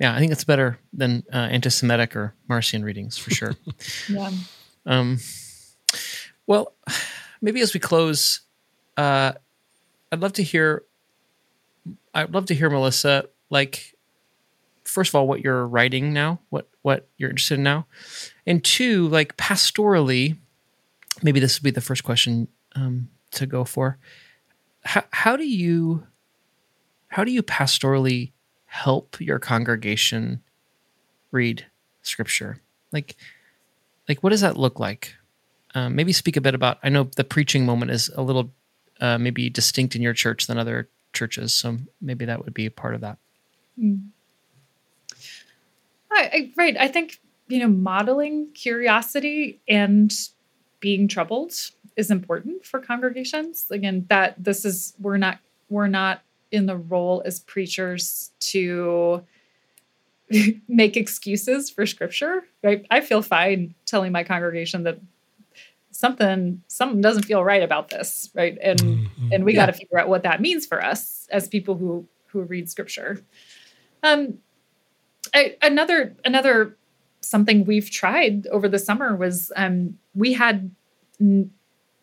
yeah, 0.00 0.14
I 0.14 0.18
think 0.18 0.32
it's 0.32 0.44
better 0.44 0.78
than 0.92 1.22
uh, 1.32 1.36
anti-Semitic 1.36 2.14
or 2.16 2.34
Marcion 2.48 2.84
readings 2.84 3.16
for 3.16 3.30
sure. 3.30 3.54
Yeah. 4.08 4.30
Um, 4.86 5.18
well, 6.46 6.74
maybe 7.40 7.60
as 7.60 7.74
we 7.74 7.80
close, 7.80 8.40
uh, 8.96 9.32
I'd 10.10 10.20
love 10.20 10.34
to 10.34 10.42
hear. 10.42 10.84
I'd 12.14 12.32
love 12.32 12.46
to 12.46 12.54
hear 12.54 12.70
Melissa. 12.70 13.28
Like, 13.50 13.94
first 14.84 15.10
of 15.10 15.14
all, 15.16 15.28
what 15.28 15.42
you're 15.42 15.66
writing 15.66 16.12
now, 16.12 16.40
what 16.50 16.68
what 16.82 17.08
you're 17.16 17.30
interested 17.30 17.58
in 17.58 17.64
now, 17.64 17.86
and 18.46 18.62
two, 18.62 19.08
like 19.08 19.36
pastorally. 19.36 20.38
Maybe 21.22 21.40
this 21.40 21.58
would 21.58 21.64
be 21.64 21.70
the 21.70 21.80
first 21.80 22.04
question 22.04 22.48
um, 22.74 23.08
to 23.32 23.46
go 23.46 23.64
for. 23.64 23.98
How 24.84 25.04
how 25.10 25.36
do 25.36 25.44
you 25.46 26.06
how 27.08 27.24
do 27.24 27.32
you 27.32 27.42
pastorally 27.42 28.32
help 28.66 29.20
your 29.20 29.38
congregation 29.38 30.42
read 31.32 31.66
scripture? 32.02 32.62
Like, 32.92 33.16
like 34.08 34.22
what 34.22 34.30
does 34.30 34.40
that 34.40 34.56
look 34.56 34.78
like? 34.78 35.14
Um, 35.74 35.94
maybe 35.94 36.12
speak 36.12 36.36
a 36.36 36.40
bit 36.40 36.54
about. 36.54 36.78
I 36.82 36.88
know 36.88 37.04
the 37.16 37.24
preaching 37.24 37.66
moment 37.66 37.90
is 37.90 38.08
a 38.14 38.22
little 38.22 38.50
uh, 39.00 39.18
maybe 39.18 39.50
distinct 39.50 39.94
in 39.94 40.02
your 40.02 40.14
church 40.14 40.46
than 40.46 40.58
other 40.58 40.88
churches, 41.12 41.52
so 41.52 41.76
maybe 42.00 42.24
that 42.24 42.44
would 42.44 42.54
be 42.54 42.66
a 42.66 42.70
part 42.70 42.94
of 42.94 43.00
that. 43.02 43.18
Mm. 43.78 44.08
I, 46.10 46.30
I, 46.32 46.52
right. 46.56 46.76
I 46.78 46.88
think, 46.88 47.20
you 47.48 47.58
know, 47.58 47.68
modeling 47.68 48.48
curiosity 48.54 49.60
and 49.68 50.12
being 50.80 51.08
troubled 51.08 51.52
is 51.96 52.10
important 52.10 52.64
for 52.64 52.80
congregations. 52.80 53.66
Again, 53.70 54.06
that 54.08 54.34
this 54.42 54.64
is, 54.64 54.94
we're 54.98 55.18
not, 55.18 55.38
we're 55.68 55.88
not 55.88 56.22
in 56.50 56.66
the 56.66 56.76
role 56.76 57.22
as 57.26 57.40
preachers 57.40 58.30
to 58.40 59.24
make 60.68 60.96
excuses 60.96 61.70
for 61.70 61.86
scripture, 61.86 62.44
right? 62.62 62.86
I 62.90 63.00
feel 63.00 63.22
fine 63.22 63.74
telling 63.84 64.12
my 64.12 64.24
congregation 64.24 64.82
that 64.84 64.98
something 65.90 66.62
something 66.66 67.00
doesn't 67.00 67.22
feel 67.22 67.42
right 67.42 67.62
about 67.62 67.88
this 67.88 68.30
right 68.34 68.58
and 68.62 69.08
and 69.32 69.44
we 69.46 69.54
got 69.54 69.64
to 69.64 69.72
figure 69.72 69.98
out 69.98 70.10
what 70.10 70.24
that 70.24 70.42
means 70.42 70.66
for 70.66 70.84
us 70.84 71.26
as 71.30 71.48
people 71.48 71.74
who 71.74 72.06
who 72.26 72.42
read 72.42 72.68
scripture 72.68 73.24
um 74.02 74.36
I, 75.34 75.56
another 75.62 76.14
another 76.22 76.76
something 77.22 77.64
we've 77.64 77.90
tried 77.90 78.46
over 78.48 78.68
the 78.68 78.78
summer 78.78 79.16
was 79.16 79.50
um 79.56 79.98
we 80.14 80.34
had 80.34 80.70
n- 81.18 81.50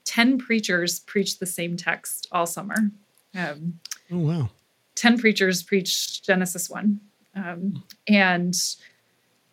10 0.06 0.40
preachers 0.40 1.00
preach 1.00 1.38
the 1.38 1.46
same 1.46 1.78
text 1.78 2.28
all 2.32 2.48
summer 2.48 2.92
um 3.36 3.80
Oh 4.12 4.20
wow. 4.20 4.50
10 4.96 5.20
preachers 5.20 5.64
preached 5.64 6.24
Genesis 6.26 6.70
1. 6.70 7.00
Um, 7.36 7.84
and 8.08 8.56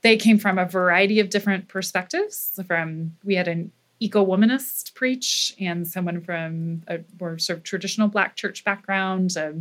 they 0.03 0.16
came 0.16 0.39
from 0.39 0.59
a 0.59 0.66
variety 0.66 1.20
of 1.20 1.31
different 1.31 1.68
perspectives. 1.68 2.59
From 2.66 3.16
we 3.24 3.35
had 3.35 3.49
an 3.49 3.72
eco 4.01 4.24
womanist 4.24 4.95
preach, 4.95 5.55
and 5.61 5.87
someone 5.87 6.20
from 6.20 6.83
a 6.89 7.01
more 7.20 7.39
sort 7.39 7.59
of 7.59 7.64
traditional 7.64 8.09
Black 8.09 8.35
church 8.35 8.64
background, 8.64 9.37
a, 9.37 9.55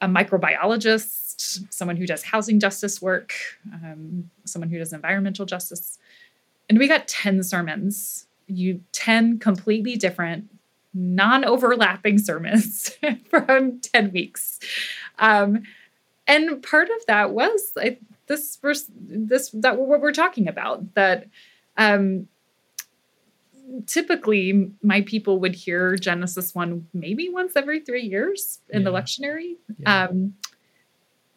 a 0.00 0.08
microbiologist, 0.08 1.64
someone 1.72 1.96
who 1.96 2.06
does 2.06 2.22
housing 2.22 2.60
justice 2.60 3.02
work, 3.02 3.34
um, 3.72 4.30
someone 4.44 4.70
who 4.70 4.78
does 4.78 4.92
environmental 4.92 5.46
justice. 5.46 5.98
And 6.68 6.78
we 6.78 6.86
got 6.86 7.08
10 7.08 7.42
sermons, 7.42 8.26
you 8.46 8.80
10 8.92 9.38
completely 9.40 9.96
different 9.96 10.48
non-overlapping 10.94 12.18
sermons 12.18 12.96
from 13.28 13.80
10 13.80 14.12
weeks 14.12 14.58
um, 15.18 15.62
and 16.30 16.62
part 16.62 16.88
of 16.88 17.04
that 17.06 17.32
was 17.32 17.72
I, 17.76 17.98
this 18.28 18.58
was 18.62 18.86
this 18.96 19.50
that 19.50 19.76
what 19.76 20.00
we're 20.00 20.12
talking 20.12 20.46
about 20.46 20.94
that 20.94 21.26
um, 21.76 22.28
typically 23.86 24.70
my 24.82 25.00
people 25.02 25.40
would 25.40 25.54
hear 25.54 25.96
genesis 25.96 26.54
1 26.54 26.86
maybe 26.94 27.28
once 27.28 27.56
every 27.56 27.80
three 27.80 28.02
years 28.02 28.60
in 28.68 28.84
the 28.84 28.92
lectionary. 28.92 29.56
Um, 29.86 30.34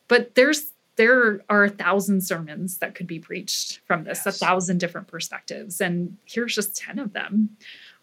but 0.07 0.35
there's 0.35 0.71
there 0.95 1.41
are 1.49 1.63
a 1.63 1.69
thousand 1.69 2.21
sermons 2.21 2.77
that 2.77 2.93
could 2.93 3.07
be 3.07 3.17
preached 3.17 3.79
from 3.87 4.03
this 4.03 4.27
a 4.27 4.31
thousand 4.31 4.79
different 4.79 5.07
perspectives 5.07 5.81
and 5.81 6.17
here's 6.25 6.53
just 6.53 6.75
10 6.75 6.99
of 6.99 7.13
them. 7.13 7.49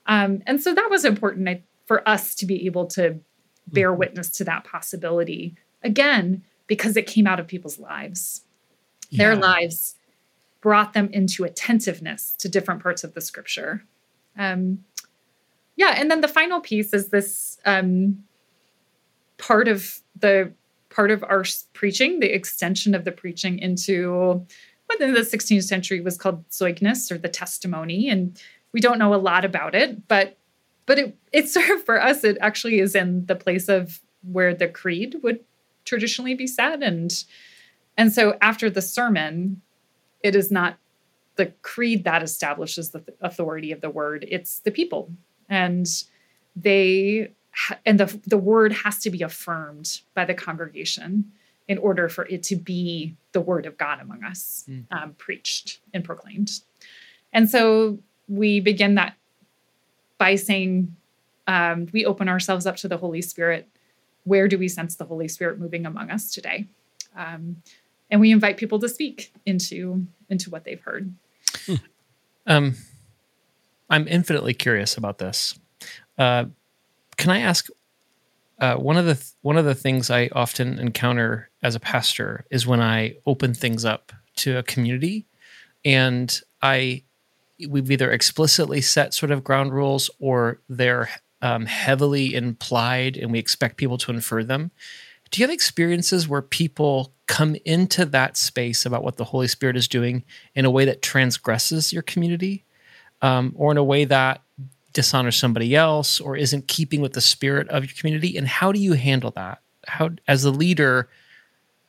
Um, 0.07 0.43
and 0.45 0.61
so 0.61 0.75
that 0.75 0.89
was 0.91 1.05
important 1.05 1.49
I, 1.49 1.63
for 1.87 2.07
us 2.09 2.35
to 2.37 2.47
be 2.47 2.67
able 2.67 2.87
to 2.87 3.21
bear 3.69 3.93
witness 3.93 4.31
to 4.31 4.45
that 4.45 4.65
possibility. 4.65 5.55
Again 5.85 6.43
because 6.71 6.97
it 6.97 7.09
came 7.09 7.27
out 7.27 7.41
of 7.41 7.49
people's 7.49 7.81
lives. 7.81 8.45
Their 9.11 9.35
lives 9.35 9.97
brought 10.61 10.93
them 10.93 11.11
into 11.13 11.43
attentiveness 11.43 12.37
to 12.39 12.49
different 12.49 12.81
parts 12.81 13.03
of 13.03 13.13
the 13.15 13.21
scripture. 13.21 13.85
Um, 14.39 14.85
yeah 15.75 15.95
and 15.97 16.09
then 16.09 16.21
the 16.21 16.29
final 16.29 16.61
piece 16.61 16.95
is 16.95 17.09
this 17.09 17.59
um, 17.67 18.23
part 19.37 19.67
of 19.67 20.01
the 20.15 20.53
part 20.91 21.11
of 21.11 21.25
our 21.25 21.45
preaching 21.73 22.21
the 22.21 22.33
extension 22.33 22.95
of 22.95 23.05
the 23.05 23.11
preaching 23.11 23.59
into 23.59 24.47
what 24.87 25.01
in 25.01 25.13
the 25.13 25.21
16th 25.21 25.65
century 25.65 26.01
was 26.01 26.17
called 26.17 26.49
zeugnis 26.51 27.11
or 27.11 27.19
the 27.19 27.29
testimony 27.29 28.09
and 28.09 28.41
we 28.73 28.81
don't 28.81 28.99
know 28.99 29.13
a 29.13 29.17
lot 29.17 29.45
about 29.45 29.75
it 29.75 30.07
but 30.07 30.37
but 30.91 30.99
it 30.99 31.17
it's 31.33 31.53
sort 31.55 31.71
of 31.71 31.85
for 31.85 32.03
us. 32.03 32.25
It 32.25 32.37
actually 32.41 32.81
is 32.81 32.97
in 32.97 33.25
the 33.27 33.37
place 33.37 33.69
of 33.69 34.01
where 34.23 34.53
the 34.53 34.67
creed 34.67 35.17
would 35.23 35.39
traditionally 35.91 36.35
be 36.35 36.47
said 36.47 36.79
and 36.91 37.25
and 37.99 38.13
so 38.13 38.37
after 38.41 38.71
the 38.71 38.81
sermon 38.83 39.61
it 40.23 40.35
is 40.37 40.49
not 40.59 40.73
the 41.35 41.47
creed 41.63 42.05
that 42.05 42.23
establishes 42.23 42.91
the 42.91 43.03
authority 43.21 43.73
of 43.73 43.81
the 43.81 43.91
word 43.91 44.25
it's 44.37 44.61
the 44.61 44.71
people 44.71 45.11
and 45.49 45.87
they 46.55 47.33
and 47.85 47.99
the 47.99 48.09
the 48.25 48.39
word 48.39 48.73
has 48.85 48.99
to 49.01 49.11
be 49.11 49.21
affirmed 49.31 50.01
by 50.15 50.25
the 50.25 50.35
congregation 50.35 51.33
in 51.67 51.79
order 51.79 52.09
for 52.09 52.25
it 52.27 52.43
to 52.45 52.57
be 52.57 53.17
the 53.33 53.41
word 53.41 53.65
of 53.67 53.75
God 53.79 54.01
among 54.01 54.25
us, 54.25 54.65
Mm. 54.69 54.85
um, 54.91 55.15
preached 55.15 55.81
and 55.95 56.03
proclaimed. 56.05 56.51
And 57.33 57.49
so 57.49 57.99
we 58.27 58.59
begin 58.61 58.97
that 58.97 59.15
by 60.19 60.35
saying, 60.35 60.97
um, 61.47 61.87
we 61.93 62.05
open 62.05 62.29
ourselves 62.29 62.67
up 62.67 62.77
to 62.83 62.89
the 62.89 62.97
Holy 62.97 63.23
Spirit. 63.23 63.69
Where 64.31 64.47
do 64.47 64.57
we 64.59 64.69
sense 64.69 64.95
the 64.95 65.05
Holy 65.05 65.27
Spirit 65.27 65.59
moving 65.59 65.85
among 65.87 66.09
us 66.09 66.31
today? 66.31 66.69
Um, 67.17 67.63
and 68.13 68.21
we 68.21 68.31
invite 68.31 68.59
people 68.59 68.79
to 68.79 68.89
speak 68.89 69.33
into 69.45 70.07
into 70.29 70.51
what 70.51 70.63
they've 70.63 70.81
heard. 70.81 71.13
Um, 72.47 72.77
I'm 73.91 74.07
infinitely 74.07 74.55
curious 74.55 74.97
about 74.97 75.19
this. 75.19 75.59
Uh, 76.17 76.45
can 77.17 77.31
I 77.31 77.41
ask? 77.41 77.67
Uh, 78.61 78.77
one 78.77 78.97
of 78.97 79.05
the 79.05 79.17
th- 79.17 79.33
one 79.43 79.57
of 79.57 79.65
the 79.65 79.75
things 79.75 80.11
I 80.11 80.29
often 80.33 80.79
encounter 80.79 81.51
as 81.61 81.75
a 81.75 81.81
pastor 81.81 82.45
is 82.53 82.69
when 82.69 82.81
I 82.81 83.17
open 83.27 83.53
things 83.53 83.85
up 83.85 84.13
to 84.37 84.59
a 84.59 84.63
community, 84.63 85.27
and 85.85 86.41
I 86.63 87.03
we've 87.69 87.91
either 87.91 88.13
explicitly 88.13 88.81
set 88.81 89.13
sort 89.13 89.33
of 89.33 89.43
ground 89.43 89.73
rules 89.73 90.09
or 90.21 90.61
they're 90.69 91.11
um, 91.43 91.67
heavily 91.67 92.35
implied, 92.35 93.17
and 93.17 93.33
we 93.33 93.39
expect 93.39 93.77
people 93.77 93.99
to 93.99 94.13
infer 94.13 94.43
them. 94.45 94.71
Do 95.31 95.41
you 95.41 95.47
have 95.47 95.55
experiences 95.55 96.29
where 96.29 96.43
people 96.43 97.13
come 97.27 97.57
into 97.65 98.05
that 98.05 98.37
space 98.37 98.85
about 98.85 99.05
what 99.05 99.17
the 99.17 99.25
Holy 99.25 99.47
Spirit 99.47 99.77
is 99.77 99.87
doing 99.87 100.25
in 100.55 100.65
a 100.65 100.71
way 100.71 100.85
that 100.85 101.03
transgresses 101.03 101.93
your 101.93 102.03
community, 102.03 102.65
um, 103.23 103.53
or 103.57 103.71
in 103.71 103.77
a 103.77 103.85
way 103.85 104.05
that 104.05 104.43
dishonors 104.93 105.37
somebody 105.37 105.77
else, 105.77 106.21
or 106.21 106.37
isn't 106.37 106.67
keeping 106.67 107.01
with 107.01 107.13
the 107.13 107.21
spirit 107.21 107.69
of 107.69 107.85
your 107.85 107.95
community? 107.97 108.37
And 108.37 108.49
how 108.49 108.73
do 108.73 108.81
you 108.81 108.95
handle 108.95 109.31
that? 109.37 109.61
How, 109.87 110.11
as 110.27 110.45
a 110.45 110.51
leader, 110.51 111.09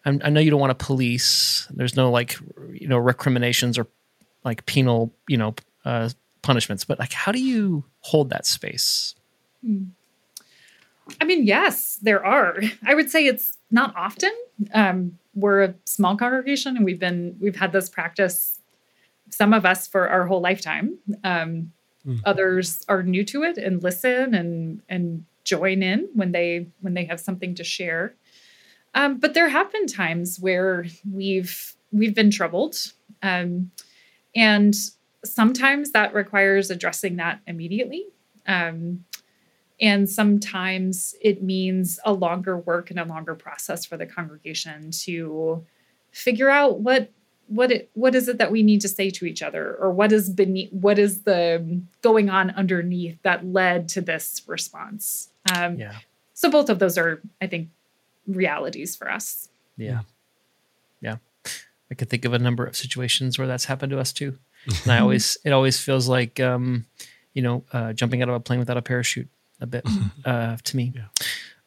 I 0.05 0.29
know 0.29 0.39
you 0.39 0.49
don't 0.49 0.59
want 0.59 0.77
to 0.77 0.85
police. 0.85 1.67
There's 1.69 1.95
no 1.95 2.09
like, 2.09 2.35
you 2.73 2.87
know, 2.87 2.97
recriminations 2.97 3.77
or 3.77 3.87
like 4.43 4.65
penal, 4.65 5.13
you 5.27 5.37
know, 5.37 5.53
uh, 5.85 6.09
punishments. 6.41 6.85
But 6.85 6.97
like, 6.97 7.13
how 7.13 7.31
do 7.31 7.39
you 7.39 7.85
hold 7.99 8.29
that 8.31 8.45
space? 8.45 9.13
Hmm. 9.65 9.83
I 11.19 11.25
mean, 11.25 11.45
yes, 11.45 11.99
there 12.01 12.25
are. 12.25 12.61
I 12.85 12.93
would 12.93 13.09
say 13.09 13.25
it's 13.25 13.57
not 13.69 13.95
often. 13.95 14.31
Um, 14.73 15.17
we're 15.33 15.63
a 15.63 15.75
small 15.85 16.17
congregation, 16.17 16.75
and 16.75 16.85
we've 16.85 16.99
been 16.99 17.37
we've 17.39 17.55
had 17.55 17.71
this 17.71 17.89
practice 17.89 18.59
some 19.29 19.53
of 19.53 19.65
us 19.65 19.87
for 19.87 20.09
our 20.09 20.27
whole 20.27 20.41
lifetime. 20.41 20.97
Um, 21.23 21.71
Others 22.25 22.83
are 22.89 23.03
new 23.03 23.23
to 23.25 23.43
it 23.43 23.57
and 23.57 23.83
listen 23.83 24.33
and 24.33 24.81
and 24.89 25.23
join 25.43 25.83
in 25.83 26.09
when 26.13 26.31
they 26.31 26.67
when 26.81 26.93
they 26.95 27.05
have 27.05 27.19
something 27.19 27.53
to 27.55 27.63
share. 27.63 28.15
Um, 28.95 29.19
but 29.19 29.33
there 29.33 29.49
have 29.49 29.71
been 29.71 29.85
times 29.85 30.39
where 30.39 30.85
we've 31.09 31.75
we've 31.91 32.15
been 32.15 32.31
troubled, 32.31 32.75
um, 33.21 33.71
and 34.35 34.73
sometimes 35.23 35.91
that 35.91 36.13
requires 36.13 36.71
addressing 36.71 37.17
that 37.17 37.39
immediately. 37.45 38.07
Um, 38.47 39.05
and 39.81 40.09
sometimes 40.09 41.15
it 41.21 41.41
means 41.41 41.99
a 42.05 42.13
longer 42.13 42.55
work 42.57 42.89
and 42.91 42.99
a 42.99 43.03
longer 43.05 43.33
process 43.35 43.83
for 43.85 43.97
the 43.97 44.05
congregation 44.05 44.91
to 44.91 45.65
figure 46.11 46.49
out 46.49 46.79
what 46.79 47.09
what 47.47 47.71
it 47.71 47.89
what 47.95 48.15
is 48.15 48.27
it 48.29 48.37
that 48.37 48.51
we 48.51 48.63
need 48.63 48.79
to 48.81 48.87
say 48.87 49.09
to 49.09 49.25
each 49.25 49.41
other 49.41 49.75
or 49.75 49.91
what 49.91 50.11
is 50.11 50.29
beneath 50.29 50.71
what 50.71 50.97
is 50.99 51.21
the 51.23 51.81
going 52.01 52.29
on 52.29 52.51
underneath 52.51 53.17
that 53.23 53.45
led 53.45 53.89
to 53.89 53.99
this 54.01 54.41
response 54.47 55.29
um, 55.55 55.75
Yeah. 55.75 55.95
so 56.33 56.49
both 56.49 56.69
of 56.69 56.79
those 56.79 56.97
are 56.97 57.21
i 57.41 57.47
think 57.47 57.69
realities 58.27 58.95
for 58.95 59.09
us 59.11 59.49
Yeah. 59.77 60.01
Yeah. 61.01 61.17
I 61.89 61.93
could 61.95 62.09
think 62.09 62.23
of 62.25 62.33
a 62.33 62.39
number 62.39 62.65
of 62.65 62.77
situations 62.77 63.37
where 63.37 63.47
that's 63.47 63.65
happened 63.65 63.89
to 63.91 63.99
us 63.99 64.13
too. 64.13 64.37
And 64.83 64.91
I 64.93 64.99
always, 65.03 65.37
it 65.43 65.51
always 65.51 65.77
feels 65.79 66.07
like, 66.07 66.39
um, 66.39 66.85
you 67.33 67.41
know, 67.41 67.65
uh, 67.73 67.91
jumping 67.91 68.21
out 68.21 68.29
of 68.29 68.35
a 68.35 68.39
plane 68.39 68.59
without 68.59 68.77
a 68.77 68.81
parachute 68.81 69.27
a 69.61 69.67
bit 69.67 69.85
uh, 70.25 70.57
to 70.63 70.77
me. 70.77 70.93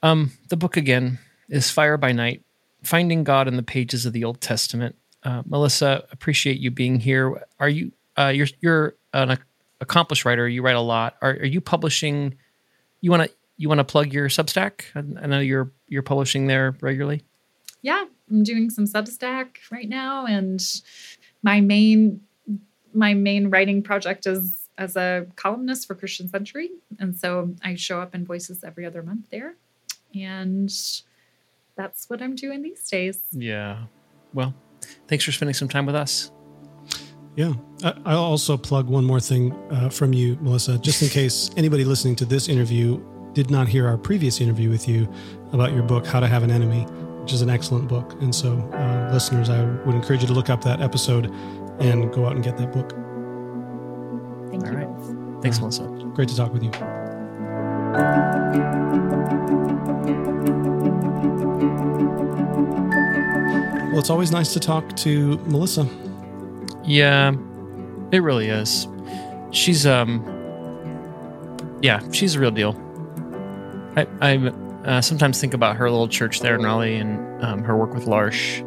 Um, 0.02 0.32
the 0.48 0.56
book 0.56 0.76
again 0.76 1.18
is 1.48 1.70
Fire 1.70 1.96
by 1.96 2.12
Night, 2.12 2.42
Finding 2.82 3.24
God 3.24 3.48
in 3.48 3.56
the 3.56 3.62
Pages 3.62 4.04
of 4.04 4.12
the 4.12 4.24
Old 4.24 4.40
Testament. 4.40 4.96
Uh, 5.22 5.42
Melissa, 5.46 6.04
appreciate 6.12 6.58
you 6.58 6.70
being 6.70 7.00
here. 7.00 7.42
Are 7.58 7.68
you, 7.68 7.92
uh, 8.18 8.28
you're, 8.34 8.48
you're 8.60 8.94
an 9.14 9.30
ac- 9.30 9.42
accomplished 9.80 10.24
writer. 10.26 10.46
You 10.46 10.60
write 10.62 10.76
a 10.76 10.80
lot. 10.80 11.16
Are, 11.22 11.30
are 11.30 11.46
you 11.46 11.60
publishing, 11.62 12.34
you 13.00 13.10
want 13.10 13.22
to, 13.22 13.30
you 13.56 13.68
want 13.70 13.78
to 13.78 13.84
plug 13.84 14.12
your 14.12 14.28
Substack? 14.28 14.82
I, 14.94 14.98
I 15.22 15.26
know 15.26 15.40
you're, 15.40 15.70
you're 15.88 16.02
publishing 16.02 16.46
there 16.46 16.76
regularly. 16.80 17.22
yeah 17.82 18.04
i'm 18.30 18.42
doing 18.42 18.70
some 18.70 18.86
substack 18.86 19.56
right 19.70 19.88
now 19.88 20.24
and 20.24 20.64
my 21.42 21.60
main 21.60 22.20
my 22.94 23.12
main 23.12 23.50
writing 23.50 23.82
project 23.82 24.26
is 24.26 24.63
as 24.78 24.96
a 24.96 25.26
columnist 25.36 25.86
for 25.86 25.94
christian 25.94 26.28
century 26.28 26.70
and 26.98 27.16
so 27.16 27.54
i 27.62 27.74
show 27.74 28.00
up 28.00 28.14
in 28.14 28.24
voices 28.24 28.64
every 28.64 28.84
other 28.86 29.02
month 29.02 29.30
there 29.30 29.54
and 30.14 30.70
that's 31.76 32.08
what 32.10 32.20
i'm 32.22 32.34
doing 32.34 32.62
these 32.62 32.88
days 32.88 33.20
Yeah. 33.32 33.84
Well, 34.32 34.52
thanks 35.08 35.24
for 35.24 35.30
spending 35.32 35.54
some 35.54 35.68
time 35.68 35.86
with 35.86 35.94
us. 35.94 36.32
Yeah. 37.36 37.52
I- 37.84 37.94
I'll 38.04 38.18
also 38.24 38.56
plug 38.56 38.88
one 38.88 39.04
more 39.04 39.20
thing 39.20 39.52
uh, 39.70 39.88
from 39.90 40.12
you, 40.12 40.36
Melissa, 40.40 40.76
just 40.78 41.02
in 41.02 41.08
case 41.08 41.50
anybody 41.56 41.84
listening 41.84 42.16
to 42.16 42.24
this 42.24 42.48
interview 42.48 43.00
did 43.32 43.50
not 43.50 43.68
hear 43.68 43.86
our 43.86 43.96
previous 43.96 44.40
interview 44.40 44.70
with 44.70 44.88
you 44.88 45.08
about 45.52 45.72
your 45.72 45.82
book, 45.84 46.04
How 46.06 46.18
to 46.20 46.26
Have 46.26 46.42
an 46.42 46.50
Enemy, 46.50 46.82
which 47.22 47.32
is 47.32 47.42
an 47.42 47.50
excellent 47.50 47.86
book. 47.88 48.12
And 48.22 48.34
so, 48.34 48.58
uh, 48.72 49.10
listeners, 49.12 49.50
I 49.50 49.64
would 49.64 49.94
encourage 49.94 50.20
you 50.22 50.26
to 50.28 50.32
look 50.34 50.50
up 50.50 50.62
that 50.64 50.80
episode 50.80 51.26
and 51.80 52.12
go 52.12 52.26
out 52.26 52.32
and 52.34 52.42
get 52.44 52.56
that 52.58 52.72
book. 52.72 52.92
Thank 54.64 54.76
All 54.76 54.82
you 54.82 54.86
right. 54.86 55.42
Thanks, 55.42 55.58
Melissa. 55.60 55.82
Great 56.14 56.28
to 56.28 56.36
talk 56.36 56.52
with 56.52 56.62
you. 56.62 56.70
Well, 63.90 64.00
it's 64.00 64.10
always 64.10 64.32
nice 64.32 64.52
to 64.54 64.60
talk 64.60 64.96
to 64.96 65.38
Melissa. 65.46 65.86
Yeah, 66.82 67.32
it 68.10 68.18
really 68.18 68.48
is. 68.48 68.88
She's 69.52 69.86
um, 69.86 70.24
yeah, 71.80 72.00
she's 72.10 72.34
a 72.34 72.40
real 72.40 72.50
deal. 72.50 72.74
I 73.96 74.06
I 74.20 74.36
uh, 74.84 75.00
sometimes 75.00 75.40
think 75.40 75.54
about 75.54 75.76
her 75.76 75.88
little 75.90 76.08
church 76.08 76.40
there 76.40 76.56
in 76.56 76.62
Raleigh 76.62 76.96
and 76.96 77.44
um, 77.44 77.62
her 77.62 77.76
work 77.76 77.94
with 77.94 78.06
L'Arche. 78.06 78.58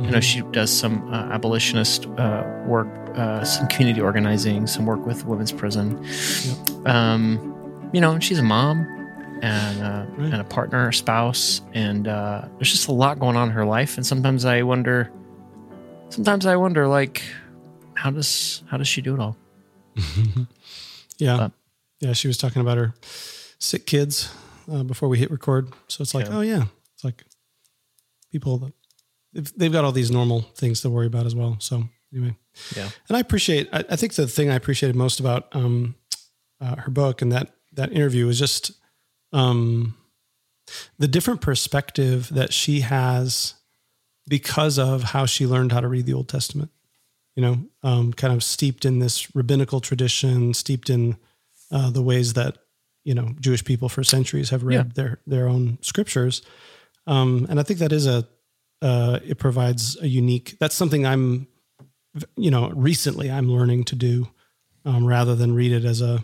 You 0.00 0.10
know, 0.10 0.20
she 0.20 0.42
does 0.52 0.70
some 0.70 1.12
uh, 1.12 1.24
abolitionist 1.32 2.06
uh, 2.18 2.44
work, 2.66 2.86
uh, 3.18 3.44
some 3.44 3.66
community 3.68 4.00
organizing, 4.00 4.66
some 4.66 4.86
work 4.86 5.04
with 5.06 5.24
women's 5.26 5.52
prison. 5.52 6.04
Um, 6.86 7.90
you 7.92 8.00
know, 8.00 8.18
she's 8.20 8.38
a 8.38 8.42
mom 8.42 8.86
and 9.42 9.82
uh, 9.82 10.06
Right. 10.16 10.32
and 10.32 10.40
a 10.40 10.44
partner, 10.44 10.88
a 10.88 10.92
spouse, 10.94 11.60
and 11.72 12.08
uh, 12.08 12.46
there's 12.56 12.70
just 12.70 12.88
a 12.88 12.92
lot 12.92 13.18
going 13.18 13.36
on 13.36 13.48
in 13.48 13.54
her 13.54 13.64
life. 13.64 13.96
And 13.96 14.06
sometimes 14.06 14.44
I 14.44 14.62
wonder, 14.62 15.10
sometimes 16.10 16.44
I 16.46 16.56
wonder, 16.56 16.86
like, 16.88 17.22
how 17.94 18.10
does 18.10 18.62
how 18.68 18.76
does 18.78 18.88
she 18.88 19.00
do 19.02 19.14
it 19.14 19.20
all? 19.20 19.36
Yeah. 21.18 21.36
Uh, 21.36 21.48
yeah. 21.98 22.12
She 22.12 22.28
was 22.28 22.36
talking 22.38 22.62
about 22.62 22.78
her 22.78 22.94
sick 23.58 23.86
kids 23.86 24.32
uh, 24.70 24.84
before 24.84 25.08
we 25.08 25.18
hit 25.18 25.32
record. 25.32 25.72
So 25.88 26.02
it's 26.02 26.14
like, 26.14 26.26
Yeah. 26.26 26.36
oh, 26.36 26.40
yeah. 26.42 26.64
It's 26.94 27.02
like 27.02 27.24
people 28.30 28.58
that 28.58 28.72
they've 29.56 29.72
got 29.72 29.84
all 29.84 29.90
these 29.90 30.10
normal 30.12 30.42
things 30.54 30.80
to 30.82 30.90
worry 30.90 31.06
about 31.08 31.26
as 31.26 31.34
well. 31.34 31.56
So 31.58 31.88
anyway. 32.12 32.36
Yeah. 32.76 32.88
And 33.08 33.16
I 33.16 33.20
appreciate, 33.20 33.68
I, 33.72 33.84
I 33.90 33.96
think 33.96 34.14
the 34.14 34.26
thing 34.26 34.50
I 34.50 34.54
appreciated 34.54 34.96
most 34.96 35.20
about 35.20 35.48
um, 35.54 35.94
uh, 36.60 36.76
her 36.76 36.90
book 36.90 37.22
and 37.22 37.32
that, 37.32 37.54
that 37.74 37.92
interview 37.92 38.26
was 38.26 38.38
just 38.38 38.72
um, 39.32 39.96
the 40.98 41.08
different 41.08 41.40
perspective 41.40 42.28
that 42.32 42.52
she 42.52 42.80
has 42.80 43.54
because 44.26 44.78
of 44.78 45.02
how 45.02 45.26
she 45.26 45.46
learned 45.46 45.72
how 45.72 45.80
to 45.80 45.88
read 45.88 46.06
the 46.06 46.14
Old 46.14 46.28
Testament. 46.28 46.70
You 47.36 47.42
know, 47.42 47.58
um, 47.84 48.12
kind 48.12 48.32
of 48.34 48.42
steeped 48.42 48.84
in 48.84 48.98
this 48.98 49.32
rabbinical 49.34 49.80
tradition, 49.80 50.52
steeped 50.54 50.90
in 50.90 51.16
uh, 51.70 51.88
the 51.90 52.02
ways 52.02 52.32
that 52.32 52.58
you 53.04 53.14
know 53.14 53.32
Jewish 53.40 53.64
people 53.64 53.88
for 53.88 54.02
centuries 54.02 54.50
have 54.50 54.64
read 54.64 54.74
Yeah. 54.74 54.92
their 54.94 55.20
their 55.24 55.46
own 55.48 55.78
scriptures, 55.80 56.42
um, 57.06 57.46
and 57.48 57.60
I 57.60 57.62
think 57.62 57.78
that 57.78 57.92
is 57.92 58.08
a 58.08 58.26
uh, 58.82 59.20
it 59.24 59.38
provides 59.38 59.96
a 60.00 60.08
unique. 60.08 60.56
That's 60.58 60.74
something 60.74 61.06
I'm, 61.06 61.46
you 62.36 62.50
know, 62.50 62.70
recently 62.70 63.30
I'm 63.30 63.50
learning 63.50 63.84
to 63.84 63.96
do, 63.96 64.28
um, 64.84 65.06
rather 65.06 65.34
than 65.34 65.54
read 65.54 65.72
it 65.72 65.84
as 65.84 66.00
a, 66.02 66.22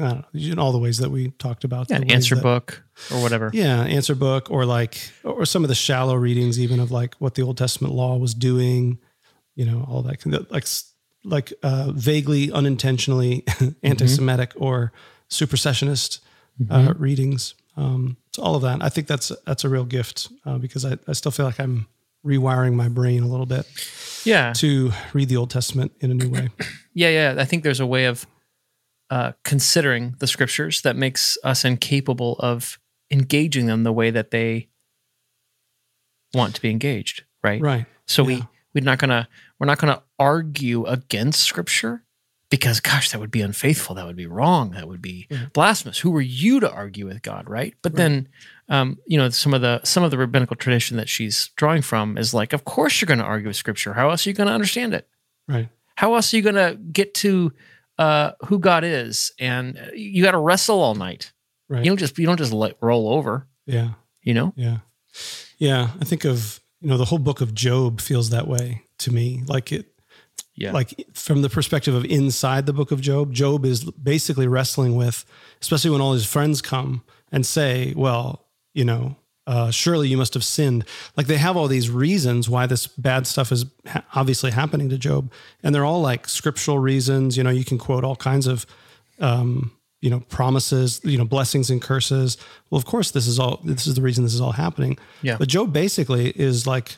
I 0.00 0.04
don't 0.08 0.34
know, 0.34 0.52
in 0.52 0.58
all 0.58 0.72
the 0.72 0.78
ways 0.78 0.98
that 0.98 1.10
we 1.10 1.30
talked 1.32 1.64
about. 1.64 1.90
Yeah, 1.90 2.00
answer 2.08 2.34
that- 2.34 2.42
book 2.42 2.82
or 3.12 3.22
whatever. 3.22 3.50
yeah, 3.52 3.82
answer 3.82 4.14
book 4.14 4.50
or 4.50 4.64
like 4.64 4.98
or 5.22 5.46
some 5.46 5.62
of 5.64 5.68
the 5.68 5.74
shallow 5.74 6.14
readings 6.16 6.58
even 6.58 6.80
of 6.80 6.90
like 6.90 7.14
what 7.16 7.34
the 7.34 7.42
Old 7.42 7.58
Testament 7.58 7.94
law 7.94 8.16
was 8.16 8.34
doing, 8.34 8.98
you 9.54 9.64
know, 9.64 9.86
all 9.88 10.02
that 10.02 10.20
kind 10.20 10.34
of 10.34 10.50
like 10.50 10.66
like 11.24 11.52
uh, 11.62 11.90
vaguely 11.92 12.52
unintentionally 12.52 13.44
anti-Semitic 13.82 14.52
or 14.56 14.92
supersessionist 15.30 16.20
uh, 16.70 16.94
readings. 16.96 17.54
Um, 17.76 18.16
so 18.32 18.42
all 18.42 18.54
of 18.56 18.62
that, 18.62 18.82
I 18.82 18.88
think 18.88 19.06
that's 19.06 19.32
that's 19.46 19.64
a 19.64 19.68
real 19.68 19.84
gift 19.84 20.28
uh, 20.46 20.58
because 20.58 20.84
I, 20.84 20.98
I 21.08 21.12
still 21.12 21.32
feel 21.32 21.46
like 21.46 21.58
I'm 21.58 21.86
rewiring 22.24 22.74
my 22.74 22.88
brain 22.88 23.22
a 23.22 23.26
little 23.28 23.46
bit 23.46 23.66
Yeah. 24.24 24.52
to 24.54 24.92
read 25.12 25.28
the 25.28 25.36
Old 25.36 25.50
Testament 25.50 25.92
in 26.00 26.10
a 26.10 26.14
new 26.14 26.28
way. 26.28 26.48
Yeah, 26.96 27.08
yeah. 27.08 27.34
I 27.42 27.44
think 27.44 27.64
there's 27.64 27.80
a 27.80 27.86
way 27.86 28.04
of 28.04 28.24
uh, 29.10 29.32
considering 29.44 30.14
the 30.20 30.28
scriptures 30.28 30.82
that 30.82 30.94
makes 30.94 31.36
us 31.42 31.64
incapable 31.64 32.36
of 32.38 32.78
engaging 33.10 33.66
them 33.66 33.82
the 33.82 33.92
way 33.92 34.10
that 34.12 34.30
they 34.30 34.68
want 36.32 36.54
to 36.54 36.62
be 36.62 36.70
engaged, 36.70 37.24
right? 37.42 37.60
Right. 37.60 37.86
So 38.06 38.22
Yeah. 38.22 38.26
we 38.28 38.42
we're 38.74 38.84
not 38.84 38.98
gonna 38.98 39.28
we're 39.58 39.66
not 39.66 39.78
gonna 39.78 40.02
argue 40.18 40.84
against 40.86 41.40
scripture 41.42 42.04
because 42.50 42.78
gosh, 42.80 43.10
that 43.10 43.18
would 43.20 43.30
be 43.32 43.40
unfaithful. 43.42 43.94
That 43.96 44.06
would 44.06 44.14
be 44.16 44.26
wrong. 44.26 44.70
That 44.70 44.86
would 44.88 45.02
be 45.02 45.28
blasphemous. 45.52 45.98
Who 45.98 46.14
are 46.16 46.20
you 46.20 46.60
to 46.60 46.70
argue 46.72 47.06
with 47.06 47.22
God, 47.22 47.48
right? 47.48 47.74
But 47.82 47.96
then, 47.96 48.28
um, 48.68 48.98
you 49.06 49.18
know, 49.18 49.28
some 49.30 49.52
of 49.54 49.60
the 49.60 49.80
some 49.84 50.02
of 50.04 50.10
the 50.10 50.18
rabbinical 50.18 50.56
tradition 50.56 50.96
that 50.96 51.08
she's 51.08 51.48
drawing 51.56 51.82
from 51.82 52.16
is 52.18 52.32
like, 52.34 52.52
of 52.52 52.64
course 52.64 53.00
you're 53.00 53.06
going 53.06 53.18
to 53.18 53.24
argue 53.24 53.48
with 53.48 53.56
scripture. 53.56 53.92
How 53.94 54.10
else 54.10 54.26
are 54.26 54.30
you 54.30 54.34
going 54.34 54.46
to 54.48 54.54
understand 54.54 54.94
it? 54.94 55.08
Right. 55.48 55.68
How 55.96 56.14
else 56.14 56.32
are 56.32 56.36
you 56.36 56.42
going 56.42 56.54
to 56.56 56.76
get 56.76 57.14
to 57.14 57.52
uh, 57.98 58.32
who 58.46 58.58
God 58.58 58.82
is? 58.84 59.32
And 59.38 59.78
uh, 59.78 59.92
you 59.94 60.22
got 60.22 60.32
to 60.32 60.38
wrestle 60.38 60.80
all 60.80 60.94
night. 60.94 61.32
Right. 61.68 61.84
You 61.84 61.90
don't 61.90 61.98
just 61.98 62.18
you 62.18 62.26
don't 62.26 62.38
just 62.38 62.52
let 62.52 62.76
roll 62.80 63.08
over. 63.10 63.46
Yeah. 63.66 63.90
You 64.22 64.34
know. 64.34 64.52
Yeah. 64.56 64.78
Yeah. 65.58 65.90
I 66.00 66.04
think 66.04 66.24
of, 66.24 66.60
you 66.80 66.88
know, 66.88 66.96
the 66.96 67.04
whole 67.06 67.18
book 67.18 67.40
of 67.40 67.54
Job 67.54 68.00
feels 68.00 68.30
that 68.30 68.48
way 68.48 68.82
to 68.98 69.12
me. 69.12 69.42
Like 69.46 69.72
it, 69.72 69.86
Yeah. 70.56 70.72
like 70.72 70.94
from 71.14 71.42
the 71.42 71.48
perspective 71.50 71.94
of 71.94 72.04
inside 72.06 72.66
the 72.66 72.72
book 72.72 72.90
of 72.90 73.00
Job, 73.00 73.32
Job 73.32 73.64
is 73.64 73.84
basically 73.90 74.46
wrestling 74.46 74.96
with, 74.96 75.24
especially 75.60 75.90
when 75.90 76.00
all 76.00 76.12
his 76.14 76.26
friends 76.26 76.60
come 76.62 77.02
and 77.32 77.44
say, 77.46 77.92
well, 77.96 78.43
you 78.74 78.84
know, 78.84 79.16
uh, 79.46 79.70
surely 79.70 80.08
you 80.08 80.16
must 80.16 80.34
have 80.34 80.44
sinned. 80.44 80.84
Like 81.16 81.26
they 81.26 81.36
have 81.38 81.56
all 81.56 81.68
these 81.68 81.90
reasons 81.90 82.48
why 82.48 82.66
this 82.66 82.86
bad 82.86 83.26
stuff 83.26 83.52
is 83.52 83.64
ha- 83.86 84.04
obviously 84.14 84.50
happening 84.50 84.88
to 84.90 84.98
Job. 84.98 85.30
And 85.62 85.74
they're 85.74 85.84
all 85.84 86.00
like 86.02 86.28
scriptural 86.28 86.78
reasons. 86.78 87.36
You 87.36 87.44
know, 87.44 87.50
you 87.50 87.64
can 87.64 87.78
quote 87.78 88.04
all 88.04 88.16
kinds 88.16 88.46
of, 88.46 88.66
um, 89.20 89.72
you 90.00 90.10
know, 90.10 90.20
promises, 90.28 91.00
you 91.04 91.16
know, 91.18 91.24
blessings 91.24 91.70
and 91.70 91.80
curses. 91.80 92.36
Well, 92.70 92.78
of 92.78 92.84
course, 92.86 93.10
this 93.10 93.26
is 93.26 93.38
all, 93.38 93.60
this 93.64 93.86
is 93.86 93.94
the 93.94 94.02
reason 94.02 94.24
this 94.24 94.34
is 94.34 94.40
all 94.40 94.52
happening. 94.52 94.98
Yeah. 95.22 95.36
But 95.38 95.48
Job 95.48 95.72
basically 95.72 96.30
is 96.30 96.66
like 96.66 96.96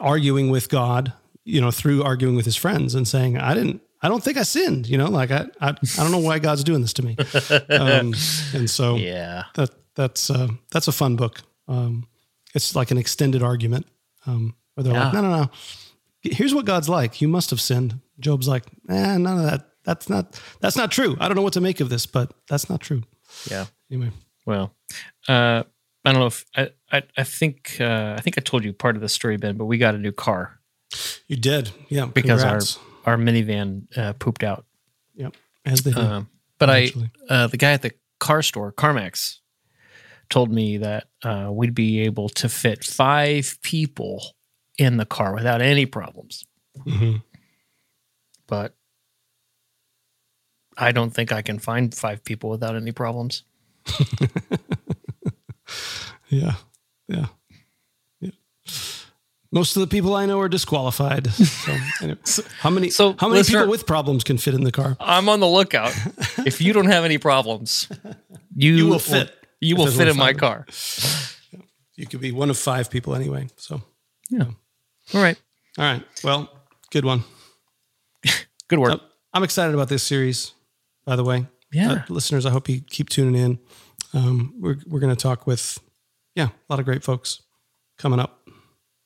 arguing 0.00 0.50
with 0.50 0.68
God, 0.68 1.12
you 1.44 1.60
know, 1.60 1.70
through 1.70 2.02
arguing 2.02 2.36
with 2.36 2.44
his 2.44 2.56
friends 2.56 2.94
and 2.94 3.06
saying, 3.06 3.38
I 3.38 3.54
didn't, 3.54 3.80
I 4.02 4.08
don't 4.08 4.22
think 4.22 4.36
I 4.36 4.42
sinned, 4.42 4.86
you 4.88 4.96
know, 4.98 5.06
like 5.08 5.30
I, 5.30 5.46
I, 5.60 5.70
I 5.70 5.74
don't 5.96 6.12
know 6.12 6.18
why 6.18 6.38
God's 6.38 6.62
doing 6.62 6.80
this 6.80 6.92
to 6.94 7.04
me. 7.04 7.16
Um, 7.70 8.14
and 8.54 8.68
so 8.70 8.96
Yeah. 8.96 9.44
that, 9.54 9.70
that's, 9.98 10.30
uh, 10.30 10.48
that's 10.70 10.88
a 10.88 10.92
fun 10.92 11.16
book. 11.16 11.42
Um, 11.66 12.06
it's 12.54 12.74
like 12.74 12.90
an 12.90 12.96
extended 12.96 13.42
argument, 13.42 13.86
um, 14.24 14.54
where 14.74 14.84
they're 14.84 14.94
like, 14.94 15.12
no, 15.12 15.20
no, 15.20 15.30
no, 15.30 15.50
here's 16.22 16.54
what 16.54 16.64
God's 16.64 16.88
like. 16.88 17.20
You 17.20 17.28
must 17.28 17.50
have 17.50 17.60
sinned. 17.60 18.00
Job's 18.18 18.48
like, 18.48 18.64
eh, 18.88 19.18
none 19.18 19.38
of 19.38 19.44
that. 19.44 19.68
That's 19.84 20.08
not, 20.08 20.40
that's 20.60 20.76
not 20.76 20.90
true. 20.90 21.16
I 21.20 21.28
don't 21.28 21.36
know 21.36 21.42
what 21.42 21.52
to 21.54 21.60
make 21.60 21.80
of 21.80 21.88
this, 21.88 22.06
but 22.06 22.32
that's 22.48 22.70
not 22.70 22.80
true. 22.80 23.02
Yeah. 23.50 23.66
Anyway. 23.90 24.10
Well, 24.46 24.74
uh, 25.28 25.64
I 26.04 26.12
don't 26.12 26.20
know 26.20 26.26
if 26.26 26.44
I, 26.56 26.70
I, 26.90 27.02
I 27.18 27.24
think 27.24 27.76
uh, 27.80 28.14
I 28.16 28.20
think 28.22 28.38
I 28.38 28.40
told 28.40 28.64
you 28.64 28.72
part 28.72 28.96
of 28.96 29.02
the 29.02 29.08
story, 29.08 29.36
Ben, 29.36 29.58
but 29.58 29.66
we 29.66 29.76
got 29.76 29.94
a 29.94 29.98
new 29.98 30.12
car 30.12 30.58
You 31.26 31.36
did. 31.36 31.70
Yeah. 31.88 32.06
because 32.06 32.42
congrats. 32.42 32.78
our 33.04 33.12
our 33.12 33.18
minivan 33.18 33.86
uh, 33.96 34.14
pooped 34.14 34.42
out. 34.42 34.64
Yep. 35.16 35.34
As 35.66 35.82
they 35.82 35.90
do. 35.90 36.00
Um, 36.00 36.28
but 36.58 36.70
eventually. 36.70 37.10
I, 37.28 37.34
uh, 37.34 37.46
the 37.48 37.58
guy 37.58 37.72
at 37.72 37.82
the 37.82 37.92
car 38.20 38.42
store, 38.42 38.72
CarMax, 38.72 39.38
told 40.30 40.50
me 40.52 40.76
that 40.78 41.08
uh, 41.22 41.48
we'd 41.50 41.74
be 41.74 42.00
able 42.00 42.28
to 42.30 42.48
fit 42.48 42.84
five 42.84 43.58
people 43.62 44.22
in 44.78 44.96
the 44.96 45.06
car 45.06 45.34
without 45.34 45.60
any 45.62 45.86
problems. 45.86 46.44
Mhm. 46.86 47.22
But 48.46 48.74
I 50.76 50.92
don't 50.92 51.10
think 51.10 51.32
I 51.32 51.42
can 51.42 51.58
find 51.58 51.94
five 51.94 52.22
people 52.24 52.50
without 52.50 52.76
any 52.76 52.92
problems. 52.92 53.42
Yeah. 56.30 56.54
Yeah. 57.08 57.26
Yeah. 58.20 58.30
Most 59.50 59.76
of 59.76 59.80
the 59.80 59.86
people 59.86 60.14
I 60.14 60.26
know 60.26 60.38
are 60.40 60.48
disqualified. 60.48 61.26
So, 61.32 61.72
anyway, 62.02 62.18
how 62.60 62.68
many? 62.68 62.90
So, 62.90 63.14
how 63.18 63.28
many 63.28 63.38
listener- 63.40 63.60
people 63.60 63.70
with 63.70 63.86
problems 63.86 64.24
can 64.24 64.36
fit 64.36 64.52
in 64.52 64.62
the 64.62 64.72
car? 64.72 64.96
I'm 65.00 65.28
on 65.30 65.40
the 65.40 65.46
lookout. 65.46 65.94
if 66.46 66.60
you 66.60 66.74
don't 66.74 66.86
have 66.90 67.04
any 67.06 67.16
problems, 67.16 67.88
you, 68.54 68.74
You 68.74 68.86
will 68.88 68.98
fit. 68.98 69.34
You 69.60 69.76
will 69.76 69.86
fit 69.90 70.08
in 70.08 70.16
my 70.16 70.32
car. 70.32 70.66
You 71.96 72.06
could 72.06 72.20
be 72.20 72.30
one 72.32 72.48
of 72.50 72.56
five 72.58 72.90
people 72.90 73.14
anyway. 73.14 73.48
So, 73.56 73.82
Yeah. 74.30 74.44
All 75.14 75.22
right. 75.22 75.36
all 75.78 75.84
right. 75.84 76.02
Well, 76.22 76.48
good 76.92 77.04
one. 77.04 77.24
Good 78.68 78.78
work. 78.78 79.00
I'm 79.32 79.42
excited 79.42 79.74
about 79.74 79.88
this 79.88 80.02
series. 80.02 80.52
By 81.06 81.16
the 81.16 81.24
way, 81.24 81.46
Yeah. 81.72 81.92
Uh, 81.92 82.02
listeners, 82.08 82.44
I 82.46 82.50
hope 82.50 82.68
you 82.68 82.80
keep 82.82 83.08
tuning 83.08 83.34
in. 83.34 83.58
Um, 84.14 84.54
we're 84.60 84.76
we're 84.86 85.00
going 85.00 85.14
to 85.14 85.20
talk 85.20 85.46
with, 85.46 85.78
yeah, 86.34 86.48
a 86.48 86.52
lot 86.68 86.78
of 86.78 86.84
great 86.84 87.02
folks 87.02 87.42
coming 87.98 88.20
up. 88.20 88.46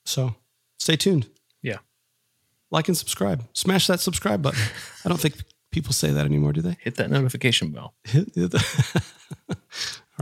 So, 0.04 0.34
stay 0.78 0.96
tuned. 0.96 1.28
Yeah. 1.62 1.78
Like 2.70 2.88
and 2.88 2.96
subscribe. 2.96 3.44
Smash 3.52 3.86
that 3.86 4.00
subscribe 4.00 4.42
button. 4.42 4.60
I 5.04 5.08
don't 5.08 5.20
think 5.20 5.36
people 5.70 5.92
say 5.92 6.10
that 6.10 6.24
anymore, 6.26 6.52
do 6.52 6.60
they? 6.62 6.76
Hit 6.80 6.96
that 6.96 7.10
notification 7.10 7.70
bell. 7.70 7.94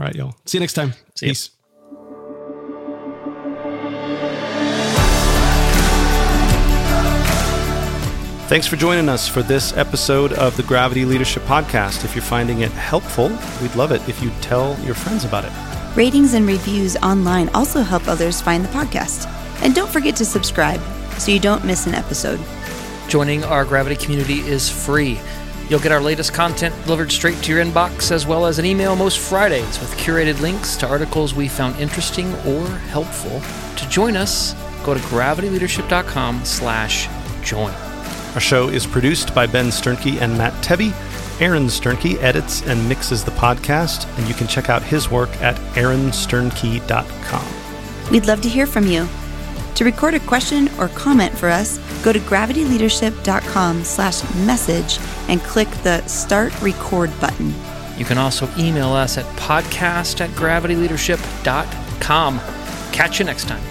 All 0.01 0.07
right, 0.07 0.15
y'all. 0.15 0.33
See 0.47 0.57
you 0.57 0.61
next 0.61 0.73
time. 0.73 0.93
See 1.13 1.27
ya. 1.27 1.29
Peace. 1.29 1.51
Thanks 8.49 8.65
for 8.65 8.77
joining 8.77 9.09
us 9.09 9.27
for 9.27 9.43
this 9.43 9.77
episode 9.77 10.33
of 10.33 10.57
the 10.57 10.63
Gravity 10.63 11.05
Leadership 11.05 11.43
Podcast. 11.43 12.03
If 12.03 12.15
you're 12.15 12.23
finding 12.23 12.61
it 12.61 12.71
helpful, 12.71 13.29
we'd 13.61 13.75
love 13.75 13.91
it 13.91 14.01
if 14.09 14.23
you 14.23 14.31
tell 14.41 14.75
your 14.79 14.95
friends 14.95 15.23
about 15.23 15.45
it. 15.45 15.51
Ratings 15.95 16.33
and 16.33 16.47
reviews 16.47 16.97
online 16.97 17.49
also 17.49 17.83
help 17.83 18.07
others 18.07 18.41
find 18.41 18.65
the 18.65 18.69
podcast. 18.69 19.27
And 19.61 19.75
don't 19.75 19.91
forget 19.91 20.15
to 20.15 20.25
subscribe 20.25 20.81
so 21.19 21.31
you 21.31 21.39
don't 21.39 21.63
miss 21.63 21.85
an 21.85 21.93
episode. 21.93 22.39
Joining 23.07 23.43
our 23.43 23.65
Gravity 23.65 23.97
community 23.97 24.39
is 24.39 24.67
free. 24.67 25.19
You'll 25.71 25.79
get 25.79 25.93
our 25.93 26.01
latest 26.01 26.33
content 26.33 26.75
delivered 26.83 27.13
straight 27.13 27.41
to 27.43 27.53
your 27.53 27.63
inbox, 27.63 28.11
as 28.11 28.27
well 28.27 28.45
as 28.45 28.59
an 28.59 28.65
email 28.65 28.93
most 28.93 29.19
Fridays 29.19 29.79
with 29.79 29.95
curated 29.95 30.41
links 30.41 30.75
to 30.75 30.85
articles 30.85 31.33
we 31.33 31.47
found 31.47 31.79
interesting 31.79 32.33
or 32.45 32.67
helpful. 32.67 33.41
To 33.77 33.89
join 33.89 34.17
us, 34.17 34.53
go 34.83 34.93
to 34.93 34.99
gravityleadership.com 34.99 36.43
slash 36.43 37.07
join. 37.41 37.71
Our 38.33 38.41
show 38.41 38.67
is 38.67 38.85
produced 38.85 39.33
by 39.33 39.47
Ben 39.47 39.67
Sternke 39.67 40.19
and 40.19 40.37
Matt 40.37 40.51
Tebbe. 40.61 40.93
Aaron 41.39 41.67
Sternke 41.67 42.21
edits 42.21 42.67
and 42.67 42.89
mixes 42.89 43.23
the 43.23 43.31
podcast, 43.31 44.05
and 44.17 44.27
you 44.27 44.33
can 44.33 44.47
check 44.47 44.69
out 44.69 44.83
his 44.83 45.09
work 45.09 45.29
at 45.41 45.55
aaronsternke.com. 45.75 48.11
We'd 48.11 48.25
love 48.25 48.41
to 48.41 48.49
hear 48.49 48.67
from 48.67 48.87
you. 48.87 49.07
To 49.75 49.85
record 49.85 50.13
a 50.13 50.19
question 50.19 50.69
or 50.77 50.89
comment 50.89 51.35
for 51.37 51.49
us, 51.49 51.79
go 52.03 52.13
to 52.13 52.19
gravityleadership.com 52.19 53.83
slash 53.83 54.23
message 54.45 54.99
and 55.27 55.41
click 55.41 55.69
the 55.83 56.05
Start 56.07 56.59
Record 56.61 57.11
button. 57.19 57.53
You 57.97 58.05
can 58.05 58.17
also 58.17 58.47
email 58.57 58.89
us 58.89 59.17
at 59.17 59.25
podcast 59.37 60.21
at 60.21 60.29
gravityleadership.com. 60.31 62.39
Catch 62.91 63.19
you 63.19 63.25
next 63.25 63.47
time. 63.47 63.70